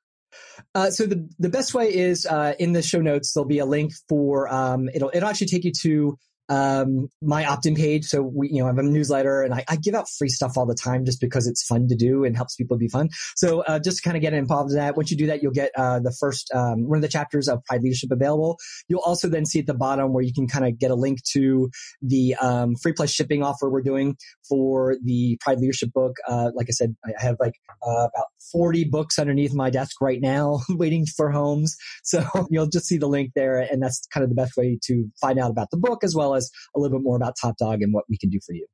Uh, 0.74 0.90
so 0.90 1.06
the 1.06 1.28
the 1.38 1.48
best 1.48 1.74
way 1.74 1.94
is 1.94 2.26
uh, 2.26 2.54
in 2.58 2.72
the 2.72 2.82
show 2.82 3.00
notes. 3.00 3.32
There'll 3.32 3.46
be 3.46 3.58
a 3.58 3.66
link 3.66 3.92
for 4.08 4.52
um, 4.52 4.88
it'll 4.94 5.10
it'll 5.12 5.28
actually 5.28 5.48
take 5.48 5.64
you 5.64 5.72
to 5.82 6.18
um, 6.48 7.08
my 7.20 7.46
opt-in 7.46 7.74
page. 7.74 8.04
So 8.04 8.22
we, 8.22 8.50
you 8.50 8.58
know, 8.58 8.64
I 8.64 8.68
have 8.68 8.78
a 8.78 8.82
newsletter 8.82 9.42
and 9.42 9.54
I, 9.54 9.64
I, 9.68 9.76
give 9.76 9.94
out 9.94 10.08
free 10.08 10.28
stuff 10.28 10.52
all 10.56 10.66
the 10.66 10.74
time 10.74 11.04
just 11.04 11.20
because 11.20 11.46
it's 11.46 11.64
fun 11.64 11.88
to 11.88 11.94
do 11.94 12.24
and 12.24 12.36
helps 12.36 12.56
people 12.56 12.76
be 12.76 12.88
fun. 12.88 13.08
So, 13.36 13.60
uh, 13.62 13.78
just 13.78 14.02
kind 14.02 14.16
of 14.16 14.22
get 14.22 14.34
involved 14.34 14.70
in 14.70 14.76
that. 14.76 14.96
Once 14.96 15.10
you 15.10 15.16
do 15.16 15.26
that, 15.26 15.42
you'll 15.42 15.52
get, 15.52 15.70
uh, 15.76 16.00
the 16.00 16.14
first, 16.18 16.52
um, 16.54 16.88
one 16.88 16.98
of 16.98 17.02
the 17.02 17.08
chapters 17.08 17.48
of 17.48 17.64
Pride 17.64 17.82
Leadership 17.82 18.10
available. 18.10 18.58
You'll 18.88 19.00
also 19.00 19.28
then 19.28 19.46
see 19.46 19.60
at 19.60 19.66
the 19.66 19.74
bottom 19.74 20.12
where 20.12 20.22
you 20.22 20.32
can 20.32 20.46
kind 20.46 20.66
of 20.66 20.78
get 20.78 20.90
a 20.90 20.94
link 20.94 21.22
to 21.32 21.70
the, 22.02 22.34
um, 22.36 22.74
free 22.76 22.92
plus 22.92 23.10
shipping 23.10 23.42
offer 23.42 23.70
we're 23.70 23.82
doing 23.82 24.16
for 24.48 24.96
the 25.04 25.38
Pride 25.40 25.58
Leadership 25.58 25.92
book. 25.92 26.16
Uh, 26.28 26.50
like 26.54 26.66
I 26.68 26.72
said, 26.72 26.96
I 27.04 27.12
have 27.18 27.36
like, 27.40 27.54
uh, 27.86 28.08
about 28.14 28.26
40 28.50 28.84
books 28.84 29.18
underneath 29.18 29.54
my 29.54 29.70
desk 29.70 30.00
right 30.00 30.20
now 30.20 30.60
waiting 30.68 31.06
for 31.06 31.30
homes. 31.30 31.76
So 32.02 32.24
you'll 32.50 32.68
just 32.68 32.86
see 32.86 32.98
the 32.98 33.08
link 33.08 33.32
there. 33.34 33.58
And 33.58 33.82
that's 33.82 34.06
kind 34.12 34.22
of 34.22 34.30
the 34.30 34.36
best 34.36 34.56
way 34.56 34.78
to 34.84 35.08
find 35.20 35.38
out 35.38 35.50
about 35.50 35.70
the 35.70 35.78
book 35.78 36.04
as 36.04 36.14
well 36.14 36.34
as 36.34 36.41
a 36.74 36.80
little 36.80 36.98
bit 36.98 37.04
more 37.04 37.16
about 37.16 37.34
Top 37.40 37.56
Dog 37.56 37.82
and 37.82 37.92
what 37.92 38.04
we 38.08 38.18
can 38.18 38.30
do 38.30 38.40
for 38.44 38.54
you. 38.54 38.66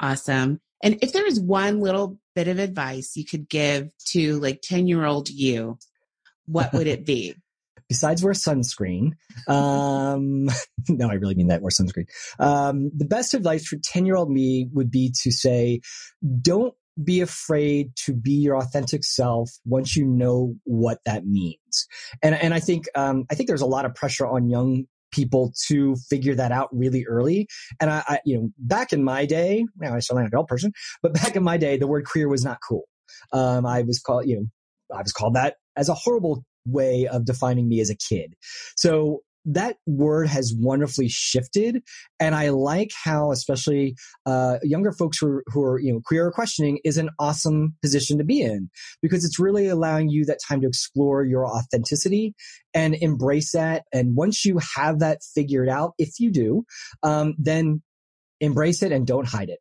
Awesome. 0.00 0.60
And 0.82 0.98
if 1.02 1.12
there 1.12 1.26
is 1.26 1.40
one 1.40 1.80
little 1.80 2.18
bit 2.34 2.48
of 2.48 2.58
advice 2.58 3.16
you 3.16 3.24
could 3.24 3.48
give 3.48 3.90
to 4.06 4.38
like 4.40 4.60
10 4.62 4.86
year 4.86 5.04
old 5.04 5.28
you, 5.28 5.78
what 6.46 6.72
would 6.72 6.86
it 6.86 7.04
be? 7.04 7.34
Besides 7.88 8.22
wear 8.22 8.34
sunscreen, 8.34 9.12
um, 9.48 10.46
no, 10.90 11.08
I 11.08 11.14
really 11.14 11.34
mean 11.34 11.46
that 11.46 11.62
wear 11.62 11.70
sunscreen. 11.70 12.06
Um, 12.38 12.90
the 12.94 13.06
best 13.06 13.32
advice 13.32 13.66
for 13.66 13.78
10 13.82 14.04
year 14.04 14.16
old 14.16 14.30
me 14.30 14.68
would 14.74 14.90
be 14.90 15.12
to 15.22 15.30
say, 15.30 15.80
don't 16.42 16.74
be 17.02 17.20
afraid 17.20 17.94
to 18.04 18.12
be 18.12 18.32
your 18.32 18.56
authentic 18.56 19.04
self 19.04 19.50
once 19.64 19.96
you 19.96 20.04
know 20.04 20.54
what 20.64 20.98
that 21.06 21.24
means. 21.24 21.86
And, 22.22 22.34
and 22.34 22.52
I 22.52 22.60
think, 22.60 22.84
um, 22.94 23.24
I 23.30 23.34
think 23.34 23.48
there's 23.48 23.62
a 23.62 23.66
lot 23.66 23.86
of 23.86 23.94
pressure 23.94 24.26
on 24.26 24.50
young 24.50 24.84
people 25.10 25.52
to 25.66 25.96
figure 26.08 26.34
that 26.34 26.52
out 26.52 26.68
really 26.72 27.04
early. 27.06 27.48
And 27.80 27.90
I, 27.90 28.02
I 28.08 28.20
you 28.24 28.38
know, 28.38 28.50
back 28.58 28.92
in 28.92 29.02
my 29.02 29.26
day, 29.26 29.64
now 29.76 29.94
I 29.94 30.00
sound 30.00 30.16
like 30.16 30.24
an 30.24 30.28
adult 30.28 30.48
person, 30.48 30.72
but 31.02 31.12
back 31.14 31.36
in 31.36 31.42
my 31.42 31.56
day, 31.56 31.76
the 31.76 31.86
word 31.86 32.04
queer 32.06 32.28
was 32.28 32.44
not 32.44 32.58
cool. 32.66 32.84
Um, 33.32 33.66
I 33.66 33.82
was 33.82 33.98
called, 34.00 34.26
you 34.26 34.36
know, 34.36 34.96
I 34.96 35.02
was 35.02 35.12
called 35.12 35.34
that 35.34 35.56
as 35.76 35.88
a 35.88 35.94
horrible 35.94 36.44
way 36.66 37.06
of 37.06 37.24
defining 37.24 37.68
me 37.68 37.80
as 37.80 37.90
a 37.90 37.96
kid. 37.96 38.34
So 38.76 39.22
that 39.44 39.76
word 39.86 40.28
has 40.28 40.54
wonderfully 40.56 41.08
shifted. 41.08 41.82
And 42.20 42.34
I 42.34 42.50
like 42.50 42.90
how, 43.04 43.32
especially 43.32 43.96
uh, 44.26 44.58
younger 44.62 44.92
folks 44.92 45.18
who 45.18 45.28
are, 45.28 45.44
who 45.46 45.62
are, 45.62 45.80
you 45.80 45.92
know, 45.92 46.00
queer 46.04 46.26
or 46.26 46.32
questioning 46.32 46.78
is 46.84 46.98
an 46.98 47.10
awesome 47.18 47.74
position 47.82 48.18
to 48.18 48.24
be 48.24 48.42
in 48.42 48.70
because 49.00 49.24
it's 49.24 49.38
really 49.38 49.68
allowing 49.68 50.08
you 50.08 50.24
that 50.26 50.40
time 50.46 50.60
to 50.60 50.66
explore 50.66 51.24
your 51.24 51.46
authenticity 51.46 52.34
and 52.74 52.94
embrace 52.94 53.52
that. 53.52 53.84
And 53.92 54.14
once 54.14 54.44
you 54.44 54.58
have 54.76 54.98
that 55.00 55.22
figured 55.22 55.68
out, 55.68 55.94
if 55.98 56.20
you 56.20 56.30
do, 56.30 56.64
um, 57.02 57.34
then 57.38 57.82
embrace 58.40 58.82
it 58.82 58.92
and 58.92 59.06
don't 59.06 59.26
hide 59.26 59.48
it. 59.48 59.60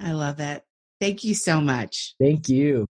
I 0.00 0.12
love 0.12 0.40
it. 0.40 0.62
Thank 1.00 1.24
you 1.24 1.34
so 1.34 1.60
much. 1.60 2.14
Thank 2.20 2.48
you. 2.48 2.86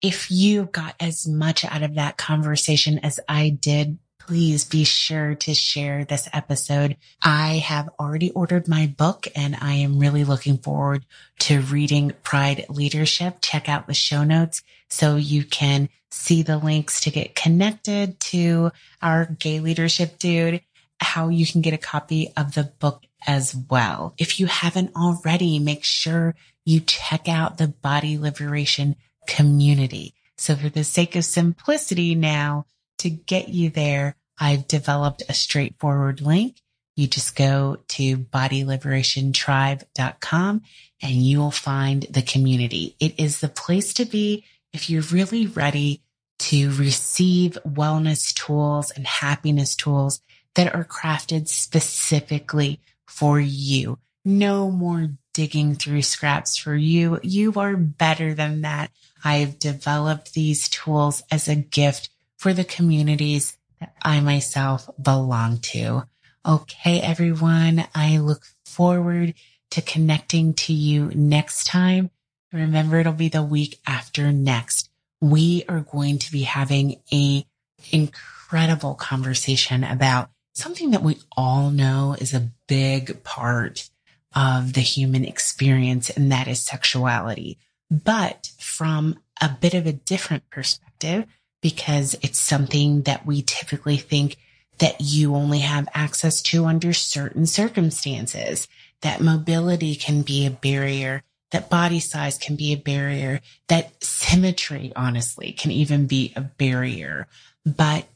If 0.00 0.30
you 0.30 0.66
got 0.66 0.96
as 0.98 1.28
much 1.28 1.64
out 1.64 1.82
of 1.82 1.94
that 1.94 2.16
conversation 2.16 2.98
as 2.98 3.20
I 3.28 3.50
did, 3.50 3.98
please 4.26 4.64
be 4.64 4.84
sure 4.84 5.34
to 5.34 5.54
share 5.54 6.04
this 6.04 6.28
episode. 6.32 6.96
I 7.22 7.54
have 7.64 7.88
already 7.98 8.30
ordered 8.30 8.68
my 8.68 8.86
book 8.86 9.26
and 9.34 9.56
I 9.60 9.74
am 9.74 9.98
really 9.98 10.24
looking 10.24 10.58
forward 10.58 11.04
to 11.40 11.60
reading 11.60 12.12
Pride 12.22 12.66
Leadership. 12.68 13.38
Check 13.40 13.68
out 13.68 13.86
the 13.86 13.94
show 13.94 14.22
notes 14.22 14.62
so 14.88 15.16
you 15.16 15.44
can 15.44 15.88
see 16.10 16.42
the 16.42 16.58
links 16.58 17.00
to 17.00 17.10
get 17.10 17.34
connected 17.34 18.20
to 18.20 18.70
our 19.00 19.26
gay 19.26 19.60
leadership 19.60 20.18
dude, 20.18 20.60
how 21.00 21.28
you 21.28 21.46
can 21.46 21.60
get 21.60 21.74
a 21.74 21.78
copy 21.78 22.32
of 22.36 22.54
the 22.54 22.64
book 22.64 23.04
as 23.26 23.56
well. 23.70 24.14
If 24.18 24.38
you 24.38 24.46
haven't 24.46 24.94
already, 24.94 25.58
make 25.58 25.84
sure 25.84 26.34
you 26.64 26.80
check 26.80 27.28
out 27.28 27.58
the 27.58 27.68
body 27.68 28.18
liberation 28.18 28.96
community. 29.26 30.14
So 30.36 30.54
for 30.54 30.68
the 30.68 30.84
sake 30.84 31.16
of 31.16 31.24
simplicity 31.24 32.14
now, 32.14 32.66
to 33.02 33.10
get 33.10 33.48
you 33.48 33.70
there, 33.70 34.16
I've 34.38 34.66
developed 34.66 35.22
a 35.28 35.34
straightforward 35.34 36.20
link. 36.20 36.56
You 36.96 37.06
just 37.06 37.36
go 37.36 37.76
to 37.88 38.16
bodyliberationtribe.com 38.18 40.62
and 41.02 41.12
you 41.12 41.38
will 41.38 41.50
find 41.50 42.02
the 42.10 42.22
community. 42.22 42.96
It 43.00 43.18
is 43.18 43.40
the 43.40 43.48
place 43.48 43.94
to 43.94 44.04
be 44.04 44.44
if 44.72 44.90
you're 44.90 45.02
really 45.02 45.46
ready 45.46 46.02
to 46.40 46.70
receive 46.72 47.56
wellness 47.66 48.34
tools 48.34 48.90
and 48.90 49.06
happiness 49.06 49.74
tools 49.76 50.20
that 50.54 50.74
are 50.74 50.84
crafted 50.84 51.48
specifically 51.48 52.80
for 53.06 53.40
you. 53.40 53.98
No 54.24 54.70
more 54.70 55.08
digging 55.34 55.74
through 55.74 56.02
scraps 56.02 56.56
for 56.56 56.74
you. 56.74 57.18
You 57.22 57.52
are 57.54 57.76
better 57.76 58.34
than 58.34 58.62
that. 58.62 58.90
I've 59.24 59.58
developed 59.58 60.34
these 60.34 60.68
tools 60.68 61.22
as 61.30 61.48
a 61.48 61.56
gift 61.56 62.10
for 62.42 62.52
the 62.52 62.64
communities 62.64 63.56
that 63.78 63.94
I 64.02 64.18
myself 64.18 64.90
belong 65.00 65.58
to. 65.58 66.08
Okay, 66.44 67.00
everyone. 67.00 67.84
I 67.94 68.18
look 68.18 68.42
forward 68.66 69.34
to 69.70 69.80
connecting 69.80 70.52
to 70.54 70.72
you 70.72 71.12
next 71.14 71.68
time. 71.68 72.10
Remember, 72.52 72.98
it'll 72.98 73.12
be 73.12 73.28
the 73.28 73.44
week 73.44 73.78
after 73.86 74.32
next. 74.32 74.90
We 75.20 75.62
are 75.68 75.82
going 75.82 76.18
to 76.18 76.32
be 76.32 76.42
having 76.42 77.00
a 77.12 77.46
incredible 77.92 78.96
conversation 78.96 79.84
about 79.84 80.28
something 80.52 80.90
that 80.90 81.04
we 81.04 81.20
all 81.36 81.70
know 81.70 82.16
is 82.18 82.34
a 82.34 82.50
big 82.66 83.22
part 83.22 83.88
of 84.34 84.72
the 84.72 84.80
human 84.80 85.24
experience, 85.24 86.10
and 86.10 86.32
that 86.32 86.48
is 86.48 86.60
sexuality, 86.60 87.58
but 87.88 88.50
from 88.58 89.20
a 89.40 89.48
bit 89.48 89.74
of 89.74 89.86
a 89.86 89.92
different 89.92 90.50
perspective 90.50 91.24
because 91.62 92.14
it's 92.20 92.38
something 92.38 93.02
that 93.02 93.24
we 93.24 93.40
typically 93.40 93.96
think 93.96 94.36
that 94.78 95.00
you 95.00 95.34
only 95.34 95.60
have 95.60 95.88
access 95.94 96.42
to 96.42 96.66
under 96.66 96.92
certain 96.92 97.46
circumstances, 97.46 98.68
that 99.00 99.20
mobility 99.20 99.94
can 99.94 100.22
be 100.22 100.44
a 100.44 100.50
barrier, 100.50 101.22
that 101.52 101.70
body 101.70 102.00
size 102.00 102.36
can 102.36 102.56
be 102.56 102.72
a 102.72 102.76
barrier, 102.76 103.40
that 103.68 104.02
symmetry, 104.02 104.92
honestly, 104.96 105.52
can 105.52 105.70
even 105.70 106.06
be 106.06 106.32
a 106.34 106.40
barrier. 106.40 107.28
But 107.64 108.06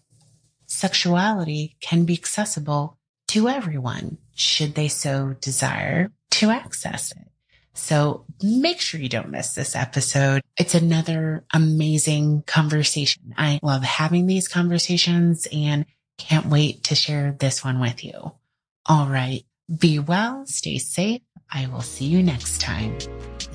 sexuality 0.66 1.76
can 1.80 2.04
be 2.04 2.14
accessible 2.14 2.98
to 3.28 3.48
everyone 3.48 4.18
should 4.34 4.74
they 4.74 4.88
so 4.88 5.36
desire 5.40 6.10
to 6.32 6.50
access 6.50 7.12
it. 7.12 7.28
So 7.76 8.24
make 8.42 8.80
sure 8.80 9.00
you 9.00 9.08
don't 9.08 9.30
miss 9.30 9.54
this 9.54 9.76
episode. 9.76 10.42
It's 10.56 10.74
another 10.74 11.44
amazing 11.52 12.42
conversation. 12.46 13.34
I 13.36 13.60
love 13.62 13.82
having 13.82 14.26
these 14.26 14.48
conversations 14.48 15.46
and 15.52 15.84
can't 16.18 16.46
wait 16.46 16.84
to 16.84 16.94
share 16.94 17.36
this 17.38 17.62
one 17.62 17.78
with 17.78 18.02
you. 18.02 18.32
All 18.86 19.06
right. 19.06 19.44
Be 19.78 19.98
well, 19.98 20.46
stay 20.46 20.78
safe. 20.78 21.20
I 21.52 21.66
will 21.66 21.80
see 21.80 22.06
you 22.06 22.22
next 22.22 22.60
time. 22.60 22.98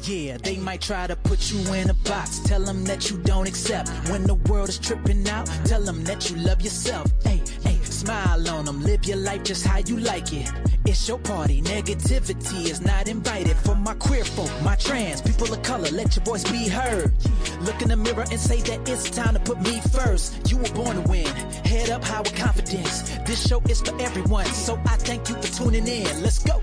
Yeah, 0.03 0.37
they 0.37 0.57
might 0.57 0.81
try 0.81 1.07
to 1.07 1.15
put 1.15 1.51
you 1.51 1.73
in 1.73 1.89
a 1.89 1.93
box. 1.93 2.39
Tell 2.39 2.61
them 2.61 2.83
that 2.85 3.09
you 3.09 3.17
don't 3.17 3.47
accept. 3.47 3.89
When 4.09 4.23
the 4.23 4.35
world 4.35 4.69
is 4.69 4.79
tripping 4.79 5.27
out, 5.29 5.45
tell 5.65 5.81
them 5.81 6.03
that 6.05 6.29
you 6.29 6.37
love 6.37 6.61
yourself. 6.61 7.11
Hey, 7.23 7.41
hey, 7.63 7.70
smile 8.01 8.49
on 8.49 8.65
them. 8.65 8.83
Live 8.83 9.05
your 9.05 9.17
life 9.17 9.43
just 9.43 9.65
how 9.65 9.77
you 9.77 9.97
like 9.97 10.33
it. 10.33 10.51
It's 10.85 11.07
your 11.07 11.19
party. 11.19 11.61
Negativity 11.61 12.65
is 12.65 12.81
not 12.81 13.07
invited. 13.07 13.55
For 13.57 13.75
my 13.75 13.93
queer 13.93 14.25
folk, 14.25 14.51
my 14.63 14.75
trans, 14.75 15.21
people 15.21 15.53
of 15.53 15.61
color, 15.61 15.89
let 15.91 16.15
your 16.15 16.25
voice 16.25 16.43
be 16.51 16.67
heard. 16.67 17.13
Look 17.61 17.81
in 17.81 17.89
the 17.89 17.97
mirror 17.97 18.25
and 18.31 18.39
say 18.39 18.59
that 18.61 18.89
it's 18.89 19.09
time 19.09 19.35
to 19.35 19.39
put 19.39 19.61
me 19.61 19.79
first. 19.93 20.49
You 20.49 20.57
were 20.57 20.73
born 20.73 20.95
to 20.95 21.09
win. 21.09 21.27
Head 21.71 21.89
up 21.91 22.03
high 22.03 22.21
with 22.21 22.35
confidence. 22.35 23.03
This 23.27 23.47
show 23.47 23.61
is 23.69 23.81
for 23.81 23.95
everyone. 24.01 24.45
So 24.47 24.79
I 24.85 24.95
thank 24.97 25.29
you 25.29 25.35
for 25.35 25.49
tuning 25.57 25.87
in. 25.87 26.23
Let's 26.23 26.39
go. 26.39 26.59